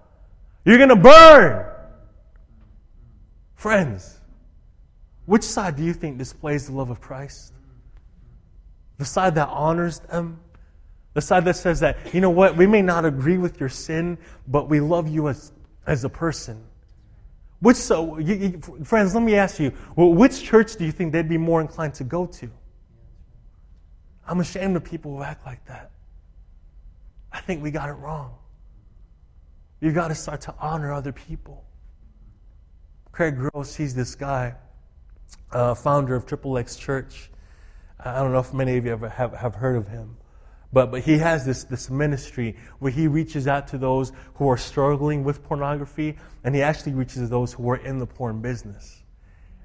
You're 0.64 0.76
going 0.76 0.90
to 0.90 0.96
burn. 0.96 1.66
Friends, 3.56 4.17
which 5.28 5.42
side 5.42 5.76
do 5.76 5.84
you 5.84 5.92
think 5.92 6.16
displays 6.16 6.68
the 6.68 6.72
love 6.72 6.88
of 6.88 7.02
Christ? 7.02 7.52
The 8.96 9.04
side 9.04 9.34
that 9.34 9.50
honors 9.50 9.98
them? 9.98 10.40
The 11.12 11.20
side 11.20 11.44
that 11.44 11.56
says 11.56 11.80
that, 11.80 12.14
you 12.14 12.22
know 12.22 12.30
what, 12.30 12.56
we 12.56 12.66
may 12.66 12.80
not 12.80 13.04
agree 13.04 13.36
with 13.36 13.60
your 13.60 13.68
sin, 13.68 14.16
but 14.46 14.70
we 14.70 14.80
love 14.80 15.06
you 15.06 15.28
as, 15.28 15.52
as 15.86 16.02
a 16.04 16.08
person. 16.08 16.64
Which, 17.60 17.76
so, 17.76 18.16
you, 18.16 18.34
you, 18.36 18.84
friends, 18.84 19.14
let 19.14 19.22
me 19.22 19.34
ask 19.34 19.60
you, 19.60 19.70
well, 19.96 20.14
which 20.14 20.42
church 20.42 20.76
do 20.76 20.86
you 20.86 20.92
think 20.92 21.12
they'd 21.12 21.28
be 21.28 21.36
more 21.36 21.60
inclined 21.60 21.92
to 21.94 22.04
go 22.04 22.24
to? 22.24 22.50
I'm 24.26 24.40
ashamed 24.40 24.76
of 24.76 24.84
people 24.84 25.14
who 25.14 25.22
act 25.22 25.44
like 25.44 25.62
that. 25.66 25.90
I 27.30 27.40
think 27.42 27.62
we 27.62 27.70
got 27.70 27.90
it 27.90 27.98
wrong. 28.00 28.34
You've 29.82 29.94
got 29.94 30.08
to 30.08 30.14
start 30.14 30.40
to 30.42 30.54
honor 30.58 30.90
other 30.90 31.12
people. 31.12 31.66
Craig 33.12 33.36
Gross, 33.36 33.74
he's 33.74 33.94
this 33.94 34.14
guy 34.14 34.54
uh, 35.52 35.74
founder 35.74 36.14
of 36.14 36.26
Triple 36.26 36.58
X 36.58 36.76
Church. 36.76 37.30
I 37.98 38.20
don't 38.20 38.32
know 38.32 38.38
if 38.38 38.54
many 38.54 38.76
of 38.76 38.84
you 38.84 38.92
ever 38.92 39.08
have, 39.08 39.34
have 39.34 39.54
heard 39.56 39.76
of 39.76 39.88
him. 39.88 40.16
But, 40.72 40.90
but 40.90 41.00
he 41.00 41.18
has 41.18 41.46
this, 41.46 41.64
this 41.64 41.88
ministry 41.88 42.56
where 42.78 42.92
he 42.92 43.08
reaches 43.08 43.48
out 43.48 43.68
to 43.68 43.78
those 43.78 44.12
who 44.34 44.48
are 44.48 44.58
struggling 44.58 45.24
with 45.24 45.42
pornography, 45.42 46.16
and 46.44 46.54
he 46.54 46.62
actually 46.62 46.92
reaches 46.92 47.30
those 47.30 47.54
who 47.54 47.68
are 47.70 47.76
in 47.76 47.98
the 47.98 48.06
porn 48.06 48.42
business. 48.42 49.02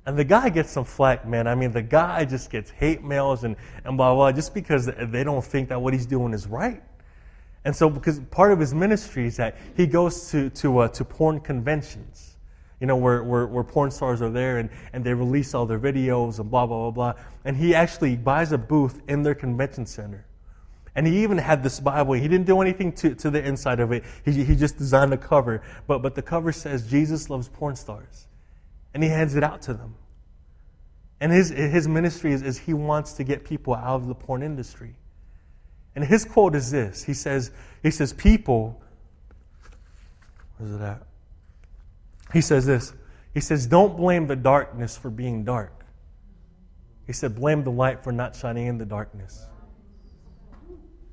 And 0.05 0.17
the 0.17 0.23
guy 0.23 0.49
gets 0.49 0.71
some 0.71 0.85
flack, 0.85 1.27
man. 1.27 1.47
I 1.47 1.55
mean, 1.55 1.71
the 1.71 1.81
guy 1.81 2.25
just 2.25 2.49
gets 2.49 2.69
hate 2.71 3.03
mails 3.03 3.43
and, 3.43 3.55
and 3.85 3.97
blah, 3.97 4.13
blah, 4.13 4.31
just 4.31 4.53
because 4.53 4.85
they 4.85 5.23
don't 5.23 5.43
think 5.43 5.69
that 5.69 5.81
what 5.81 5.93
he's 5.93 6.05
doing 6.05 6.33
is 6.33 6.47
right. 6.47 6.83
And 7.65 7.73
so, 7.75 7.89
because 7.89 8.19
part 8.19 8.51
of 8.51 8.59
his 8.59 8.73
ministry 8.73 9.27
is 9.27 9.37
that 9.37 9.57
he 9.75 9.87
goes 9.87 10.29
to, 10.31 10.49
to, 10.49 10.79
uh, 10.79 10.87
to 10.89 11.05
porn 11.05 11.39
conventions 11.39 12.32
you 12.79 12.87
know, 12.87 12.97
where, 12.97 13.23
where, 13.23 13.47
where, 13.47 13.63
porn 13.63 13.91
stars 13.91 14.21
are 14.21 14.29
there 14.29 14.57
and, 14.57 14.69
and 14.91 15.03
they 15.03 15.13
release 15.13 15.53
all 15.53 15.65
their 15.65 15.79
videos 15.79 16.39
and 16.39 16.49
blah, 16.51 16.65
blah, 16.65 16.91
blah, 16.91 17.13
blah. 17.13 17.21
And 17.45 17.55
he 17.55 17.73
actually 17.73 18.15
buys 18.15 18.51
a 18.51 18.57
booth 18.57 19.01
in 19.07 19.23
their 19.23 19.35
convention 19.35 19.85
center. 19.85 20.25
And 20.95 21.07
he 21.07 21.23
even 21.23 21.37
had 21.37 21.63
this 21.63 21.79
Bible. 21.79 22.13
He 22.13 22.27
didn't 22.27 22.45
do 22.45 22.61
anything 22.61 22.91
to, 22.93 23.15
to 23.15 23.31
the 23.31 23.43
inside 23.43 23.79
of 23.79 23.91
it. 23.91 24.03
He, 24.25 24.43
he 24.43 24.55
just 24.55 24.77
designed 24.77 25.11
the 25.11 25.17
cover. 25.17 25.63
But, 25.87 26.01
but 26.01 26.13
the 26.13 26.21
cover 26.21 26.51
says, 26.51 26.87
Jesus 26.87 27.29
loves 27.29 27.49
porn 27.49 27.75
stars. 27.75 28.27
And 28.93 29.01
he 29.01 29.09
hands 29.09 29.35
it 29.35 29.43
out 29.43 29.61
to 29.63 29.73
them. 29.73 29.95
And 31.19 31.31
his, 31.31 31.49
his 31.49 31.87
ministry 31.87 32.33
is, 32.33 32.41
is 32.41 32.59
he 32.59 32.73
wants 32.73 33.13
to 33.13 33.23
get 33.23 33.43
people 33.43 33.73
out 33.73 34.01
of 34.01 34.07
the 34.07 34.13
porn 34.13 34.43
industry. 34.43 34.95
And 35.95 36.03
his 36.03 36.25
quote 36.25 36.55
is 36.55 36.69
this. 36.69 37.03
He 37.03 37.13
says, 37.13 37.51
he 37.81 37.91
says, 37.91 38.13
people, 38.13 38.81
where's 40.57 40.75
it 40.75 40.81
at? 40.81 41.03
He 42.33 42.41
says 42.41 42.65
this 42.65 42.93
He 43.33 43.39
says, 43.39 43.67
Don't 43.67 43.95
blame 43.95 44.27
the 44.27 44.35
darkness 44.35 44.97
for 44.97 45.09
being 45.09 45.45
dark. 45.45 45.85
He 47.05 47.13
said, 47.13 47.35
Blame 47.35 47.63
the 47.63 47.71
light 47.71 48.03
for 48.03 48.11
not 48.11 48.35
shining 48.35 48.67
in 48.67 48.77
the 48.77 48.85
darkness. 48.85 49.45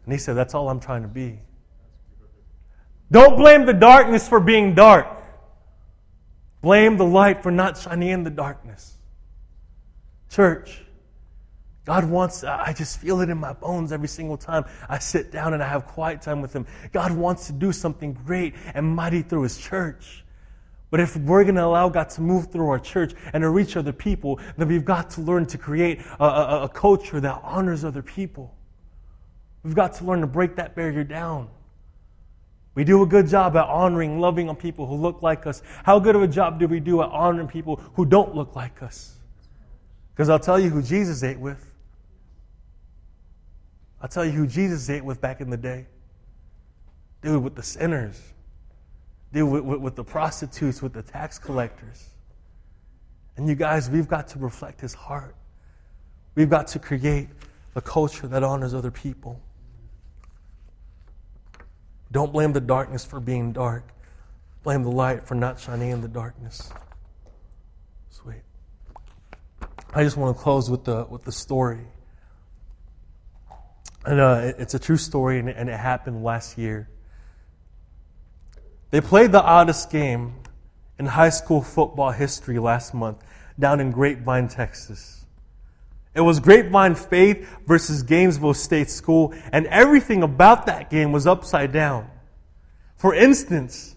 And 0.04 0.12
he 0.12 0.18
said, 0.18 0.34
That's 0.34 0.54
all 0.54 0.68
I'm 0.68 0.80
trying 0.80 1.02
to 1.02 1.08
be. 1.08 1.40
Don't 3.12 3.36
blame 3.36 3.66
the 3.66 3.74
darkness 3.74 4.28
for 4.28 4.40
being 4.40 4.74
dark. 4.74 5.06
Blame 6.62 6.96
the 6.96 7.04
light 7.04 7.42
for 7.42 7.50
not 7.50 7.76
shining 7.76 8.08
in 8.08 8.24
the 8.24 8.30
darkness. 8.30 8.96
Church, 10.30 10.82
God 11.84 12.04
wants, 12.04 12.44
I 12.44 12.72
just 12.72 13.00
feel 13.00 13.20
it 13.20 13.30
in 13.30 13.38
my 13.38 13.52
bones 13.52 13.90
every 13.90 14.06
single 14.06 14.36
time 14.36 14.64
I 14.88 15.00
sit 15.00 15.32
down 15.32 15.54
and 15.54 15.62
I 15.62 15.66
have 15.66 15.86
quiet 15.86 16.22
time 16.22 16.40
with 16.40 16.52
Him. 16.52 16.66
God 16.92 17.10
wants 17.10 17.46
to 17.48 17.52
do 17.52 17.72
something 17.72 18.12
great 18.12 18.54
and 18.74 18.94
mighty 18.94 19.22
through 19.22 19.42
His 19.42 19.58
church. 19.58 20.24
But 20.90 20.98
if 20.98 21.16
we're 21.16 21.44
going 21.44 21.54
to 21.54 21.64
allow 21.64 21.88
God 21.88 22.10
to 22.10 22.20
move 22.20 22.50
through 22.50 22.68
our 22.68 22.78
church 22.78 23.14
and 23.32 23.42
to 23.42 23.50
reach 23.50 23.76
other 23.76 23.92
people, 23.92 24.40
then 24.56 24.68
we've 24.68 24.84
got 24.84 25.08
to 25.10 25.20
learn 25.20 25.46
to 25.46 25.58
create 25.58 26.00
a, 26.18 26.24
a, 26.24 26.62
a, 26.64 26.68
culture 26.68 27.20
that 27.20 27.40
honors 27.44 27.84
other 27.84 28.02
people. 28.02 28.54
We've 29.62 29.74
got 29.74 29.94
to 29.94 30.04
learn 30.04 30.20
to 30.20 30.26
break 30.26 30.56
that 30.56 30.74
barrier 30.74 31.04
down. 31.04 31.48
We 32.74 32.82
do 32.82 33.02
a 33.02 33.06
good 33.06 33.28
job 33.28 33.56
at 33.56 33.66
honoring, 33.66 34.20
loving 34.20 34.48
on 34.48 34.56
people 34.56 34.86
who 34.86 34.96
look 34.96 35.22
like 35.22 35.46
us. 35.46 35.62
How 35.84 35.98
good 36.00 36.16
of 36.16 36.22
a 36.22 36.28
job 36.28 36.58
do 36.58 36.66
we 36.66 36.80
do 36.80 37.02
at 37.02 37.10
honoring 37.10 37.46
people 37.46 37.76
who 37.94 38.04
don't 38.04 38.34
look 38.34 38.56
like 38.56 38.82
us? 38.82 39.14
Because 40.12 40.28
I'll 40.28 40.38
tell 40.40 40.58
you 40.58 40.70
who 40.70 40.82
Jesus 40.82 41.22
ate 41.22 41.38
with. 41.38 41.72
I'll 44.00 44.08
tell 44.08 44.24
you 44.24 44.32
who 44.32 44.46
Jesus 44.46 44.88
ate 44.90 45.04
with 45.04 45.20
back 45.20 45.40
in 45.40 45.50
the 45.50 45.56
day. 45.56 45.86
Dude, 47.22 47.42
with 47.42 47.54
the 47.54 47.62
sinners 47.62 48.32
deal 49.32 49.46
with, 49.46 49.62
with, 49.62 49.80
with 49.80 49.96
the 49.96 50.04
prostitutes, 50.04 50.82
with 50.82 50.92
the 50.92 51.02
tax 51.02 51.38
collectors. 51.38 52.08
And 53.36 53.48
you 53.48 53.54
guys, 53.54 53.88
we've 53.88 54.08
got 54.08 54.28
to 54.28 54.38
reflect 54.38 54.80
his 54.80 54.94
heart. 54.94 55.34
We've 56.34 56.50
got 56.50 56.68
to 56.68 56.78
create 56.78 57.28
a 57.74 57.80
culture 57.80 58.26
that 58.26 58.42
honors 58.42 58.74
other 58.74 58.90
people. 58.90 59.40
Don't 62.12 62.32
blame 62.32 62.52
the 62.52 62.60
darkness 62.60 63.04
for 63.04 63.20
being 63.20 63.52
dark. 63.52 63.84
Blame 64.62 64.82
the 64.82 64.90
light 64.90 65.26
for 65.26 65.34
not 65.34 65.60
shining 65.60 65.90
in 65.90 66.00
the 66.00 66.08
darkness. 66.08 66.70
Sweet. 68.10 68.42
I 69.94 70.02
just 70.02 70.16
want 70.16 70.36
to 70.36 70.42
close 70.42 70.68
with 70.68 70.84
the, 70.84 71.06
with 71.08 71.24
the 71.24 71.32
story. 71.32 71.86
And 74.04 74.20
uh, 74.20 74.52
it's 74.58 74.74
a 74.74 74.78
true 74.78 74.96
story, 74.96 75.38
and, 75.38 75.48
and 75.48 75.68
it 75.68 75.78
happened 75.78 76.24
last 76.24 76.58
year. 76.58 76.88
They 78.90 79.00
played 79.00 79.32
the 79.32 79.42
oddest 79.42 79.90
game 79.90 80.34
in 80.98 81.06
high 81.06 81.30
school 81.30 81.62
football 81.62 82.10
history 82.10 82.58
last 82.58 82.92
month 82.92 83.22
down 83.58 83.80
in 83.80 83.90
Grapevine, 83.90 84.48
Texas. 84.48 85.24
It 86.14 86.22
was 86.22 86.40
Grapevine 86.40 86.96
Faith 86.96 87.48
versus 87.66 88.02
Gainesville 88.02 88.54
State 88.54 88.90
School, 88.90 89.32
and 89.52 89.66
everything 89.68 90.22
about 90.22 90.66
that 90.66 90.90
game 90.90 91.12
was 91.12 91.26
upside 91.26 91.72
down. 91.72 92.10
For 92.96 93.14
instance, 93.14 93.94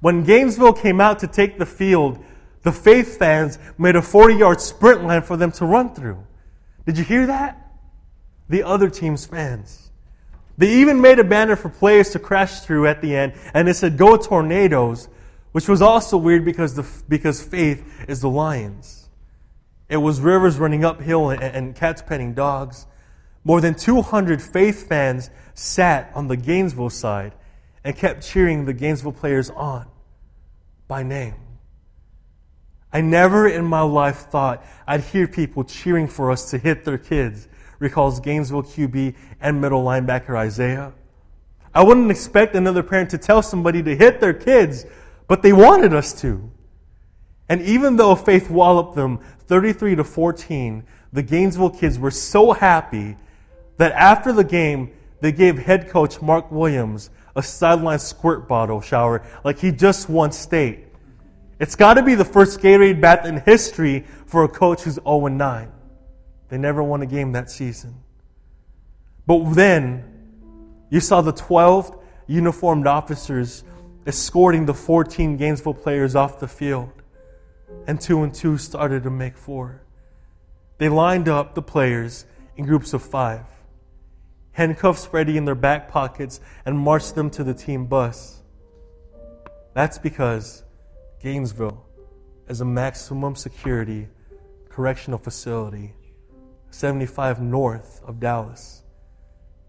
when 0.00 0.24
Gainesville 0.24 0.72
came 0.72 1.00
out 1.00 1.18
to 1.18 1.26
take 1.26 1.58
the 1.58 1.66
field, 1.66 2.18
the 2.62 2.72
Faith 2.72 3.18
fans 3.18 3.58
made 3.76 3.96
a 3.96 4.02
40 4.02 4.34
yard 4.34 4.60
sprint 4.60 5.04
line 5.04 5.22
for 5.22 5.36
them 5.36 5.52
to 5.52 5.66
run 5.66 5.94
through. 5.94 6.24
Did 6.86 6.96
you 6.96 7.04
hear 7.04 7.26
that? 7.26 7.58
The 8.48 8.62
other 8.62 8.88
team's 8.88 9.26
fans. 9.26 9.89
They 10.60 10.80
even 10.80 11.00
made 11.00 11.18
a 11.18 11.24
banner 11.24 11.56
for 11.56 11.70
players 11.70 12.10
to 12.10 12.18
crash 12.18 12.60
through 12.60 12.86
at 12.86 13.00
the 13.00 13.16
end, 13.16 13.32
and 13.54 13.66
it 13.66 13.76
said, 13.76 13.96
Go 13.96 14.18
Tornadoes, 14.18 15.08
which 15.52 15.66
was 15.66 15.80
also 15.80 16.18
weird 16.18 16.44
because, 16.44 16.74
the, 16.74 16.86
because 17.08 17.42
faith 17.42 17.82
is 18.06 18.20
the 18.20 18.28
Lions. 18.28 19.08
It 19.88 19.96
was 19.96 20.20
rivers 20.20 20.58
running 20.58 20.84
uphill 20.84 21.30
and, 21.30 21.42
and 21.42 21.74
cats 21.74 22.02
petting 22.02 22.34
dogs. 22.34 22.86
More 23.42 23.62
than 23.62 23.74
200 23.74 24.42
faith 24.42 24.86
fans 24.86 25.30
sat 25.54 26.12
on 26.14 26.28
the 26.28 26.36
Gainesville 26.36 26.90
side 26.90 27.32
and 27.82 27.96
kept 27.96 28.22
cheering 28.22 28.66
the 28.66 28.74
Gainesville 28.74 29.12
players 29.12 29.48
on 29.48 29.86
by 30.86 31.02
name. 31.02 31.36
I 32.92 33.00
never 33.00 33.48
in 33.48 33.64
my 33.64 33.80
life 33.80 34.26
thought 34.26 34.62
I'd 34.86 35.00
hear 35.00 35.26
people 35.26 35.64
cheering 35.64 36.06
for 36.06 36.30
us 36.30 36.50
to 36.50 36.58
hit 36.58 36.84
their 36.84 36.98
kids 36.98 37.48
recalls 37.80 38.20
Gainesville 38.20 38.62
QB 38.62 39.16
and 39.40 39.60
middle 39.60 39.82
linebacker 39.82 40.36
Isaiah. 40.36 40.92
I 41.74 41.82
wouldn't 41.82 42.10
expect 42.10 42.54
another 42.54 42.84
parent 42.84 43.10
to 43.10 43.18
tell 43.18 43.42
somebody 43.42 43.82
to 43.82 43.96
hit 43.96 44.20
their 44.20 44.34
kids, 44.34 44.86
but 45.26 45.42
they 45.42 45.52
wanted 45.52 45.92
us 45.92 46.12
to. 46.20 46.48
And 47.48 47.60
even 47.62 47.96
though 47.96 48.14
Faith 48.14 48.48
walloped 48.48 48.94
them 48.94 49.18
33 49.48 49.96
to 49.96 50.04
14, 50.04 50.84
the 51.12 51.22
Gainesville 51.22 51.70
kids 51.70 51.98
were 51.98 52.12
so 52.12 52.52
happy 52.52 53.16
that 53.78 53.92
after 53.92 54.32
the 54.32 54.44
game, 54.44 54.92
they 55.20 55.32
gave 55.32 55.58
head 55.58 55.88
coach 55.88 56.22
Mark 56.22 56.50
Williams 56.52 57.10
a 57.34 57.42
sideline 57.42 57.98
squirt 57.98 58.46
bottle 58.46 58.80
shower 58.80 59.26
like 59.44 59.58
he 59.58 59.72
just 59.72 60.08
won 60.08 60.32
state. 60.32 60.84
It's 61.58 61.76
got 61.76 61.94
to 61.94 62.02
be 62.02 62.14
the 62.14 62.24
first 62.24 62.60
Gatorade 62.60 63.00
bath 63.00 63.26
in 63.26 63.38
history 63.38 64.04
for 64.26 64.44
a 64.44 64.48
coach 64.48 64.82
who's 64.82 64.94
0 64.94 65.26
9. 65.26 65.72
They 66.50 66.58
never 66.58 66.82
won 66.82 67.00
a 67.02 67.06
game 67.06 67.32
that 67.32 67.50
season. 67.50 68.02
But 69.26 69.54
then, 69.54 70.04
you 70.90 71.00
saw 71.00 71.20
the 71.20 71.32
12 71.32 71.96
uniformed 72.26 72.86
officers 72.86 73.64
escorting 74.06 74.66
the 74.66 74.74
14 74.74 75.36
Gainesville 75.36 75.74
players 75.74 76.16
off 76.16 76.40
the 76.40 76.48
field. 76.48 76.90
And 77.86 78.00
two 78.00 78.22
and 78.22 78.34
two 78.34 78.58
started 78.58 79.04
to 79.04 79.10
make 79.10 79.36
four. 79.36 79.82
they 80.78 80.88
lined 80.88 81.28
up 81.28 81.54
the 81.54 81.62
players 81.62 82.24
in 82.56 82.64
groups 82.64 82.92
of 82.94 83.02
five, 83.02 83.44
handcuffs 84.52 85.08
ready 85.12 85.36
in 85.36 85.44
their 85.44 85.54
back 85.54 85.88
pockets, 85.88 86.40
and 86.64 86.78
marched 86.78 87.14
them 87.14 87.30
to 87.30 87.44
the 87.44 87.54
team 87.54 87.86
bus. 87.86 88.42
That's 89.74 89.98
because 89.98 90.64
Gainesville 91.22 91.84
is 92.48 92.60
a 92.60 92.64
maximum 92.64 93.36
security 93.36 94.08
correctional 94.70 95.18
facility, 95.18 95.92
75 96.70 97.40
north 97.40 98.00
of 98.04 98.20
Dallas. 98.20 98.82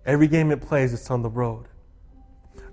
Every 0.06 0.28
game 0.28 0.52
it 0.52 0.62
plays, 0.62 0.94
it's 0.94 1.12
on 1.12 1.22
the 1.22 1.30
road. 1.30 1.68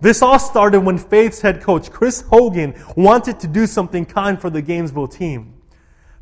This 0.00 0.22
all 0.22 0.38
started 0.38 0.80
when 0.80 0.98
Faith's 0.98 1.40
head 1.40 1.60
coach, 1.60 1.90
Kris 1.90 2.20
Hogan, 2.22 2.74
wanted 2.96 3.40
to 3.40 3.46
do 3.46 3.66
something 3.66 4.06
kind 4.06 4.40
for 4.40 4.48
the 4.48 4.62
Gainesville 4.62 5.08
team. 5.08 5.54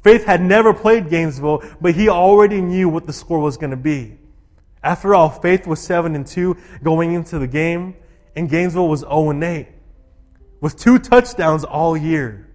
Faith 0.02 0.24
had 0.24 0.40
never 0.40 0.72
played 0.72 1.11
Gainesville, 1.11 1.62
but 1.80 1.94
he 1.94 2.09
already 2.09 2.61
knew 2.61 2.88
what 2.88 3.07
the 3.07 3.12
score 3.12 3.40
was 3.40 3.57
going 3.57 3.70
to 3.70 3.76
be. 3.76 4.18
After 4.82 5.14
all, 5.14 5.28
Faith 5.28 5.66
was 5.66 5.80
7 5.80 6.14
and 6.14 6.26
2 6.26 6.57
going 6.82 7.12
into 7.12 7.38
the 7.38 7.46
game, 7.46 7.96
and 8.34 8.48
Gainesville 8.48 8.88
was 8.88 9.00
0 9.00 9.30
and 9.30 9.42
8, 9.42 9.68
with 10.61 10.78
two 10.78 10.98
touchdowns 10.98 11.64
all 11.64 11.96
year. 11.96 12.46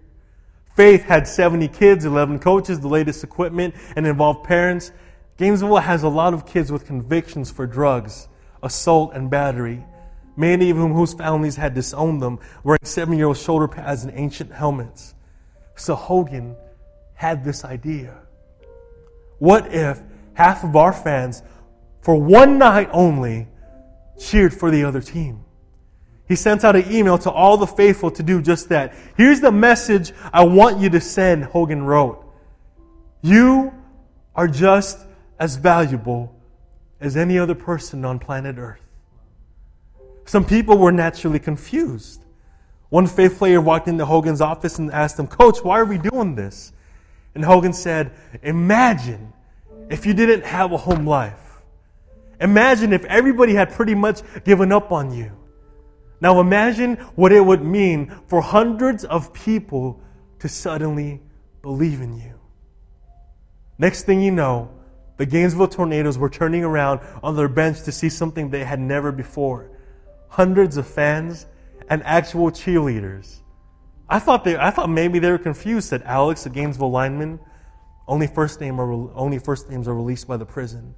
Faith 0.76 1.04
had 1.04 1.28
70 1.28 1.68
kids, 1.68 2.06
11 2.06 2.40
coaches, 2.40 2.80
the 2.80 2.88
latest 2.88 3.24
equipment, 3.24 3.76
and 3.96 4.08
involved 4.08 4.46
parents. 4.46 4.92
Gainesville 5.42 5.78
has 5.78 6.04
a 6.04 6.10
lot 6.10 6.36
of 6.36 6.46
kids 6.46 6.72
with 6.72 6.86
convictions 6.86 7.50
for 7.50 7.66
drugs, 7.66 8.28
assault, 8.62 9.14
and 9.16 9.30
battery 9.30 9.84
many 10.38 10.70
of 10.70 10.78
whom 10.78 10.94
whose 10.94 11.14
families 11.14 11.56
had 11.56 11.74
disowned 11.74 12.22
them, 12.22 12.40
wearing 12.64 12.80
seven 12.84 13.18
year 13.18 13.28
old 13.28 13.38
shoulder 13.38 13.68
pads 13.68 14.04
and 14.04 14.14
ancient 14.16 14.52
helmets. 14.52 15.14
So 15.76 15.96
Hogan 15.96 16.56
had 17.14 17.44
this 17.44 17.66
idea. 17.66 18.18
What 19.40 19.74
if 19.74 20.02
half 20.34 20.64
of 20.64 20.76
our 20.76 20.94
fans, 20.94 21.44
for 22.02 22.16
one 22.16 22.58
night 22.58 22.90
only, 22.92 23.48
cheered 24.20 24.54
for 24.54 24.72
the 24.72 24.84
other 24.84 25.02
team? 25.02 25.44
He 26.28 26.36
sent 26.36 26.64
out 26.64 26.76
an 26.76 26.92
email 26.92 27.18
to 27.20 27.32
all 27.32 27.58
the 27.58 27.68
faithful 27.68 28.12
to 28.12 28.24
do 28.24 28.42
just 28.42 28.70
that. 28.70 28.96
Here's 29.18 29.42
the 29.42 29.52
message 29.52 30.14
I 30.32 30.44
want 30.46 30.80
you 30.80 30.90
to 30.92 31.02
send, 31.02 31.44
Hogan 31.44 31.84
wrote. 31.84 32.26
You 33.22 33.74
are 34.34 34.48
just 34.48 35.06
as 35.42 35.56
valuable 35.56 36.32
as 37.02 37.18
any 37.18 37.40
other 37.40 37.56
person 37.56 38.06
on 38.06 38.20
planet 38.20 38.58
Earth. 38.60 38.80
Some 40.24 40.46
people 40.46 40.78
were 40.78 40.92
naturally 40.92 41.40
confused. 41.40 42.24
One 42.90 43.08
faith 43.08 43.40
player 43.40 43.60
walked 43.60 43.88
into 43.88 44.06
Hogan's 44.06 44.40
office 44.40 44.78
and 44.78 44.92
asked 44.92 45.18
him, 45.18 45.26
Coach, 45.26 45.64
why 45.64 45.80
are 45.80 45.86
we 45.86 45.98
doing 45.98 46.36
this? 46.36 46.74
And 47.34 47.44
Hogan 47.44 47.74
said, 47.74 48.12
Imagine 48.44 49.34
if 49.90 50.06
you 50.06 50.14
didn't 50.14 50.46
have 50.46 50.74
a 50.74 50.78
home 50.78 51.08
life. 51.08 51.64
Imagine 52.40 52.94
if 52.94 53.04
everybody 53.06 53.56
had 53.56 53.72
pretty 53.72 53.96
much 53.96 54.22
given 54.44 54.72
up 54.72 54.92
on 54.92 55.12
you. 55.12 55.32
Now 56.22 56.40
imagine 56.40 56.98
what 57.16 57.32
it 57.32 57.44
would 57.44 57.64
mean 57.64 58.16
for 58.28 58.42
hundreds 58.42 59.06
of 59.06 59.34
people 59.34 60.00
to 60.38 60.48
suddenly 60.48 61.20
believe 61.64 62.00
in 62.00 62.16
you. 62.16 62.40
Next 63.80 64.04
thing 64.04 64.22
you 64.22 64.30
know, 64.30 64.70
the 65.18 65.26
Gainesville 65.26 65.68
Tornadoes 65.68 66.18
were 66.18 66.30
turning 66.30 66.64
around 66.64 67.00
on 67.22 67.36
their 67.36 67.50
bench 67.50 67.84
to 67.84 67.92
see 67.92 68.10
something 68.10 68.50
they 68.50 68.64
had 68.64 68.80
never 68.80 69.12
before 69.12 69.72
hundreds 70.32 70.78
of 70.78 70.88
fans, 70.88 71.46
and 71.90 72.02
actual 72.04 72.50
cheerleaders. 72.50 73.42
I 74.10 74.20
thought 74.20 74.44
they, 74.44 74.58
I 74.58 74.72
thought 74.72 74.90
maybe 74.90 75.20
they 75.20 75.30
were 75.30 75.38
confused. 75.38 75.90
Said 75.90 76.04
Alex, 76.04 76.46
a 76.46 76.50
Gainesville 76.50 76.90
lineman, 76.90 77.40
only 78.08 78.28
first 78.28 78.62
name 78.62 78.80
are, 78.80 78.92
only 79.14 79.40
first 79.40 79.70
names 79.70 79.88
are 79.88 79.94
released 79.94 80.28
by 80.28 80.38
the 80.38 80.46
prison. 80.46 80.96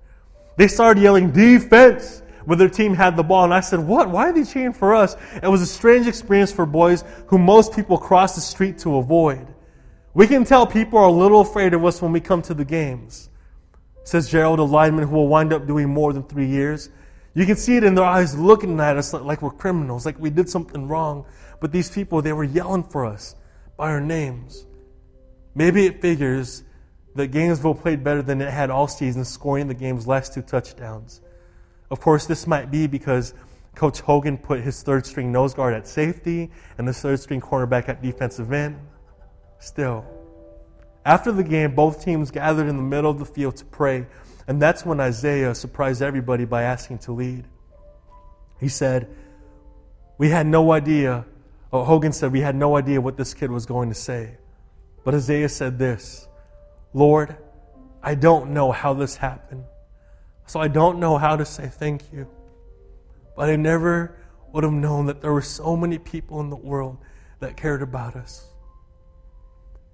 They 0.56 0.68
started 0.68 1.02
yelling 1.02 1.32
defense 1.32 2.22
when 2.46 2.60
their 2.60 2.70
team 2.70 2.94
had 2.94 3.16
the 3.18 3.24
ball, 3.24 3.44
and 3.44 3.54
I 3.54 3.62
said, 3.62 3.80
"What? 3.80 4.10
Why 4.10 4.30
are 4.30 4.34
they 4.34 4.44
cheering 4.44 4.74
for 4.74 4.94
us?" 4.94 5.16
It 5.42 5.48
was 5.48 5.62
a 5.62 5.66
strange 5.66 6.08
experience 6.08 6.52
for 6.52 6.68
boys 6.68 7.04
who 7.28 7.40
most 7.40 7.74
people 7.76 7.98
cross 7.98 8.36
the 8.36 8.42
street 8.42 8.78
to 8.80 8.98
avoid. 8.98 9.48
We 10.14 10.28
can 10.28 10.44
tell 10.44 10.68
people 10.68 11.00
are 11.00 11.08
a 11.08 11.12
little 11.12 11.42
afraid 11.42 11.74
of 11.74 11.84
us 11.86 12.04
when 12.04 12.12
we 12.12 12.20
come 12.20 12.44
to 12.44 12.54
the 12.54 12.66
games. 12.66 13.30
Says 14.04 14.30
Gerald, 14.30 14.60
a 14.60 14.64
lineman 14.64 15.08
who 15.08 15.16
will 15.16 15.28
wind 15.28 15.54
up 15.54 15.66
doing 15.66 15.90
more 15.90 16.14
than 16.14 16.24
three 16.24 16.48
years. 16.48 16.90
You 17.34 17.46
can 17.46 17.56
see 17.56 17.78
it 17.78 17.84
in 17.84 17.96
their 17.96 18.06
eyes 18.06 18.38
looking 18.38 18.80
at 18.80 18.98
us 18.98 19.14
like 19.14 19.42
we're 19.42 19.52
criminals, 19.52 20.06
like 20.06 20.20
we 20.20 20.30
did 20.30 20.50
something 20.50 20.88
wrong. 20.88 21.26
But 21.60 21.72
these 21.72 21.90
people, 21.90 22.22
they 22.22 22.34
were 22.34 22.44
yelling 22.44 22.84
for 22.84 23.06
us 23.06 23.36
by 23.78 23.90
our 23.90 24.02
names. 24.02 24.66
Maybe 25.56 25.86
it 25.86 26.02
figures 26.02 26.64
that 27.16 27.28
Gainesville 27.28 27.76
played 27.76 28.04
better 28.04 28.22
than 28.22 28.42
it 28.42 28.52
had 28.52 28.70
all 28.70 28.88
season, 28.88 29.24
scoring 29.24 29.68
the 29.68 29.74
game's 29.74 30.08
last 30.08 30.34
two 30.34 30.42
touchdowns. 30.42 31.22
Of 31.90 32.00
course, 32.00 32.26
this 32.26 32.48
might 32.48 32.72
be 32.72 32.88
because 32.88 33.34
Coach 33.76 34.02
Hogan 34.02 34.38
put 34.38 34.62
his 34.62 34.82
third 34.84 35.06
string 35.06 35.32
nose 35.32 35.54
guard 35.54 35.74
at 35.74 35.88
safety 35.88 36.52
and 36.78 36.88
the 36.88 36.94
third 36.94 37.20
string 37.20 37.42
cornerback 37.42 37.90
at 37.90 38.02
defensive 38.02 38.52
end. 38.52 38.80
Still, 39.60 40.06
after 41.06 41.32
the 41.32 41.44
game, 41.44 41.76
both 41.76 42.04
teams 42.04 42.32
gathered 42.32 42.68
in 42.68 42.78
the 42.78 42.84
middle 42.84 43.12
of 43.12 43.20
the 43.20 43.26
field 43.26 43.58
to 43.58 43.66
pray 43.66 44.06
and 44.48 44.62
that's 44.62 44.86
when 44.86 45.00
Isaiah 45.00 45.56
surprised 45.56 46.02
everybody 46.02 46.46
by 46.46 46.64
asking 46.64 47.00
to 47.00 47.14
lead. 47.14 47.46
He 48.60 48.68
said, 48.68 49.10
We 50.18 50.30
had 50.30 50.46
no 50.46 50.72
idea, 50.72 51.26
oh, 51.72 51.84
Hogan 51.84 52.12
said, 52.12 52.32
we 52.32 52.42
had 52.42 52.56
no 52.56 52.76
idea 52.76 53.00
what 53.00 53.18
this 53.18 53.34
kid 53.34 53.52
was 53.52 53.66
going 53.66 53.90
to 53.90 53.96
say. 53.96 54.38
But 55.04 55.16
Isaiah 55.16 55.50
said 55.50 55.80
this 55.80 56.28
Lord, 56.94 57.38
I 58.02 58.16
don't 58.16 58.52
know 58.52 58.72
how 58.72 58.94
this 58.94 59.16
happened. 59.16 59.64
So 60.46 60.60
I 60.60 60.68
don't 60.68 61.00
know 61.00 61.18
how 61.18 61.38
to 61.38 61.46
say 61.46 61.68
thank 61.68 62.12
you. 62.12 62.28
But 63.36 63.50
I 63.50 63.56
never 63.56 64.18
would 64.52 64.66
have 64.66 64.74
known 64.74 65.06
that 65.06 65.22
there 65.22 65.32
were 65.32 65.42
so 65.42 65.76
many 65.78 65.98
people 65.98 66.42
in 66.42 66.50
the 66.50 66.56
world 66.56 66.98
that 67.40 67.56
cared 67.56 67.82
about 67.82 68.16
us. 68.16 68.53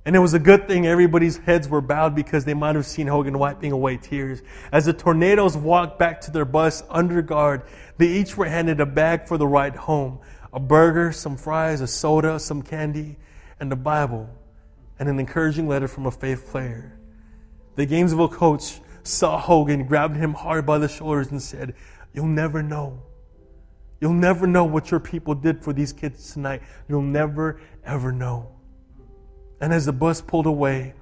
And 0.06 0.16
it 0.16 0.20
was 0.20 0.34
a 0.34 0.39
good 0.39 0.68
thing 0.68 0.88
everybody's 0.88 1.38
heads 1.38 1.68
were 1.68 1.82
bowed 1.82 2.16
because 2.16 2.45
they 2.45 2.54
might 2.54 2.76
have 2.76 2.86
seen 2.86 3.08
Hogan 3.08 3.38
wiping 3.38 3.72
away 3.72 3.97
tears. 3.97 4.41
As 4.72 4.86
the 4.86 4.93
tornadoes 4.93 5.58
walked 5.58 6.00
back 6.00 6.22
to 6.22 6.32
their 6.32 6.45
bus 6.45 6.84
under 6.89 7.22
guard, 7.22 7.64
they 7.97 8.08
each 8.08 8.38
were 8.38 8.45
handed 8.45 8.80
a 8.80 8.86
bag 8.86 9.28
for 9.28 9.38
the 9.38 9.47
ride 9.47 9.76
home 9.76 10.20
a 10.52 10.60
burger, 10.60 11.12
some 11.12 11.38
fries, 11.38 11.80
a 11.80 11.86
soda, 11.86 12.39
some 12.39 12.64
candy, 12.64 13.18
and 13.60 13.72
a 13.72 13.76
Bible, 13.76 14.28
and 14.97 15.08
an 15.08 15.20
encouraging 15.20 15.68
letter 15.68 15.88
from 15.88 16.08
a 16.08 16.12
faith 16.12 16.47
player. 16.47 16.97
The 17.76 17.86
Gainesville 17.86 18.30
coach 18.30 18.80
saw 19.04 19.39
Hogan, 19.39 19.86
grabbed 19.86 20.16
him 20.16 20.34
hard 20.34 20.66
by 20.66 20.80
the 20.80 20.88
shoulders, 20.88 21.30
and 21.30 21.41
said, 21.41 21.76
You'll 22.14 22.26
never 22.26 22.64
know. 22.64 23.04
You'll 24.02 24.14
never 24.14 24.47
know 24.47 24.64
what 24.64 24.91
your 24.91 25.00
people 25.00 25.36
did 25.36 25.64
for 25.64 25.72
these 25.74 25.93
kids 25.93 26.34
tonight. 26.34 26.64
You'll 26.88 27.02
never, 27.02 27.62
ever 27.86 28.12
know. 28.12 28.59
And 29.62 29.74
as 29.74 29.86
the 29.86 29.93
bus 29.93 30.22
pulled 30.22 30.45
away, 30.45 30.93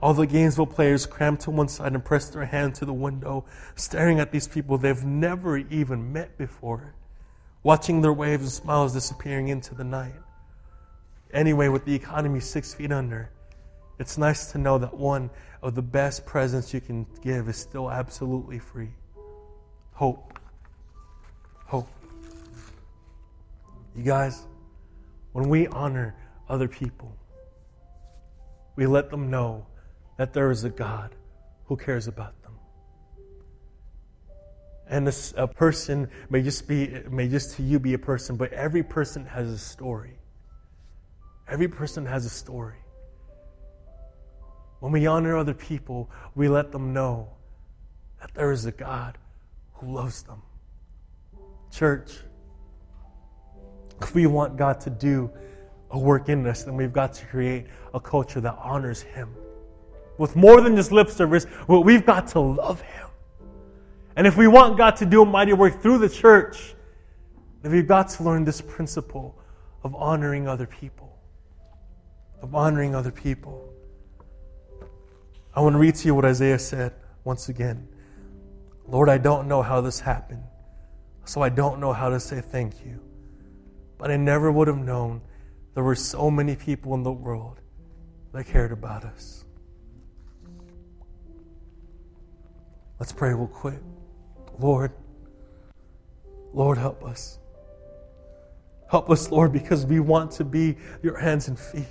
all 0.00 0.14
the 0.14 0.26
Gainesville 0.26 0.66
players 0.66 1.06
crammed 1.06 1.40
to 1.40 1.50
one 1.50 1.68
side 1.68 1.94
and 1.94 2.04
pressed 2.04 2.32
their 2.32 2.44
hand 2.44 2.74
to 2.76 2.84
the 2.84 2.92
window, 2.92 3.44
staring 3.74 4.20
at 4.20 4.30
these 4.30 4.46
people 4.46 4.78
they've 4.78 5.04
never 5.04 5.56
even 5.56 6.12
met 6.12 6.36
before, 6.36 6.94
watching 7.62 8.02
their 8.02 8.12
waves 8.12 8.42
and 8.42 8.52
smiles 8.52 8.92
disappearing 8.92 9.48
into 9.48 9.74
the 9.74 9.84
night. 9.84 10.14
Anyway, 11.32 11.68
with 11.68 11.84
the 11.84 11.94
economy 11.94 12.40
six 12.40 12.74
feet 12.74 12.92
under, 12.92 13.30
it's 13.98 14.18
nice 14.18 14.52
to 14.52 14.58
know 14.58 14.78
that 14.78 14.94
one 14.94 15.30
of 15.62 15.74
the 15.74 15.82
best 15.82 16.26
presents 16.26 16.74
you 16.74 16.80
can 16.80 17.06
give 17.22 17.48
is 17.48 17.56
still 17.56 17.90
absolutely 17.90 18.58
free 18.58 18.90
hope. 19.92 20.38
Hope. 21.64 21.88
You 23.96 24.02
guys, 24.02 24.42
when 25.32 25.48
we 25.48 25.66
honor 25.68 26.14
other 26.50 26.68
people, 26.68 27.16
we 28.76 28.86
let 28.86 29.10
them 29.10 29.30
know 29.30 29.66
that 30.18 30.32
there 30.32 30.50
is 30.50 30.64
a 30.64 30.70
God 30.70 31.14
who 31.64 31.76
cares 31.76 32.06
about 32.06 32.40
them. 32.42 32.52
And 34.88 35.06
this, 35.06 35.34
a 35.36 35.48
person 35.48 36.08
may 36.30 36.42
just 36.42 36.68
be, 36.68 37.02
may 37.10 37.28
just 37.28 37.56
to 37.56 37.62
you 37.62 37.80
be 37.80 37.94
a 37.94 37.98
person, 37.98 38.36
but 38.36 38.52
every 38.52 38.82
person 38.82 39.26
has 39.26 39.50
a 39.50 39.58
story. 39.58 40.18
Every 41.48 41.68
person 41.68 42.06
has 42.06 42.24
a 42.24 42.30
story. 42.30 42.76
When 44.80 44.92
we 44.92 45.06
honor 45.06 45.36
other 45.36 45.54
people, 45.54 46.10
we 46.34 46.48
let 46.48 46.70
them 46.70 46.92
know 46.92 47.30
that 48.20 48.34
there 48.34 48.52
is 48.52 48.66
a 48.66 48.72
God 48.72 49.18
who 49.74 49.92
loves 49.92 50.22
them. 50.22 50.42
Church, 51.70 52.12
if 54.00 54.14
we 54.14 54.26
want 54.26 54.56
God 54.56 54.80
to 54.82 54.90
do 54.90 55.30
a 55.90 55.98
work 55.98 56.28
in 56.28 56.46
us, 56.46 56.64
then 56.64 56.76
we've 56.76 56.92
got 56.92 57.12
to 57.14 57.26
create 57.26 57.66
a 57.94 58.00
culture 58.00 58.40
that 58.40 58.56
honors 58.60 59.02
Him. 59.02 59.34
With 60.18 60.34
more 60.34 60.60
than 60.60 60.76
just 60.76 60.92
lip 60.92 61.10
service, 61.10 61.46
we've 61.68 62.04
got 62.04 62.26
to 62.28 62.40
love 62.40 62.80
Him. 62.80 63.08
And 64.16 64.26
if 64.26 64.36
we 64.36 64.46
want 64.48 64.78
God 64.78 64.96
to 64.96 65.06
do 65.06 65.22
a 65.22 65.26
mighty 65.26 65.52
work 65.52 65.82
through 65.82 65.98
the 65.98 66.08
church, 66.08 66.74
then 67.62 67.72
we've 67.72 67.86
got 67.86 68.08
to 68.10 68.22
learn 68.22 68.44
this 68.44 68.60
principle 68.60 69.38
of 69.82 69.94
honoring 69.94 70.48
other 70.48 70.66
people. 70.66 71.18
Of 72.40 72.54
honoring 72.54 72.94
other 72.94 73.10
people. 73.10 73.72
I 75.54 75.60
want 75.60 75.74
to 75.74 75.78
read 75.78 75.94
to 75.96 76.06
you 76.06 76.14
what 76.14 76.24
Isaiah 76.24 76.58
said. 76.58 76.92
once 77.24 77.48
again. 77.48 77.88
Lord, 78.88 79.08
I 79.08 79.18
don't 79.18 79.48
know 79.48 79.62
how 79.62 79.80
this 79.80 79.98
happened, 79.98 80.44
so 81.24 81.42
I 81.42 81.48
don't 81.48 81.80
know 81.80 81.92
how 81.92 82.08
to 82.08 82.20
say 82.20 82.40
thank 82.40 82.84
you. 82.84 83.00
But 83.98 84.10
I 84.10 84.16
never 84.16 84.52
would 84.52 84.68
have 84.68 84.78
known 84.78 85.22
there 85.76 85.84
were 85.84 85.94
so 85.94 86.30
many 86.30 86.56
people 86.56 86.94
in 86.94 87.02
the 87.02 87.12
world 87.12 87.60
that 88.32 88.44
cared 88.46 88.72
about 88.72 89.04
us. 89.04 89.44
Let's 92.98 93.12
pray 93.12 93.34
real 93.34 93.46
quick. 93.46 93.78
Lord, 94.58 94.90
Lord, 96.54 96.78
help 96.78 97.04
us. 97.04 97.38
Help 98.90 99.10
us, 99.10 99.30
Lord, 99.30 99.52
because 99.52 99.84
we 99.84 100.00
want 100.00 100.30
to 100.32 100.44
be 100.44 100.78
your 101.02 101.18
hands 101.18 101.48
and 101.48 101.58
feet. 101.58 101.84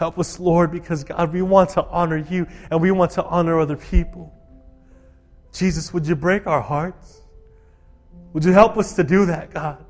Help 0.00 0.18
us, 0.18 0.40
Lord, 0.40 0.72
because 0.72 1.04
God, 1.04 1.32
we 1.32 1.42
want 1.42 1.70
to 1.70 1.84
honor 1.84 2.16
you 2.16 2.48
and 2.68 2.82
we 2.82 2.90
want 2.90 3.12
to 3.12 3.22
honor 3.22 3.60
other 3.60 3.76
people. 3.76 4.34
Jesus, 5.52 5.94
would 5.94 6.04
you 6.04 6.16
break 6.16 6.48
our 6.48 6.60
hearts? 6.60 7.20
Would 8.32 8.44
you 8.44 8.50
help 8.50 8.76
us 8.76 8.96
to 8.96 9.04
do 9.04 9.26
that, 9.26 9.54
God? 9.54 9.86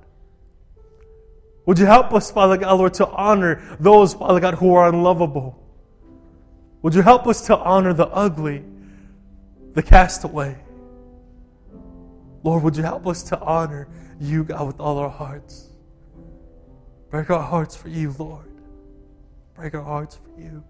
Would 1.66 1.78
you 1.78 1.86
help 1.86 2.12
us, 2.12 2.30
Father 2.30 2.56
God, 2.56 2.78
Lord, 2.78 2.94
to 2.94 3.06
honor 3.08 3.76
those, 3.80 4.14
Father 4.14 4.40
God, 4.40 4.54
who 4.54 4.74
are 4.74 4.88
unlovable? 4.88 5.58
Would 6.82 6.94
you 6.94 7.02
help 7.02 7.26
us 7.26 7.46
to 7.46 7.56
honor 7.56 7.94
the 7.94 8.06
ugly, 8.08 8.62
the 9.72 9.82
castaway? 9.82 10.58
Lord, 12.42 12.62
would 12.62 12.76
you 12.76 12.82
help 12.82 13.06
us 13.06 13.22
to 13.24 13.40
honor 13.40 13.88
you, 14.20 14.44
God, 14.44 14.66
with 14.66 14.80
all 14.80 14.98
our 14.98 15.08
hearts? 15.08 15.70
Break 17.10 17.30
our 17.30 17.42
hearts 17.42 17.74
for 17.74 17.88
you, 17.88 18.14
Lord. 18.18 18.50
Break 19.54 19.74
our 19.74 19.82
hearts 19.82 20.16
for 20.16 20.40
you. 20.40 20.62